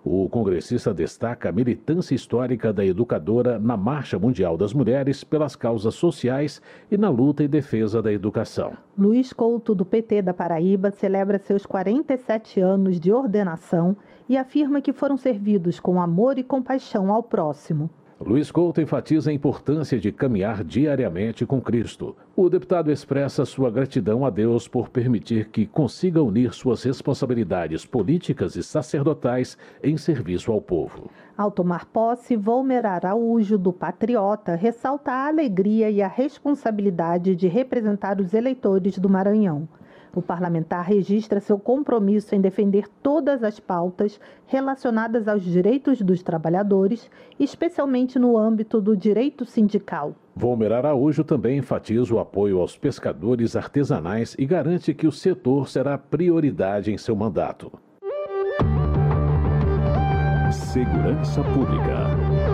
O 0.04 0.28
congressista 0.28 0.94
destaca 0.94 1.48
a 1.48 1.52
militância 1.54 2.14
histórica 2.14 2.74
da 2.74 2.86
educadora 2.86 3.58
na 3.58 3.78
Marcha 3.78 4.20
Mundial 4.20 4.58
das 4.58 4.74
Mulheres 4.74 5.24
pelas 5.24 5.56
causas 5.56 5.96
sociais 5.96 6.62
e 6.92 6.98
na 6.98 7.10
luta 7.10 7.42
em 7.42 7.48
defesa 7.48 8.02
da 8.02 8.12
educação. 8.12 8.74
Luiz 8.98 9.32
Couto, 9.32 9.74
do 9.74 9.86
PT 9.86 10.22
da 10.22 10.34
Paraíba, 10.34 10.92
celebra 10.92 11.40
seus 11.40 11.66
47 11.66 12.60
anos 12.60 13.00
de 13.00 13.10
ordenação 13.10 13.96
e 14.28 14.36
afirma 14.36 14.82
que 14.82 14.92
foram 14.92 15.16
servidos 15.16 15.80
com 15.80 16.02
amor 16.02 16.38
e 16.38 16.44
compaixão 16.44 17.10
ao 17.10 17.24
próximo. 17.24 17.90
Luiz 18.20 18.50
Couto 18.50 18.80
enfatiza 18.80 19.30
a 19.30 19.34
importância 19.34 20.00
de 20.00 20.10
caminhar 20.10 20.64
diariamente 20.64 21.46
com 21.46 21.60
Cristo. 21.60 22.16
O 22.34 22.48
deputado 22.48 22.90
expressa 22.90 23.44
sua 23.44 23.70
gratidão 23.70 24.26
a 24.26 24.30
Deus 24.30 24.70
por 24.70 24.88
permitir 24.88 25.50
que 25.50 25.66
consiga 25.66 26.24
unir 26.24 26.54
suas 26.54 26.82
responsabilidades 26.84 27.86
políticas 27.86 28.56
e 28.56 28.64
sacerdotais 28.64 29.58
em 29.84 29.98
serviço 29.98 30.50
ao 30.50 30.62
povo. 30.62 31.12
Ao 31.38 31.52
tomar 31.52 31.86
posse, 31.88 32.38
Volmer 32.38 32.86
Araújo, 32.86 33.58
do 33.58 33.74
Patriota, 33.74 34.56
ressalta 34.56 35.12
a 35.12 35.28
alegria 35.28 35.90
e 35.92 36.02
a 36.02 36.08
responsabilidade 36.08 37.36
de 37.36 37.50
representar 37.50 38.22
os 38.22 38.34
eleitores 38.34 38.98
do 38.98 39.10
Maranhão. 39.10 39.68
O 40.16 40.22
parlamentar 40.22 40.86
registra 40.86 41.42
seu 41.42 41.60
compromisso 41.60 42.34
em 42.34 42.40
defender 42.40 42.88
todas 43.04 43.44
as 43.44 43.60
pautas 43.60 44.18
relacionadas 44.48 45.28
aos 45.28 45.44
direitos 45.44 46.02
dos 46.02 46.24
trabalhadores, 46.24 47.12
especialmente 47.38 48.18
no 48.18 48.38
âmbito 48.38 48.80
do 48.80 48.96
direito 48.96 49.44
sindical. 49.44 50.16
Volmer 50.34 50.72
Araújo 50.72 51.26
também 51.26 51.58
enfatiza 51.58 52.16
o 52.16 52.20
apoio 52.20 52.62
aos 52.62 52.78
pescadores 52.78 53.58
artesanais 53.58 54.38
e 54.40 54.46
garante 54.46 54.94
que 54.94 55.06
o 55.06 55.12
setor 55.12 55.68
será 55.68 55.98
prioridade 55.98 56.94
em 56.94 56.98
seu 56.98 57.16
mandato. 57.16 57.70
Segurança 60.52 61.44
Pública. 61.44 62.45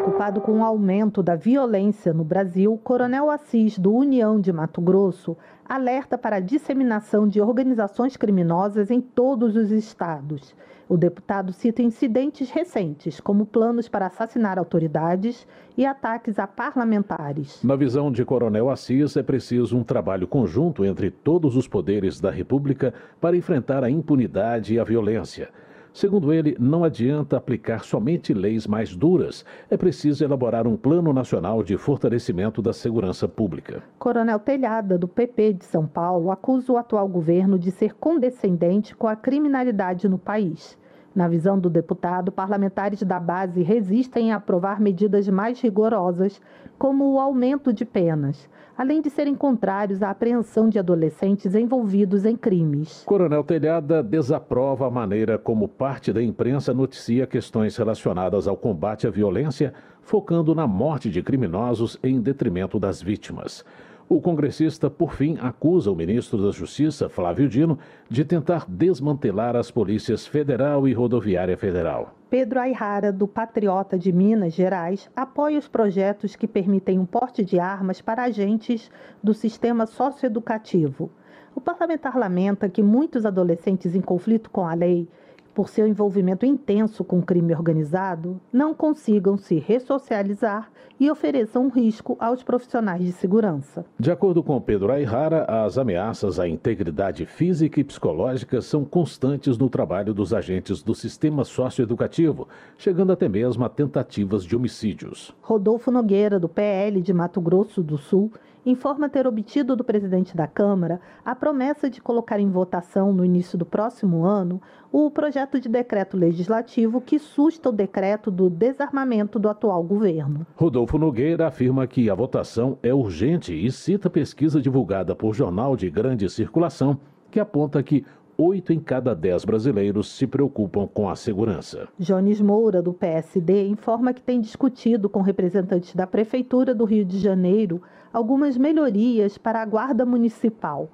Preocupado 0.00 0.40
com 0.40 0.60
o 0.60 0.64
aumento 0.64 1.22
da 1.22 1.36
violência 1.36 2.14
no 2.14 2.24
Brasil, 2.24 2.80
Coronel 2.82 3.30
Assis, 3.30 3.78
do 3.78 3.92
União 3.92 4.40
de 4.40 4.50
Mato 4.50 4.80
Grosso, 4.80 5.36
alerta 5.62 6.16
para 6.16 6.36
a 6.36 6.40
disseminação 6.40 7.28
de 7.28 7.38
organizações 7.38 8.16
criminosas 8.16 8.90
em 8.90 8.98
todos 8.98 9.56
os 9.56 9.70
estados. 9.70 10.56
O 10.88 10.96
deputado 10.96 11.52
cita 11.52 11.82
incidentes 11.82 12.48
recentes, 12.48 13.20
como 13.20 13.44
planos 13.44 13.90
para 13.90 14.06
assassinar 14.06 14.58
autoridades 14.58 15.46
e 15.76 15.84
ataques 15.84 16.38
a 16.38 16.46
parlamentares. 16.46 17.62
Na 17.62 17.76
visão 17.76 18.10
de 18.10 18.24
Coronel 18.24 18.70
Assis, 18.70 19.18
é 19.18 19.22
preciso 19.22 19.76
um 19.76 19.84
trabalho 19.84 20.26
conjunto 20.26 20.82
entre 20.82 21.10
todos 21.10 21.56
os 21.56 21.68
poderes 21.68 22.18
da 22.18 22.30
República 22.30 22.94
para 23.20 23.36
enfrentar 23.36 23.84
a 23.84 23.90
impunidade 23.90 24.72
e 24.72 24.80
a 24.80 24.84
violência. 24.84 25.50
Segundo 25.92 26.32
ele, 26.32 26.56
não 26.58 26.84
adianta 26.84 27.36
aplicar 27.36 27.84
somente 27.84 28.32
leis 28.32 28.66
mais 28.66 28.94
duras. 28.94 29.44
É 29.68 29.76
preciso 29.76 30.24
elaborar 30.24 30.66
um 30.66 30.76
plano 30.76 31.12
nacional 31.12 31.62
de 31.62 31.76
fortalecimento 31.76 32.62
da 32.62 32.72
segurança 32.72 33.26
pública. 33.26 33.82
Coronel 33.98 34.38
Telhada, 34.38 34.96
do 34.96 35.08
PP 35.08 35.54
de 35.54 35.64
São 35.64 35.86
Paulo, 35.86 36.30
acusa 36.30 36.72
o 36.72 36.76
atual 36.76 37.08
governo 37.08 37.58
de 37.58 37.70
ser 37.70 37.94
condescendente 37.94 38.94
com 38.94 39.08
a 39.08 39.16
criminalidade 39.16 40.08
no 40.08 40.18
país. 40.18 40.78
Na 41.12 41.26
visão 41.26 41.58
do 41.58 41.68
deputado, 41.68 42.30
parlamentares 42.30 43.02
da 43.02 43.18
base 43.18 43.62
resistem 43.62 44.32
a 44.32 44.36
aprovar 44.36 44.80
medidas 44.80 45.28
mais 45.28 45.60
rigorosas, 45.60 46.40
como 46.80 47.12
o 47.12 47.20
aumento 47.20 47.72
de 47.74 47.84
penas 47.84 48.48
além 48.80 49.02
de 49.02 49.10
serem 49.10 49.34
contrários 49.34 50.02
à 50.02 50.08
apreensão 50.08 50.66
de 50.66 50.78
adolescentes 50.78 51.54
envolvidos 51.54 52.24
em 52.24 52.34
crimes. 52.34 53.02
Coronel 53.04 53.44
Telhada 53.44 54.02
desaprova 54.02 54.86
a 54.86 54.90
maneira 54.90 55.36
como 55.36 55.68
parte 55.68 56.14
da 56.14 56.22
imprensa 56.22 56.72
noticia 56.72 57.26
questões 57.26 57.76
relacionadas 57.76 58.48
ao 58.48 58.56
combate 58.56 59.06
à 59.06 59.10
violência, 59.10 59.74
focando 60.00 60.54
na 60.54 60.66
morte 60.66 61.10
de 61.10 61.22
criminosos 61.22 61.98
em 62.02 62.18
detrimento 62.22 62.80
das 62.80 63.02
vítimas. 63.02 63.66
O 64.12 64.20
congressista, 64.20 64.90
por 64.90 65.14
fim, 65.14 65.38
acusa 65.40 65.88
o 65.88 65.94
ministro 65.94 66.42
da 66.44 66.50
Justiça, 66.50 67.08
Flávio 67.08 67.48
Dino, 67.48 67.78
de 68.08 68.24
tentar 68.24 68.66
desmantelar 68.68 69.54
as 69.54 69.70
polícias 69.70 70.26
federal 70.26 70.88
e 70.88 70.92
rodoviária 70.92 71.56
federal. 71.56 72.12
Pedro 72.28 72.58
Ayrara, 72.58 73.12
do 73.12 73.28
Patriota 73.28 73.96
de 73.96 74.10
Minas 74.10 74.52
Gerais, 74.52 75.08
apoia 75.14 75.60
os 75.60 75.68
projetos 75.68 76.34
que 76.34 76.48
permitem 76.48 76.98
um 76.98 77.06
porte 77.06 77.44
de 77.44 77.60
armas 77.60 78.00
para 78.00 78.24
agentes 78.24 78.90
do 79.22 79.32
sistema 79.32 79.86
socioeducativo. 79.86 81.08
O 81.54 81.60
parlamentar 81.60 82.18
lamenta 82.18 82.68
que 82.68 82.82
muitos 82.82 83.24
adolescentes 83.24 83.94
em 83.94 84.00
conflito 84.00 84.50
com 84.50 84.66
a 84.66 84.74
lei 84.74 85.06
por 85.54 85.68
seu 85.68 85.86
envolvimento 85.86 86.46
intenso 86.46 87.04
com 87.04 87.18
o 87.18 87.22
crime 87.22 87.54
organizado, 87.54 88.40
não 88.52 88.74
consigam 88.74 89.36
se 89.36 89.58
ressocializar 89.58 90.70
e 91.00 91.10
ofereçam 91.10 91.68
risco 91.68 92.14
aos 92.20 92.42
profissionais 92.42 93.02
de 93.02 93.12
segurança. 93.12 93.86
De 93.98 94.10
acordo 94.10 94.42
com 94.42 94.60
Pedro 94.60 94.92
Ayrara, 94.92 95.44
as 95.44 95.78
ameaças 95.78 96.38
à 96.38 96.46
integridade 96.46 97.24
física 97.24 97.80
e 97.80 97.84
psicológica 97.84 98.60
são 98.60 98.84
constantes 98.84 99.56
no 99.56 99.70
trabalho 99.70 100.12
dos 100.12 100.34
agentes 100.34 100.82
do 100.82 100.94
sistema 100.94 101.42
socioeducativo, 101.42 102.46
chegando 102.76 103.12
até 103.12 103.28
mesmo 103.28 103.64
a 103.64 103.68
tentativas 103.70 104.44
de 104.44 104.54
homicídios. 104.54 105.34
Rodolfo 105.40 105.90
Nogueira, 105.90 106.38
do 106.38 106.48
PL 106.48 107.00
de 107.00 107.14
Mato 107.14 107.40
Grosso 107.40 107.82
do 107.82 107.96
Sul, 107.96 108.30
informa 108.64 109.08
ter 109.08 109.26
obtido 109.26 109.74
do 109.74 109.84
presidente 109.84 110.36
da 110.36 110.46
Câmara 110.46 111.00
a 111.24 111.34
promessa 111.34 111.88
de 111.88 112.00
colocar 112.00 112.38
em 112.38 112.50
votação 112.50 113.12
no 113.12 113.24
início 113.24 113.56
do 113.58 113.64
próximo 113.64 114.24
ano 114.24 114.60
o 114.92 115.10
projeto 115.10 115.60
de 115.60 115.68
decreto 115.68 116.16
legislativo 116.16 117.00
que 117.00 117.18
susta 117.18 117.68
o 117.68 117.72
decreto 117.72 118.30
do 118.30 118.50
desarmamento 118.50 119.38
do 119.38 119.48
atual 119.48 119.82
governo. 119.82 120.46
Rodolfo 120.56 120.98
Nogueira 120.98 121.46
afirma 121.46 121.86
que 121.86 122.10
a 122.10 122.14
votação 122.14 122.78
é 122.82 122.92
urgente 122.92 123.54
e 123.54 123.70
cita 123.70 124.10
pesquisa 124.10 124.60
divulgada 124.60 125.14
por 125.14 125.32
jornal 125.32 125.76
de 125.76 125.88
grande 125.90 126.28
circulação 126.28 126.98
que 127.30 127.38
aponta 127.38 127.82
que 127.82 128.04
oito 128.40 128.72
em 128.72 128.80
cada 128.80 129.14
dez 129.14 129.44
brasileiros 129.44 130.08
se 130.08 130.26
preocupam 130.26 130.86
com 130.86 131.08
a 131.08 131.14
segurança. 131.14 131.88
Jones 131.98 132.40
Moura, 132.40 132.80
do 132.80 132.92
PSD, 132.92 133.68
informa 133.68 134.14
que 134.14 134.22
tem 134.22 134.40
discutido 134.40 135.08
com 135.08 135.20
representantes 135.20 135.94
da 135.94 136.06
Prefeitura 136.06 136.74
do 136.74 136.84
Rio 136.84 137.04
de 137.04 137.18
Janeiro 137.18 137.82
algumas 138.12 138.56
melhorias 138.56 139.36
para 139.36 139.60
a 139.60 139.66
Guarda 139.66 140.06
Municipal. 140.06 140.88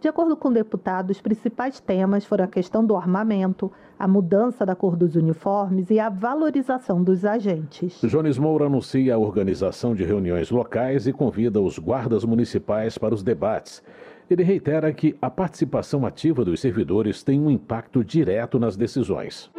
De 0.00 0.08
acordo 0.08 0.34
com 0.34 0.48
o 0.48 0.52
deputado, 0.52 1.10
os 1.10 1.20
principais 1.20 1.78
temas 1.78 2.24
foram 2.24 2.46
a 2.46 2.48
questão 2.48 2.82
do 2.82 2.96
armamento, 2.96 3.70
a 3.98 4.08
mudança 4.08 4.64
da 4.64 4.74
cor 4.74 4.96
dos 4.96 5.14
uniformes 5.14 5.90
e 5.90 6.00
a 6.00 6.08
valorização 6.08 7.04
dos 7.04 7.22
agentes. 7.22 8.00
Jones 8.04 8.38
Moura 8.38 8.64
anuncia 8.64 9.14
a 9.14 9.18
organização 9.18 9.94
de 9.94 10.02
reuniões 10.02 10.50
locais 10.50 11.06
e 11.06 11.12
convida 11.12 11.60
os 11.60 11.78
guardas 11.78 12.24
municipais 12.24 12.96
para 12.96 13.14
os 13.14 13.22
debates. 13.22 13.82
Ele 14.30 14.44
reitera 14.44 14.92
que 14.92 15.16
a 15.20 15.28
participação 15.28 16.06
ativa 16.06 16.44
dos 16.44 16.60
servidores 16.60 17.20
tem 17.20 17.40
um 17.40 17.50
impacto 17.50 18.04
direto 18.04 18.60
nas 18.60 18.76
decisões. 18.76 19.50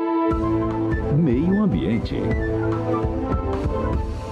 Meio 1.13 1.61
Ambiente. 1.61 2.15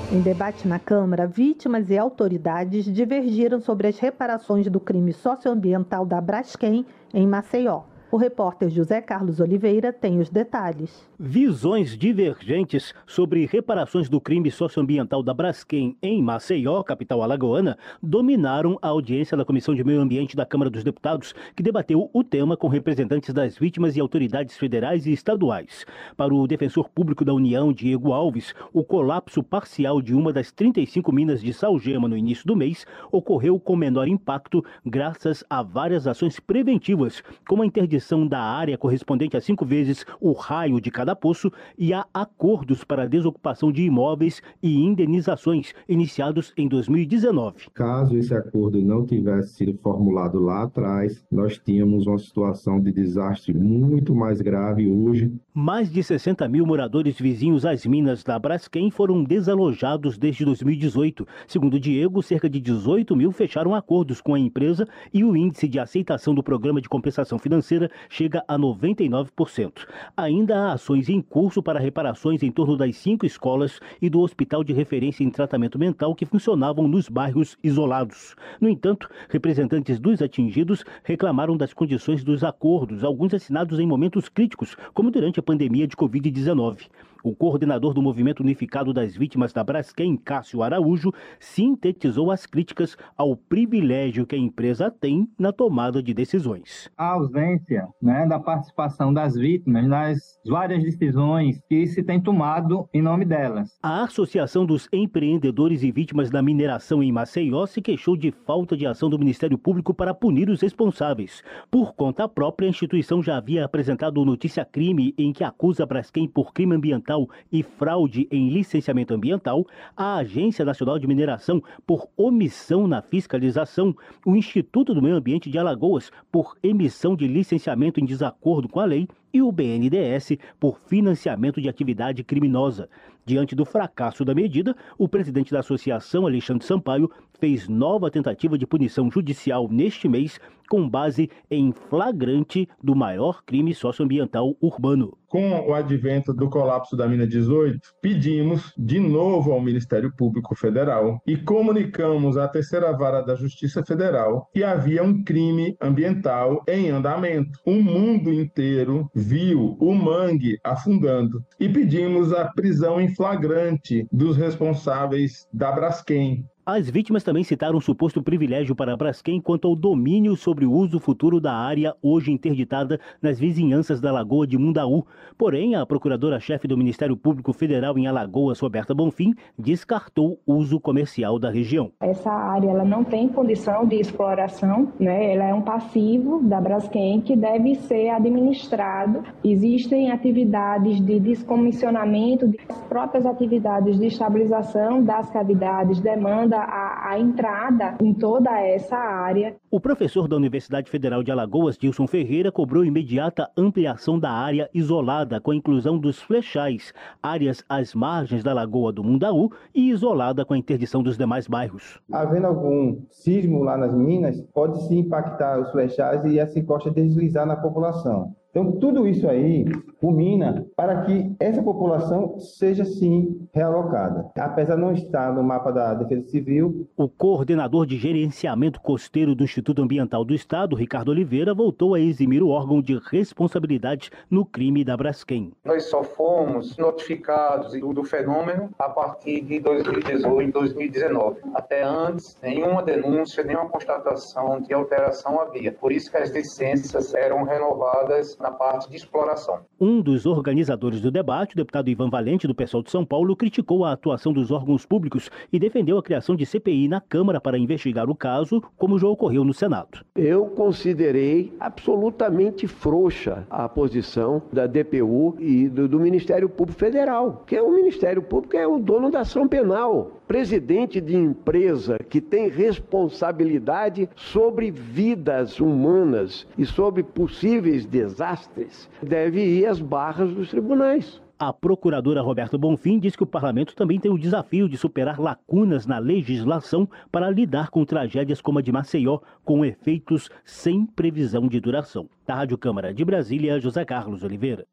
Em 0.10 0.22
debate 0.22 0.66
na 0.66 0.80
Câmara, 0.80 1.28
vítimas 1.28 1.90
e 1.90 1.98
autoridades 1.98 2.86
divergiram 2.86 3.60
sobre 3.60 3.90
as 3.90 4.00
reparações 4.00 4.70
do 4.70 4.80
crime 4.80 5.12
socioambiental 5.12 6.06
da 6.06 6.22
Braskem 6.22 6.86
em 7.14 7.28
Maceió. 7.28 7.82
O 8.12 8.18
repórter 8.18 8.72
José 8.72 9.02
Carlos 9.02 9.40
Oliveira 9.40 9.94
tem 9.94 10.20
os 10.20 10.32
detalhes. 10.32 11.08
Visões 11.20 11.96
divergentes 11.96 12.92
sobre 13.06 13.46
reparações 13.46 14.10
do 14.10 14.20
crime 14.20 14.50
socioambiental 14.50 15.22
da 15.22 15.32
Braskem 15.32 15.96
em 16.02 16.20
Maceió, 16.20 16.82
capital 16.82 17.22
alagoana, 17.22 17.78
dominaram 18.02 18.80
a 18.82 18.88
audiência 18.88 19.38
da 19.38 19.46
Comissão 19.46 19.76
de 19.76 19.84
Meio 19.84 20.02
Ambiente 20.02 20.36
da 20.36 20.44
Câmara 20.44 20.72
dos 20.72 20.84
Deputados, 20.84 21.36
que 21.56 21.62
debateu 21.62 22.10
o 22.12 22.24
tema 22.24 22.58
com 22.58 22.68
representantes 22.68 23.32
das 23.32 23.60
vítimas 23.60 23.96
e 23.96 24.00
autoridades 24.00 24.58
federais 24.58 25.06
e 25.06 25.12
estaduais. 25.12 25.86
Para 26.18 26.34
o 26.34 26.48
defensor 26.48 26.90
público 26.90 27.24
da 27.24 27.34
União, 27.34 27.72
Diego 27.72 28.12
Alves, 28.12 28.56
o 28.74 28.84
colapso 28.84 29.44
parcial 29.44 30.02
de 30.02 30.16
uma 30.16 30.34
das 30.34 30.52
35 30.52 31.12
minas 31.12 31.42
de 31.42 31.54
salgema 31.54 32.08
no 32.08 32.18
início 32.18 32.48
do 32.48 32.56
mês 32.56 32.88
ocorreu 33.12 33.60
com 33.60 33.76
menor 33.76 34.08
impacto 34.08 34.66
graças 34.84 35.44
a 35.48 35.62
várias 35.62 36.08
ações 36.08 36.40
preventivas, 36.40 37.22
como 37.48 37.62
a 37.62 37.68
interdição 37.68 37.99
da 38.28 38.40
área 38.40 38.78
correspondente 38.78 39.36
a 39.36 39.42
cinco 39.42 39.66
vezes 39.66 40.06
o 40.20 40.32
raio 40.32 40.80
de 40.80 40.90
cada 40.90 41.16
poço 41.16 41.52
e 41.78 41.94
há 41.94 42.06
acordos 42.14 42.84
para 42.84 43.08
desocupação 43.08 43.72
de 43.72 43.84
imóveis 43.84 44.42
e 44.62 44.78
indenizações 44.78 45.74
iniciados 45.88 46.54
em 46.58 46.68
2019. 46.68 47.68
Caso 47.74 48.18
esse 48.18 48.34
acordo 48.34 48.82
não 48.82 49.06
tivesse 49.06 49.54
sido 49.54 49.78
formulado 49.82 50.40
lá 50.40 50.64
atrás, 50.64 51.24
nós 51.32 51.58
tínhamos 51.58 52.08
uma 52.08 52.18
situação 52.18 52.80
de 52.80 52.92
desastre 52.92 53.54
muito 53.54 54.16
mais 54.16 54.42
grave 54.42 54.90
hoje. 54.90 55.32
Mais 55.54 55.92
de 55.92 56.02
60 56.02 56.48
mil 56.48 56.66
moradores 56.66 57.20
vizinhos 57.20 57.66
às 57.66 57.86
minas 57.86 58.24
da 58.24 58.40
Braskem 58.40 58.90
foram 58.90 59.24
desalojados 59.24 60.18
desde 60.18 60.46
2018. 60.46 61.28
Segundo 61.48 61.80
Diego, 61.80 62.22
cerca 62.22 62.50
de 62.50 62.60
18 62.60 63.16
mil 63.16 63.32
fecharam 63.32 63.76
acordos 63.76 64.22
com 64.22 64.34
a 64.34 64.40
empresa 64.40 64.88
e 65.14 65.24
o 65.24 65.36
índice 65.36 65.68
de 65.68 65.80
aceitação 65.80 66.34
do 66.34 66.44
programa 66.44 66.82
de 66.82 66.90
compensação 66.90 67.38
financeira 67.38 67.89
chega 68.10 68.44
a 68.48 68.58
99%. 68.58 69.86
Ainda 70.16 70.58
há 70.58 70.74
ações 70.74 71.10
em 71.10 71.22
curso 71.22 71.62
para 71.62 71.80
reparações 71.80 72.44
em 72.44 72.52
torno 72.52 72.78
das 72.78 72.96
cinco 72.98 73.26
escolas 73.26 73.80
e 74.02 74.10
do 74.10 74.20
hospital 74.20 74.64
de 74.64 74.74
referência 74.74 75.24
em 75.24 75.30
tratamento 75.30 75.78
mental 75.78 76.16
que 76.16 76.26
funcionavam 76.26 76.88
nos 76.88 77.10
bairros 77.10 77.58
isolados. 77.64 78.36
No 78.60 78.70
entanto, 78.70 79.10
representantes 79.30 80.00
dos 80.00 80.22
atingidos 80.22 80.84
reclamaram 81.04 81.58
das 81.58 81.74
condições 81.74 82.24
dos 82.24 82.44
acordos, 82.44 83.04
alguns 83.04 83.34
assinados 83.34 83.80
em 83.80 83.88
momentos 83.88 84.30
críticos, 84.30 84.76
como 84.94 85.12
durante 85.12 85.40
a 85.40 85.44
pandemia 85.44 85.88
de 85.88 85.96
Covid-19. 85.96 86.88
O 87.22 87.36
coordenador 87.36 87.94
do 87.94 88.02
Movimento 88.02 88.40
Unificado 88.40 88.94
das 88.94 89.16
Vítimas 89.16 89.52
da 89.52 89.62
Braskem, 89.62 90.16
Cássio 90.16 90.64
Araújo, 90.64 91.12
sintetizou 91.38 92.32
as 92.32 92.46
críticas 92.46 92.96
ao 93.18 93.36
privilégio 93.36 94.26
que 94.26 94.36
a 94.36 94.40
empresa 94.40 94.90
tem 94.90 95.30
na 95.38 95.52
tomada 95.52 96.02
de 96.02 96.14
decisões. 96.14 96.90
A 96.98 97.12
ausência 97.12 97.88
né, 98.02 98.26
da 98.26 98.40
participação 98.40 99.14
das 99.14 99.36
vítimas 99.36 99.86
nas 99.86 100.20
várias 100.48 100.82
decisões 100.82 101.60
que 101.68 101.86
se 101.88 102.02
tem 102.02 102.22
tomado 102.22 102.88
em 102.94 103.02
nome 103.02 103.26
delas. 103.26 103.78
A 103.84 104.04
Associação 104.04 104.66
dos 104.66 104.88
Empreendedores 104.94 105.84
e 105.84 105.92
Vítimas 105.92 106.30
da 106.30 106.42
Mineração 106.42 107.04
em 107.04 107.12
Maceió 107.12 107.66
se 107.66 107.82
queixou 107.82 108.16
de 108.16 108.32
falta 108.32 108.78
de 108.78 108.86
ação 108.86 109.10
do 109.10 109.20
Ministério 109.20 109.58
Público 109.58 109.94
para 109.94 110.14
punir 110.14 110.50
os 110.50 110.62
responsáveis. 110.62 111.44
Por 111.70 111.94
conta 111.94 112.30
própria, 112.30 112.68
a 112.68 112.70
instituição 112.70 113.22
já 113.22 113.36
havia 113.36 113.66
apresentado 113.66 114.24
notícia-crime 114.24 115.14
em 115.18 115.34
que 115.34 115.44
acusa 115.44 115.84
a 115.84 115.86
Braskem 115.86 116.28
por 116.28 116.54
crime 116.54 116.76
ambiental 116.76 117.09
e 117.52 117.64
fraude 117.64 118.28
em 118.32 118.50
licenciamento 118.50 119.14
ambiental, 119.14 119.66
a 119.96 120.18
Agência 120.18 120.64
Nacional 120.64 121.00
de 121.00 121.08
Mineração 121.08 121.64
por 121.88 122.08
omissão 122.16 122.88
na 122.88 123.02
fiscalização, 123.02 123.96
o 124.26 124.36
Instituto 124.36 124.94
do 124.94 125.02
Meio 125.02 125.16
Ambiente 125.16 125.50
de 125.50 125.58
Alagoas 125.58 126.12
por 126.32 126.56
emissão 126.62 127.16
de 127.16 127.28
licenciamento 127.28 128.00
em 128.00 128.06
desacordo 128.06 128.70
com 128.70 128.80
a 128.80 128.86
lei 128.86 129.08
e 129.34 129.42
o 129.42 129.52
BNDES 129.52 130.38
por 130.60 130.80
financiamento 130.88 131.62
de 131.62 131.70
atividade 131.70 132.24
criminosa. 132.24 132.90
Diante 133.26 133.56
do 133.56 133.64
fracasso 133.64 134.26
da 134.26 134.34
medida, 134.34 134.76
o 134.98 135.08
presidente 135.08 135.52
da 135.52 135.60
associação, 135.60 136.26
Alexandre 136.26 136.66
Sampaio, 136.66 137.12
fez 137.40 137.68
nova 137.68 138.10
tentativa 138.10 138.58
de 138.58 138.66
punição 138.66 139.10
judicial 139.12 139.68
neste 139.70 140.08
mês, 140.10 140.40
com 140.70 140.88
base 140.88 141.30
em 141.50 141.72
flagrante 141.72 142.68
do 142.84 142.96
maior 142.96 143.44
crime 143.44 143.74
socioambiental 143.74 144.56
urbano. 144.62 145.18
Com 145.28 145.68
o 145.68 145.74
advento 145.74 146.34
do 146.34 146.50
colapso 146.50 146.96
da 146.96 147.08
mina 147.08 147.26
18, 147.26 147.80
pedimos 148.02 148.74
de 148.78 149.00
novo 149.00 149.52
ao 149.52 149.62
Ministério 149.62 150.12
Público 150.16 150.56
Federal 150.56 151.22
e 151.26 151.38
comunicamos 151.38 152.36
à 152.36 152.48
terceira 152.48 152.92
vara 152.96 153.22
da 153.22 153.36
Justiça 153.36 153.84
Federal 153.84 154.48
que 154.52 154.64
havia 154.64 155.04
um 155.04 155.24
crime 155.24 155.76
ambiental 155.80 156.64
em 156.68 156.90
andamento. 156.90 157.60
O 157.66 157.74
mundo 157.74 158.34
inteiro 158.34 159.10
viu 159.20 159.76
o 159.80 159.94
mangue 159.94 160.58
afundando 160.64 161.44
e 161.60 161.68
pedimos 161.68 162.34
a 162.34 162.46
prisão 162.46 163.00
em 163.02 163.14
flagrante 163.14 164.08
dos 164.12 164.38
responsáveis 164.38 165.46
da 165.54 165.72
Braskem, 165.72 166.46
as 166.74 166.90
vítimas 166.90 167.24
também 167.24 167.44
citaram 167.44 167.78
um 167.78 167.82
suposto 167.82 168.22
privilégio 168.22 168.76
para 168.76 168.94
a 168.94 168.98
Braskem 168.98 169.42
quanto 169.42 169.68
ao 169.68 169.76
domínio 169.76 170.36
sobre 170.36 170.66
o 170.66 170.72
uso 170.72 171.00
futuro 171.00 171.42
da 171.42 171.54
área 171.54 171.96
hoje 172.02 172.32
interditada 172.32 173.00
nas 173.22 173.40
vizinhanças 173.40 174.00
da 174.00 174.12
Lagoa 174.12 174.46
de 174.46 174.58
Mundaú. 174.58 175.04
Porém, 175.38 175.76
a 175.76 175.86
procuradora-chefe 175.86 176.68
do 176.68 176.78
Ministério 176.78 177.18
Público 177.18 177.54
Federal 177.54 177.98
em 177.98 178.06
Alagoas, 178.06 178.60
Roberta 178.60 178.94
Bonfim, 178.94 179.34
descartou 179.58 180.40
o 180.46 180.54
uso 180.56 180.80
comercial 180.80 181.40
da 181.40 181.50
região. 181.50 181.92
Essa 182.02 182.32
área 182.32 182.70
ela 182.70 182.86
não 182.86 183.04
tem 183.04 183.28
condição 183.28 183.88
de 183.88 183.96
exploração, 183.96 184.92
né? 185.00 185.34
ela 185.34 185.46
é 185.46 185.54
um 185.54 185.62
passivo 185.62 186.42
da 186.44 186.62
Braskem 186.62 187.22
que 187.22 187.36
deve 187.36 187.76
ser 187.76 188.10
administrado. 188.10 189.24
Existem 189.44 190.12
atividades 190.12 191.04
de 191.04 191.20
descomissionamento, 191.20 192.54
as 192.70 192.82
próprias 192.84 193.26
atividades 193.26 193.98
de 193.98 194.08
estabilização 194.08 195.04
das 195.04 195.30
cavidades, 195.32 196.00
demanda 196.00 196.59
a, 196.60 197.10
a 197.12 197.20
entrada 197.20 197.98
em 198.02 198.14
toda 198.14 198.52
essa 198.60 198.98
área. 198.98 199.56
O 199.72 199.80
professor 199.80 200.28
da 200.28 200.36
Universidade 200.36 200.90
Federal 200.90 201.24
de 201.24 201.32
Alagoas, 201.32 201.78
Dilson 201.78 202.08
Ferreira, 202.08 202.52
cobrou 202.52 202.86
imediata 202.86 203.50
ampliação 203.58 204.20
da 204.20 204.32
área 204.32 204.70
isolada 204.74 205.40
com 205.40 205.52
a 205.52 205.56
inclusão 205.56 205.98
dos 205.98 206.22
flechais, 206.22 206.94
áreas 207.22 207.64
às 207.68 207.94
margens 207.94 208.44
da 208.44 208.54
Lagoa 208.54 208.92
do 208.92 209.04
Mundaú 209.04 209.52
e 209.74 209.90
isolada 209.90 210.46
com 210.46 210.54
a 210.54 210.58
interdição 210.58 211.04
dos 211.04 211.18
demais 211.18 211.48
bairros. 211.48 212.00
Havendo 212.12 212.48
algum 212.48 213.02
sismo 213.10 213.64
lá 213.64 213.78
nas 213.78 213.94
minas, 213.94 214.42
pode 214.54 214.82
se 214.88 214.98
impactar 214.98 215.60
os 215.60 215.72
flechais 215.72 216.24
e 216.26 216.40
essa 216.40 216.60
encosta 216.60 216.92
deslizar 216.92 217.46
na 217.46 217.56
população. 217.56 218.36
Então, 218.60 218.74
tudo 218.74 219.08
isso 219.08 219.26
aí 219.30 219.64
culmina 220.02 220.66
para 220.76 221.02
que 221.04 221.34
essa 221.40 221.64
população 221.64 222.38
seja, 222.40 222.84
sim, 222.84 223.48
realocada. 223.54 224.30
Apesar 224.38 224.76
de 224.76 224.82
não 224.82 224.92
estar 224.92 225.34
no 225.34 225.42
mapa 225.42 225.72
da 225.72 225.94
Defesa 225.94 226.28
Civil. 226.28 226.86
O 226.98 227.08
coordenador 227.08 227.86
de 227.86 227.98
gerenciamento 227.98 228.82
costeiro 228.82 229.34
do 229.34 229.46
Instituto 229.46 229.82
Ambiental 229.82 230.26
do 230.26 230.34
Estado, 230.34 230.76
Ricardo 230.76 231.10
Oliveira, 231.10 231.54
voltou 231.54 231.94
a 231.94 232.02
eximir 232.02 232.44
o 232.44 232.50
órgão 232.50 232.82
de 232.82 233.00
responsabilidade 233.10 234.12
no 234.30 234.46
crime 234.46 234.84
da 234.84 234.98
Braskem. 234.98 235.54
Nós 235.64 235.86
só 235.86 236.04
fomos 236.04 236.78
notificados 236.78 237.72
do 237.72 238.04
fenômeno 238.04 238.70
a 238.78 238.90
partir 238.90 239.42
de 239.42 239.62
2018 239.62 240.50
e 240.50 240.52
2019. 240.52 241.40
Até 241.54 241.84
antes, 241.84 242.38
nenhuma 242.42 242.84
denúncia, 242.84 243.42
nenhuma 243.42 243.70
constatação 243.70 244.60
de 244.62 244.74
alteração 244.74 245.40
havia. 245.40 245.72
Por 245.72 245.94
isso 245.94 246.12
que 246.12 246.18
as 246.18 246.30
licenças 246.30 247.14
eram 247.14 247.44
renovadas 247.44 248.38
na 248.38 248.49
parte 248.52 248.90
de 248.90 248.96
exploração. 248.96 249.60
Um 249.80 250.02
dos 250.02 250.26
organizadores 250.26 251.02
do 251.02 251.12
debate, 251.12 251.54
o 251.54 251.58
deputado 251.58 251.90
Ivan 251.90 252.10
Valente, 252.10 252.48
do 252.48 252.56
pessoal 252.56 252.84
de 252.84 252.92
São 252.92 253.06
Paulo, 253.06 253.36
criticou 253.36 253.86
a 253.86 253.92
atuação 253.92 254.34
dos 254.34 254.52
órgãos 254.52 254.86
públicos 254.86 255.30
e 255.52 255.60
defendeu 255.60 255.98
a 255.98 256.04
criação 256.04 256.36
de 256.36 256.46
CPI 256.46 256.88
na 256.88 257.02
Câmara 257.02 257.40
para 257.40 257.58
investigar 257.58 258.10
o 258.10 258.16
caso, 258.16 258.62
como 258.78 259.00
já 259.00 259.08
ocorreu 259.08 259.44
no 259.44 259.54
Senado. 259.54 260.06
Eu 260.16 260.46
considerei 260.48 261.54
absolutamente 261.60 262.68
frouxa 262.68 263.46
a 263.50 263.68
posição 263.68 264.42
da 264.52 264.68
DPU 264.68 265.36
e 265.40 265.68
do, 265.68 265.88
do 265.88 266.00
Ministério 266.00 266.50
Público 266.50 266.80
Federal, 266.80 267.44
que 267.46 267.56
é 267.56 267.62
o 267.62 267.72
Ministério 267.72 268.22
Público 268.22 268.56
é 268.56 268.68
o 268.68 268.80
dono 268.80 269.10
da 269.10 269.22
ação 269.22 269.48
penal 269.48 270.19
presidente 270.30 271.02
de 271.02 271.16
empresa 271.16 271.98
que 272.08 272.22
tem 272.22 272.50
responsabilidade 272.50 274.08
sobre 274.16 274.70
vidas 274.70 275.60
humanas 275.60 276.46
e 276.56 276.68
sobre 276.68 277.02
possíveis 277.02 277.84
desastres 277.84 278.88
deve 279.02 279.44
ir 279.44 279.66
às 279.66 279.82
barras 279.82 280.32
dos 280.32 280.52
tribunais. 280.52 281.20
A 281.40 281.52
procuradora 281.52 282.22
Roberta 282.22 282.60
Bonfim 282.60 283.00
diz 283.00 283.16
que 283.16 283.24
o 283.24 283.26
parlamento 283.26 283.76
também 283.76 284.00
tem 284.00 284.12
o 284.12 284.20
desafio 284.20 284.70
de 284.70 284.78
superar 284.78 285.20
lacunas 285.20 285.88
na 285.88 285.98
legislação 285.98 286.88
para 287.12 287.32
lidar 287.32 287.72
com 287.72 287.84
tragédias 287.84 288.40
como 288.40 288.60
a 288.60 288.62
de 288.62 288.72
Maceió, 288.72 289.22
com 289.44 289.66
efeitos 289.66 290.30
sem 290.46 290.86
previsão 290.86 291.48
de 291.48 291.60
duração. 291.60 292.08
Da 292.28 292.36
Rádio 292.36 292.58
Câmara 292.58 292.94
de 292.94 293.04
Brasília, 293.04 293.60
José 293.60 293.84
Carlos 293.84 294.22
Oliveira. 294.22 294.68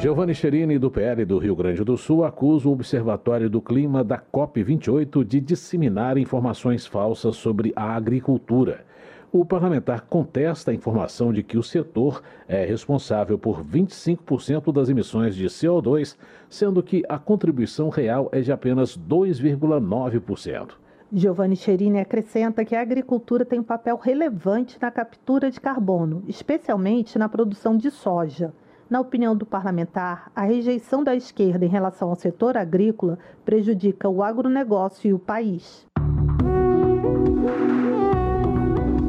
Giovanni 0.00 0.32
Cherini, 0.32 0.78
do 0.78 0.92
PL 0.92 1.24
do 1.24 1.38
Rio 1.38 1.56
Grande 1.56 1.82
do 1.82 1.96
Sul, 1.96 2.24
acusa 2.24 2.68
o 2.68 2.72
Observatório 2.72 3.50
do 3.50 3.60
Clima 3.60 4.04
da 4.04 4.16
COP28 4.16 5.24
de 5.24 5.40
disseminar 5.40 6.16
informações 6.16 6.86
falsas 6.86 7.34
sobre 7.34 7.72
a 7.74 7.96
agricultura. 7.96 8.84
O 9.32 9.44
parlamentar 9.44 10.02
contesta 10.02 10.70
a 10.70 10.74
informação 10.74 11.32
de 11.32 11.42
que 11.42 11.58
o 11.58 11.64
setor 11.64 12.22
é 12.46 12.64
responsável 12.64 13.36
por 13.36 13.64
25% 13.64 14.72
das 14.72 14.88
emissões 14.88 15.34
de 15.34 15.46
CO2, 15.46 16.16
sendo 16.48 16.80
que 16.80 17.02
a 17.08 17.18
contribuição 17.18 17.88
real 17.88 18.28
é 18.30 18.40
de 18.40 18.52
apenas 18.52 18.96
2,9%. 18.96 20.74
Giovanni 21.12 21.56
Cherini 21.56 21.98
acrescenta 21.98 22.64
que 22.64 22.76
a 22.76 22.82
agricultura 22.82 23.44
tem 23.44 23.58
um 23.58 23.64
papel 23.64 23.96
relevante 23.96 24.78
na 24.80 24.92
captura 24.92 25.50
de 25.50 25.60
carbono, 25.60 26.22
especialmente 26.28 27.18
na 27.18 27.28
produção 27.28 27.76
de 27.76 27.90
soja. 27.90 28.54
Na 28.90 29.00
opinião 29.00 29.36
do 29.36 29.44
parlamentar, 29.44 30.32
a 30.34 30.44
rejeição 30.44 31.04
da 31.04 31.14
esquerda 31.14 31.62
em 31.62 31.68
relação 31.68 32.08
ao 32.08 32.16
setor 32.16 32.56
agrícola 32.56 33.18
prejudica 33.44 34.08
o 34.08 34.22
agronegócio 34.22 35.10
e 35.10 35.12
o 35.12 35.18
país. 35.18 35.86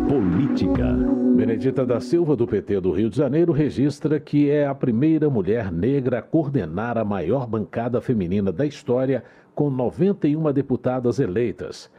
Política. 0.10 0.98
Benedita 1.38 1.86
da 1.86 2.02
Silva, 2.02 2.36
do 2.36 2.46
PT 2.46 2.82
do 2.82 2.92
Rio 2.92 3.10
de 3.10 3.16
Janeiro, 3.16 3.54
registra 3.54 4.20
que 4.20 4.50
é 4.50 4.68
a 4.68 4.76
primeira 4.76 5.30
mulher 5.30 5.72
negra 5.72 6.20
a 6.20 6.22
coordenar 6.22 6.98
a 6.98 7.06
maior 7.06 7.48
bancada 7.48 8.02
feminina 8.02 8.52
da 8.52 8.66
história, 8.66 9.24
com 9.56 9.70
91 9.70 10.52
deputadas 10.52 11.20
eleitas. 11.20 11.90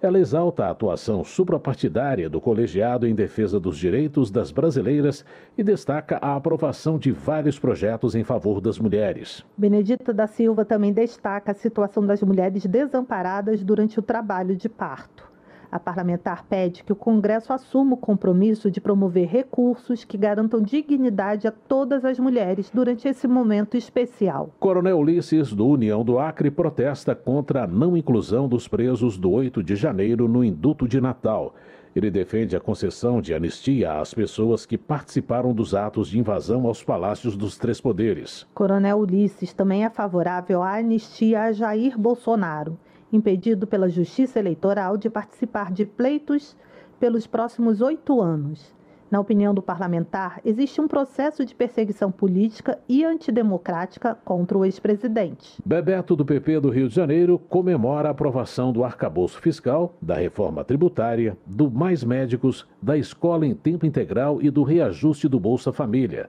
Ela 0.00 0.20
exalta 0.20 0.64
a 0.64 0.70
atuação 0.70 1.24
suprapartidária 1.24 2.30
do 2.30 2.40
colegiado 2.40 3.04
em 3.04 3.16
defesa 3.16 3.58
dos 3.58 3.76
direitos 3.76 4.30
das 4.30 4.52
brasileiras 4.52 5.24
e 5.56 5.64
destaca 5.64 6.18
a 6.22 6.36
aprovação 6.36 6.96
de 6.96 7.10
vários 7.10 7.58
projetos 7.58 8.14
em 8.14 8.22
favor 8.22 8.60
das 8.60 8.78
mulheres. 8.78 9.44
Benedita 9.56 10.14
da 10.14 10.28
Silva 10.28 10.64
também 10.64 10.92
destaca 10.92 11.50
a 11.50 11.54
situação 11.54 12.06
das 12.06 12.22
mulheres 12.22 12.64
desamparadas 12.64 13.64
durante 13.64 13.98
o 13.98 14.02
trabalho 14.02 14.54
de 14.54 14.68
parto. 14.68 15.28
A 15.70 15.78
parlamentar 15.78 16.44
pede 16.44 16.82
que 16.82 16.92
o 16.92 16.96
Congresso 16.96 17.52
assuma 17.52 17.92
o 17.92 17.96
compromisso 17.96 18.70
de 18.70 18.80
promover 18.80 19.28
recursos 19.28 20.02
que 20.02 20.16
garantam 20.16 20.62
dignidade 20.62 21.46
a 21.46 21.52
todas 21.52 22.06
as 22.06 22.18
mulheres 22.18 22.70
durante 22.72 23.06
esse 23.06 23.28
momento 23.28 23.76
especial. 23.76 24.50
Coronel 24.58 24.98
Ulisses, 24.98 25.52
do 25.52 25.66
União 25.66 26.02
do 26.02 26.18
Acre, 26.18 26.50
protesta 26.50 27.14
contra 27.14 27.64
a 27.64 27.66
não 27.66 27.98
inclusão 27.98 28.48
dos 28.48 28.66
presos 28.66 29.18
do 29.18 29.30
8 29.30 29.62
de 29.62 29.76
janeiro 29.76 30.26
no 30.26 30.42
induto 30.42 30.88
de 30.88 31.02
Natal. 31.02 31.54
Ele 31.94 32.10
defende 32.10 32.56
a 32.56 32.60
concessão 32.60 33.20
de 33.20 33.34
anistia 33.34 34.00
às 34.00 34.14
pessoas 34.14 34.64
que 34.64 34.78
participaram 34.78 35.52
dos 35.52 35.74
atos 35.74 36.08
de 36.08 36.18
invasão 36.18 36.66
aos 36.66 36.82
palácios 36.82 37.36
dos 37.36 37.58
três 37.58 37.80
poderes. 37.80 38.46
Coronel 38.54 39.00
Ulisses 39.00 39.52
também 39.52 39.84
é 39.84 39.90
favorável 39.90 40.62
à 40.62 40.76
anistia 40.76 41.42
a 41.42 41.52
Jair 41.52 41.98
Bolsonaro 41.98 42.78
impedido 43.12 43.66
pela 43.66 43.88
Justiça 43.88 44.38
Eleitoral 44.38 44.96
de 44.96 45.08
participar 45.08 45.72
de 45.72 45.84
pleitos 45.86 46.56
pelos 46.98 47.26
próximos 47.26 47.80
oito 47.80 48.20
anos. 48.20 48.76
Na 49.10 49.18
opinião 49.18 49.54
do 49.54 49.62
parlamentar, 49.62 50.38
existe 50.44 50.82
um 50.82 50.86
processo 50.86 51.42
de 51.42 51.54
perseguição 51.54 52.12
política 52.12 52.78
e 52.86 53.06
antidemocrática 53.06 54.14
contra 54.22 54.58
o 54.58 54.66
ex-presidente. 54.66 55.62
Bebeto, 55.64 56.14
do 56.14 56.26
PP 56.26 56.60
do 56.60 56.68
Rio 56.68 56.90
de 56.90 56.94
Janeiro, 56.94 57.38
comemora 57.48 58.08
a 58.08 58.10
aprovação 58.10 58.70
do 58.70 58.84
arcabouço 58.84 59.40
fiscal, 59.40 59.94
da 60.02 60.16
reforma 60.16 60.62
tributária, 60.62 61.38
do 61.46 61.70
Mais 61.70 62.04
Médicos, 62.04 62.66
da 62.82 62.98
escola 62.98 63.46
em 63.46 63.54
tempo 63.54 63.86
integral 63.86 64.42
e 64.42 64.50
do 64.50 64.62
reajuste 64.62 65.26
do 65.26 65.40
Bolsa 65.40 65.72
Família. 65.72 66.28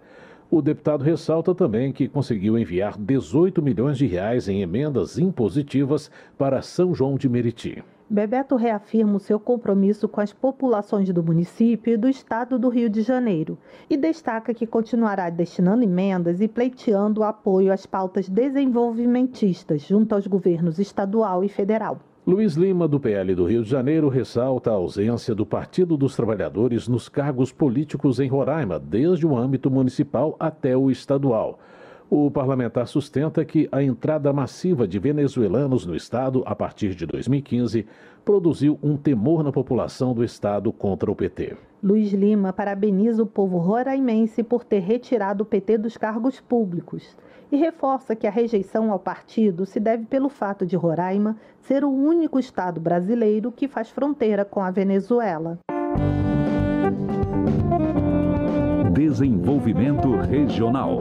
O 0.52 0.64
deputado 0.64 1.04
ressalta 1.04 1.54
também 1.54 1.94
que 1.94 2.08
conseguiu 2.08 2.58
enviar 2.58 2.98
18 2.98 3.62
milhões 3.62 4.00
de 4.00 4.08
reais 4.08 4.48
em 4.48 4.64
emendas 4.64 5.20
impositivas 5.20 6.10
para 6.40 6.64
São 6.64 6.92
João 6.96 7.18
de 7.18 7.30
Meriti. 7.30 7.84
Bebeto 8.10 8.56
reafirma 8.56 9.18
o 9.18 9.20
seu 9.20 9.40
compromisso 9.40 10.10
com 10.10 10.20
as 10.20 10.34
populações 10.34 11.08
do 11.14 11.22
município 11.22 11.94
e 11.94 11.98
do 11.98 12.10
estado 12.10 12.58
do 12.58 12.68
Rio 12.68 12.90
de 12.90 13.04
Janeiro 13.04 13.60
e 13.88 13.96
destaca 13.96 14.52
que 14.52 14.66
continuará 14.66 15.30
destinando 15.30 15.84
emendas 15.84 16.42
e 16.42 16.48
pleiteando 16.48 17.22
apoio 17.22 17.72
às 17.72 17.86
pautas 17.86 18.28
desenvolvimentistas 18.28 19.84
junto 19.84 20.16
aos 20.16 20.26
governos 20.26 20.80
estadual 20.80 21.44
e 21.44 21.48
federal. 21.48 22.00
Luiz 22.30 22.54
Lima, 22.54 22.88
do 22.88 23.00
PL 23.00 23.34
do 23.34 23.44
Rio 23.44 23.64
de 23.64 23.70
Janeiro, 23.72 24.08
ressalta 24.08 24.70
a 24.70 24.76
ausência 24.76 25.34
do 25.34 25.48
Partido 25.48 25.98
dos 25.98 26.16
Trabalhadores 26.16 26.88
nos 26.88 27.10
cargos 27.10 27.52
políticos 27.52 28.20
em 28.20 28.28
Roraima, 28.28 28.80
desde 28.80 29.26
o 29.26 29.36
âmbito 29.36 29.72
municipal 29.72 30.36
até 30.40 30.78
o 30.78 30.92
estadual. 30.92 31.60
O 32.12 32.32
parlamentar 32.32 32.88
sustenta 32.88 33.46
que 33.46 33.70
a 33.72 33.84
entrada 33.84 34.34
massiva 34.34 34.88
de 34.88 34.98
venezuelanos 34.98 35.86
no 35.86 35.96
estado 35.96 36.42
a 36.44 36.56
partir 36.56 36.96
de 36.96 37.06
2015 37.06 37.86
produziu 38.26 38.80
um 38.82 38.98
temor 38.98 39.44
na 39.44 39.52
população 39.52 40.12
do 40.12 40.24
estado 40.24 40.74
contra 40.74 41.12
o 41.12 41.16
PT. 41.16 41.56
Luiz 41.84 42.12
Lima 42.12 42.52
parabeniza 42.52 43.22
o 43.22 43.28
povo 43.28 43.60
roraimense 43.60 44.42
por 44.42 44.64
ter 44.64 44.80
retirado 44.80 45.44
o 45.44 45.46
PT 45.46 45.78
dos 45.78 45.98
cargos 45.98 46.42
públicos 46.42 47.16
e 47.52 47.58
reforça 47.58 48.16
que 48.16 48.26
a 48.26 48.32
rejeição 48.32 48.92
ao 48.92 48.98
partido 48.98 49.68
se 49.68 49.80
deve 49.80 50.06
pelo 50.06 50.30
fato 50.30 50.66
de 50.66 50.76
Roraima 50.76 51.38
ser 51.62 51.84
o 51.86 51.92
único 51.92 52.40
estado 52.40 52.82
brasileiro 52.82 53.52
que 53.52 53.68
faz 53.68 53.92
fronteira 53.92 54.44
com 54.44 54.62
a 54.62 54.72
Venezuela. 54.72 55.60
Desenvolvimento 58.92 60.16
Regional. 60.18 61.00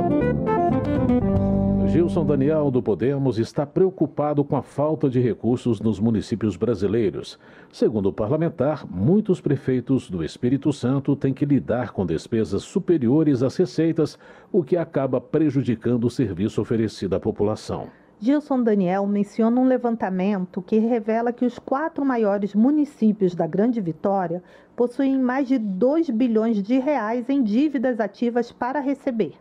Gilson 1.88 2.24
Daniel 2.24 2.70
do 2.70 2.82
Podemos 2.82 3.38
está 3.38 3.64
preocupado 3.64 4.44
com 4.44 4.55
a 4.57 4.62
falta 4.62 5.09
de 5.09 5.20
recursos 5.20 5.80
nos 5.80 5.99
municípios 5.99 6.55
brasileiros. 6.55 7.38
Segundo 7.72 8.11
o 8.11 8.12
parlamentar, 8.12 8.86
muitos 8.86 9.40
prefeitos 9.40 10.11
do 10.11 10.22
Espírito 10.22 10.72
Santo 10.72 11.16
têm 11.16 11.32
que 11.32 11.46
lidar 11.46 11.92
com 11.92 12.05
despesas 12.05 12.62
superiores 12.62 13.42
às 13.42 13.57
receitas, 13.57 14.18
o 14.53 14.62
que 14.62 14.76
acaba 14.76 15.20
prejudicando 15.20 16.05
o 16.05 16.11
serviço 16.11 16.61
oferecido 16.61 17.16
à 17.16 17.20
população. 17.20 17.88
Gilson 18.20 18.62
Daniel 18.62 19.07
menciona 19.07 19.61
um 19.61 19.66
levantamento 19.66 20.61
que 20.61 20.78
revela 20.78 21.32
que 21.32 21.46
os 21.46 21.59
quatro 21.59 22.05
maiores 22.05 22.55
municípios 22.55 23.34
da 23.34 23.46
Grande 23.46 23.80
Vitória 23.80 24.42
possuem 24.76 25.18
mais 25.18 25.49
de 25.49 25.57
2 25.57 26.11
bilhões 26.11 26.62
de 26.62 26.78
reais 26.78 27.30
em 27.30 27.42
dívidas 27.42 27.99
ativas 27.99 28.53
para 28.53 28.78
receber. 28.78 29.34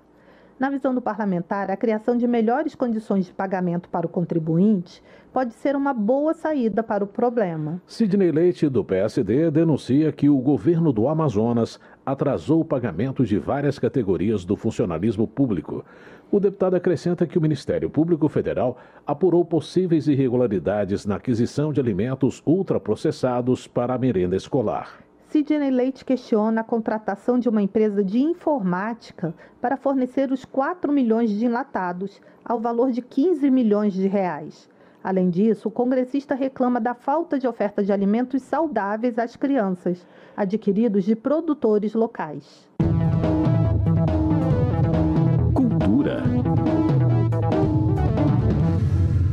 Na 0.60 0.72
visão 0.72 0.96
do 0.96 1.00
parlamentar, 1.00 1.70
a 1.70 1.78
criação 1.78 2.18
de 2.18 2.26
melhores 2.26 2.74
condições 2.74 3.28
de 3.28 3.32
pagamento 3.32 3.88
para 3.90 4.08
o 4.08 4.10
contribuinte 4.10 5.04
pode 5.32 5.54
ser 5.54 5.76
uma 5.76 5.94
boa 5.94 6.34
saída 6.34 6.82
para 6.82 7.04
o 7.04 7.08
problema. 7.08 7.80
Sidney 7.86 8.32
Leite, 8.32 8.68
do 8.68 8.84
PSD, 8.84 9.52
denuncia 9.52 10.12
que 10.12 10.28
o 10.28 10.38
governo 10.40 10.92
do 10.92 11.08
Amazonas 11.08 11.80
atrasou 12.04 12.62
o 12.62 12.66
pagamento 12.66 13.24
de 13.24 13.38
várias 13.38 13.78
categorias 13.78 14.44
do 14.44 14.56
funcionalismo 14.56 15.28
público. 15.28 15.86
O 16.32 16.40
deputado 16.40 16.76
acrescenta 16.76 17.28
que 17.28 17.38
o 17.38 17.42
Ministério 17.42 17.88
Público 17.88 18.28
Federal 18.28 18.80
apurou 19.06 19.46
possíveis 19.46 20.08
irregularidades 20.08 21.06
na 21.06 21.18
aquisição 21.18 21.72
de 21.72 21.80
alimentos 21.80 22.42
ultraprocessados 22.48 23.68
para 23.68 23.94
a 23.94 23.98
merenda 24.00 24.36
escolar. 24.36 25.07
Sidney 25.30 25.70
Leite 25.70 26.06
questiona 26.06 26.62
a 26.62 26.64
contratação 26.64 27.38
de 27.38 27.50
uma 27.50 27.62
empresa 27.62 28.02
de 28.02 28.18
informática 28.18 29.36
para 29.60 29.76
fornecer 29.76 30.32
os 30.32 30.46
4 30.46 30.90
milhões 30.90 31.30
de 31.30 31.46
enlatados, 31.46 32.22
ao 32.46 32.62
valor 32.62 32.92
de 32.92 33.02
15 33.02 33.52
milhões 33.52 33.92
de 33.92 34.08
reais. 34.08 34.70
Além 35.04 35.30
disso, 35.30 35.68
o 35.68 35.72
congressista 35.72 36.34
reclama 36.34 36.80
da 36.80 36.94
falta 36.94 37.38
de 37.38 37.46
oferta 37.46 37.84
de 37.84 37.92
alimentos 37.92 38.42
saudáveis 38.42 39.20
às 39.20 39.36
crianças, 39.36 40.08
adquiridos 40.36 41.04
de 41.04 41.14
produtores 41.14 41.94
locais. 41.94 42.66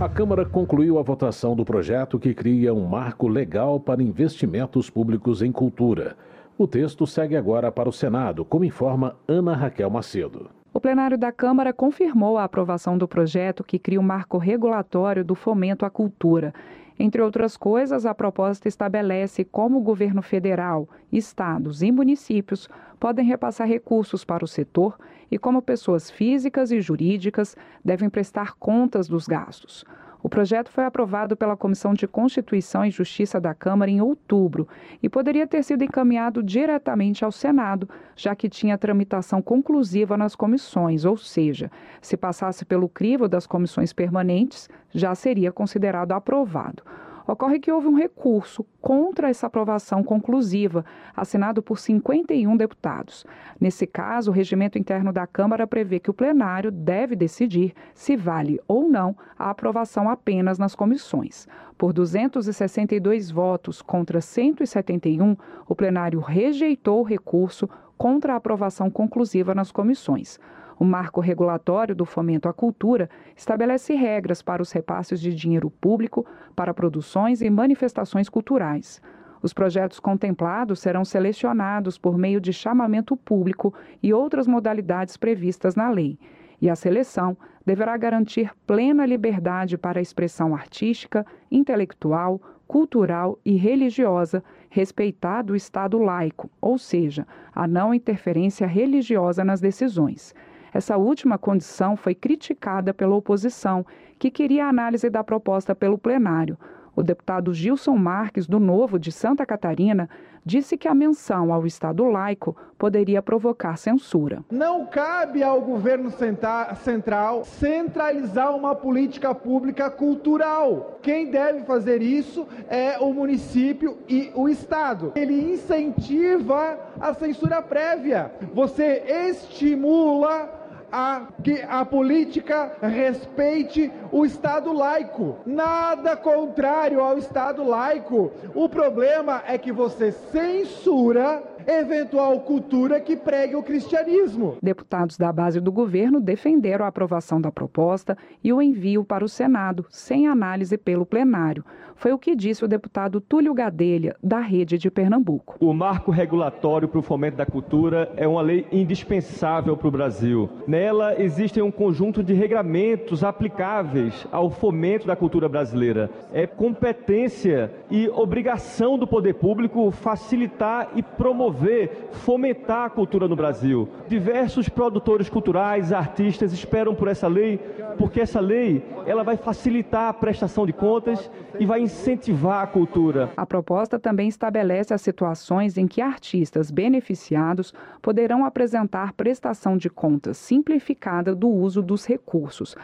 A 0.04 0.08
Câmara 0.10 0.44
concluiu 0.44 0.98
a 0.98 1.02
votação 1.02 1.56
do 1.56 1.64
projeto 1.64 2.18
que 2.18 2.34
cria 2.34 2.74
um 2.74 2.86
marco 2.86 3.26
legal 3.26 3.80
para 3.80 4.02
investimentos 4.02 4.90
públicos 4.90 5.40
em 5.40 5.50
cultura. 5.50 6.14
O 6.58 6.66
texto 6.66 7.06
segue 7.06 7.34
agora 7.34 7.72
para 7.72 7.88
o 7.88 7.92
Senado, 7.92 8.44
como 8.44 8.66
informa 8.66 9.16
Ana 9.26 9.56
Raquel 9.56 9.88
Macedo. 9.88 10.50
O 10.74 10.78
plenário 10.78 11.16
da 11.16 11.32
Câmara 11.32 11.72
confirmou 11.72 12.36
a 12.36 12.44
aprovação 12.44 12.98
do 12.98 13.08
projeto 13.08 13.64
que 13.64 13.78
cria 13.78 13.98
o 13.98 14.02
um 14.02 14.06
marco 14.06 14.36
regulatório 14.36 15.24
do 15.24 15.34
fomento 15.34 15.86
à 15.86 15.90
cultura. 15.90 16.52
Entre 16.98 17.20
outras 17.20 17.56
coisas, 17.56 18.06
a 18.06 18.14
proposta 18.14 18.68
estabelece 18.68 19.44
como 19.44 19.78
o 19.78 19.82
governo 19.82 20.22
federal, 20.22 20.88
estados 21.12 21.82
e 21.82 21.90
municípios 21.90 22.68
podem 23.00 23.24
repassar 23.26 23.66
recursos 23.66 24.24
para 24.24 24.44
o 24.44 24.48
setor 24.48 24.96
e 25.30 25.38
como 25.38 25.60
pessoas 25.60 26.10
físicas 26.10 26.70
e 26.70 26.80
jurídicas 26.80 27.56
devem 27.84 28.08
prestar 28.08 28.54
contas 28.54 29.08
dos 29.08 29.26
gastos. 29.26 29.84
O 30.24 30.28
projeto 30.30 30.70
foi 30.70 30.86
aprovado 30.86 31.36
pela 31.36 31.54
Comissão 31.54 31.92
de 31.92 32.08
Constituição 32.08 32.82
e 32.82 32.90
Justiça 32.90 33.38
da 33.38 33.52
Câmara 33.52 33.90
em 33.90 34.00
outubro 34.00 34.66
e 35.02 35.06
poderia 35.06 35.46
ter 35.46 35.62
sido 35.62 35.84
encaminhado 35.84 36.42
diretamente 36.42 37.22
ao 37.26 37.30
Senado, 37.30 37.86
já 38.16 38.34
que 38.34 38.48
tinha 38.48 38.78
tramitação 38.78 39.42
conclusiva 39.42 40.16
nas 40.16 40.34
comissões, 40.34 41.04
ou 41.04 41.18
seja, 41.18 41.70
se 42.00 42.16
passasse 42.16 42.64
pelo 42.64 42.88
crivo 42.88 43.28
das 43.28 43.46
comissões 43.46 43.92
permanentes, 43.92 44.66
já 44.94 45.14
seria 45.14 45.52
considerado 45.52 46.12
aprovado. 46.12 46.82
Ocorre 47.26 47.58
que 47.58 47.72
houve 47.72 47.88
um 47.88 47.96
recurso 47.96 48.66
contra 48.80 49.30
essa 49.30 49.46
aprovação 49.46 50.04
conclusiva, 50.04 50.84
assinado 51.16 51.62
por 51.62 51.78
51 51.78 52.54
deputados. 52.54 53.24
Nesse 53.58 53.86
caso, 53.86 54.30
o 54.30 54.34
regimento 54.34 54.78
interno 54.78 55.10
da 55.10 55.26
Câmara 55.26 55.66
prevê 55.66 55.98
que 55.98 56.10
o 56.10 56.14
plenário 56.14 56.70
deve 56.70 57.16
decidir 57.16 57.72
se 57.94 58.14
vale 58.14 58.60
ou 58.68 58.88
não 58.88 59.16
a 59.38 59.48
aprovação 59.48 60.10
apenas 60.10 60.58
nas 60.58 60.74
comissões. 60.74 61.48
Por 61.78 61.94
262 61.94 63.30
votos 63.30 63.80
contra 63.80 64.20
171, 64.20 65.34
o 65.66 65.74
plenário 65.74 66.20
rejeitou 66.20 67.00
o 67.00 67.04
recurso 67.04 67.68
contra 67.96 68.34
a 68.34 68.36
aprovação 68.36 68.90
conclusiva 68.90 69.54
nas 69.54 69.72
comissões. 69.72 70.38
O 70.78 70.84
marco 70.84 71.20
regulatório 71.20 71.94
do 71.94 72.04
fomento 72.04 72.48
à 72.48 72.52
cultura 72.52 73.08
estabelece 73.36 73.94
regras 73.94 74.42
para 74.42 74.62
os 74.62 74.72
repasses 74.72 75.20
de 75.20 75.34
dinheiro 75.34 75.70
público 75.70 76.26
para 76.54 76.74
produções 76.74 77.40
e 77.40 77.48
manifestações 77.48 78.28
culturais. 78.28 79.00
Os 79.42 79.52
projetos 79.52 80.00
contemplados 80.00 80.80
serão 80.80 81.04
selecionados 81.04 81.98
por 81.98 82.16
meio 82.16 82.40
de 82.40 82.52
chamamento 82.52 83.16
público 83.16 83.74
e 84.02 84.12
outras 84.12 84.46
modalidades 84.46 85.16
previstas 85.16 85.76
na 85.76 85.90
lei. 85.90 86.18
E 86.60 86.70
a 86.70 86.74
seleção 86.74 87.36
deverá 87.64 87.96
garantir 87.96 88.50
plena 88.66 89.04
liberdade 89.04 89.76
para 89.76 89.98
a 89.98 90.02
expressão 90.02 90.54
artística, 90.54 91.26
intelectual, 91.50 92.40
cultural 92.66 93.38
e 93.44 93.54
religiosa, 93.54 94.42
respeitado 94.70 95.52
o 95.52 95.56
Estado 95.56 95.98
laico, 95.98 96.50
ou 96.60 96.78
seja, 96.78 97.26
a 97.54 97.66
não 97.68 97.92
interferência 97.92 98.66
religiosa 98.66 99.44
nas 99.44 99.60
decisões. 99.60 100.34
Essa 100.74 100.96
última 100.96 101.38
condição 101.38 101.96
foi 101.96 102.16
criticada 102.16 102.92
pela 102.92 103.14
oposição, 103.14 103.86
que 104.18 104.28
queria 104.28 104.66
a 104.66 104.70
análise 104.70 105.08
da 105.08 105.22
proposta 105.22 105.72
pelo 105.72 105.96
plenário. 105.96 106.58
O 106.96 107.02
deputado 107.02 107.54
Gilson 107.54 107.96
Marques, 107.96 108.46
do 108.46 108.58
Novo 108.58 108.98
de 108.98 109.10
Santa 109.12 109.46
Catarina, 109.46 110.08
disse 110.44 110.76
que 110.76 110.86
a 110.86 110.94
menção 110.94 111.52
ao 111.52 111.66
Estado 111.66 112.04
laico 112.04 112.56
poderia 112.78 113.22
provocar 113.22 113.76
censura. 113.76 114.44
Não 114.50 114.86
cabe 114.86 115.42
ao 115.42 115.60
governo 115.60 116.10
central 116.10 117.44
centralizar 117.44 118.54
uma 118.54 118.74
política 118.74 119.34
pública 119.34 119.90
cultural. 119.90 120.98
Quem 121.02 121.30
deve 121.30 121.64
fazer 121.64 122.02
isso 122.02 122.46
é 122.68 122.98
o 122.98 123.12
município 123.12 123.98
e 124.08 124.30
o 124.34 124.48
Estado. 124.48 125.12
Ele 125.16 125.52
incentiva 125.52 126.78
a 127.00 127.14
censura 127.14 127.62
prévia. 127.62 128.32
Você 128.52 129.02
estimula 129.30 130.63
a 130.94 131.26
que 131.42 131.60
a 131.68 131.84
política 131.84 132.76
respeite 132.80 133.90
o 134.12 134.24
Estado 134.24 134.72
laico. 134.72 135.38
Nada 135.44 136.16
contrário 136.16 137.00
ao 137.00 137.18
Estado 137.18 137.64
laico. 137.64 138.30
O 138.54 138.68
problema 138.68 139.42
é 139.44 139.58
que 139.58 139.72
você 139.72 140.12
censura 140.12 141.42
eventual 141.66 142.40
cultura 142.42 143.00
que 143.00 143.16
pregue 143.16 143.56
o 143.56 143.62
cristianismo. 143.62 144.56
Deputados 144.62 145.16
da 145.16 145.32
base 145.32 145.60
do 145.60 145.72
governo 145.72 146.20
defenderam 146.20 146.84
a 146.84 146.88
aprovação 146.88 147.40
da 147.40 147.50
proposta 147.50 148.16
e 148.42 148.52
o 148.52 148.62
envio 148.62 149.04
para 149.04 149.24
o 149.24 149.28
Senado, 149.28 149.86
sem 149.88 150.28
análise 150.28 150.78
pelo 150.78 151.04
plenário. 151.04 151.64
Foi 151.96 152.12
o 152.12 152.18
que 152.18 152.34
disse 152.34 152.64
o 152.64 152.68
deputado 152.68 153.20
Túlio 153.20 153.54
Gadelha, 153.54 154.16
da 154.22 154.40
Rede 154.40 154.76
de 154.76 154.90
Pernambuco. 154.90 155.56
O 155.60 155.72
marco 155.72 156.10
regulatório 156.10 156.88
para 156.88 156.98
o 156.98 157.02
fomento 157.02 157.36
da 157.36 157.46
cultura 157.46 158.12
é 158.16 158.26
uma 158.26 158.42
lei 158.42 158.66
indispensável 158.70 159.76
para 159.76 159.88
o 159.88 159.90
Brasil. 159.90 160.50
Nela 160.66 161.20
existem 161.20 161.62
um 161.62 161.70
conjunto 161.70 162.22
de 162.22 162.34
regramentos 162.34 163.22
aplicáveis 163.22 164.26
ao 164.30 164.50
fomento 164.50 165.06
da 165.06 165.16
cultura 165.16 165.48
brasileira. 165.48 166.10
É 166.32 166.46
competência 166.46 167.70
e 167.90 168.08
obrigação 168.08 168.98
do 168.98 169.06
poder 169.06 169.34
público 169.34 169.90
facilitar 169.90 170.90
e 170.94 171.02
promover 171.02 172.08
fomentar 172.12 172.86
a 172.86 172.90
cultura 172.90 173.28
no 173.28 173.36
Brasil. 173.36 173.88
Diversos 174.08 174.68
produtores 174.68 175.30
culturais, 175.30 175.92
artistas 175.92 176.52
esperam 176.52 176.94
por 176.94 177.08
essa 177.08 177.28
lei, 177.28 177.58
porque 177.96 178.20
essa 178.20 178.40
lei 178.40 178.82
ela 179.06 179.22
vai 179.22 179.36
facilitar 179.36 180.08
a 180.08 180.12
prestação 180.12 180.66
de 180.66 180.72
contas 180.72 181.30
e 181.58 181.64
vai 181.64 181.80
incentivar 181.84 182.62
a 182.62 182.66
cultura. 182.66 183.30
A 183.36 183.46
proposta 183.46 183.98
também 183.98 184.28
estabelece 184.28 184.92
as 184.92 185.00
situações 185.00 185.78
em 185.78 185.86
que 185.86 186.02
artistas 186.02 186.70
beneficiados 186.70 187.72
poderão 188.02 188.44
apresentar 188.44 189.12
prestação 189.12 189.76
de 189.76 189.88
contas 189.88 190.36
simplificada 190.36 191.34
do 191.34 191.48
uso 191.48 191.82
dos 191.82 192.04
recursos. 192.04 192.74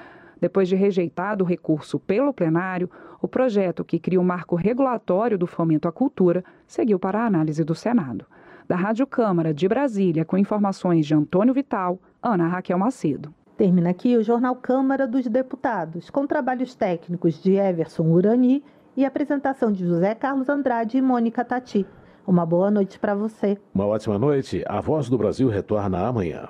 Depois 0.40 0.68
de 0.68 0.76
rejeitado 0.76 1.44
o 1.44 1.46
recurso 1.46 1.98
pelo 1.98 2.32
plenário, 2.32 2.88
o 3.20 3.28
projeto 3.28 3.84
que 3.84 3.98
cria 3.98 4.20
o 4.20 4.24
marco 4.24 4.57
regulatório 4.57 5.36
do 5.36 5.46
fomento 5.46 5.86
à 5.86 5.92
cultura 5.92 6.42
seguiu 6.66 6.98
para 6.98 7.20
a 7.20 7.26
análise 7.26 7.62
do 7.62 7.74
Senado. 7.74 8.24
Da 8.66 8.76
Rádio 8.76 9.07
Câmara 9.07 9.53
de 9.53 9.68
Brasília, 9.68 10.24
com 10.24 10.38
informações 10.38 11.05
de 11.05 11.14
Antônio 11.14 11.53
Vital, 11.53 11.98
Ana 12.22 12.46
Raquel 12.46 12.78
Macedo. 12.78 13.34
Termina 13.57 13.90
aqui 13.90 14.16
o 14.16 14.22
Jornal 14.22 14.57
Câmara 14.57 15.07
dos 15.07 15.26
Deputados, 15.26 16.09
com 16.09 16.26
trabalhos 16.26 16.74
técnicos 16.74 17.42
de 17.42 17.57
Everson 17.57 18.05
Urani 18.05 18.64
e 19.01 19.05
apresentação 19.05 19.72
de 19.72 19.86
José 19.86 20.14
Carlos 20.14 20.48
Andrade 20.51 20.98
e 20.98 21.03
Mônica 21.03 21.42
Tati. 21.42 21.86
Uma 22.26 22.44
boa 22.44 22.70
noite 22.70 22.98
para 22.98 23.14
você. 23.14 23.59
Uma 23.74 23.86
ótima 23.86 24.18
noite. 24.18 24.62
A 24.68 24.80
Voz 24.80 25.09
do 25.09 25.16
Brasil 25.16 25.48
retorna 25.48 26.07
amanhã. 26.07 26.48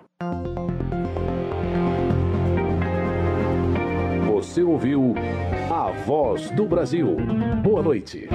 Você 4.27 4.63
ouviu 4.63 5.15
A 5.71 5.93
Voz 6.05 6.51
do 6.51 6.67
Brasil. 6.67 7.17
Boa 7.63 7.83
noite. 7.83 8.29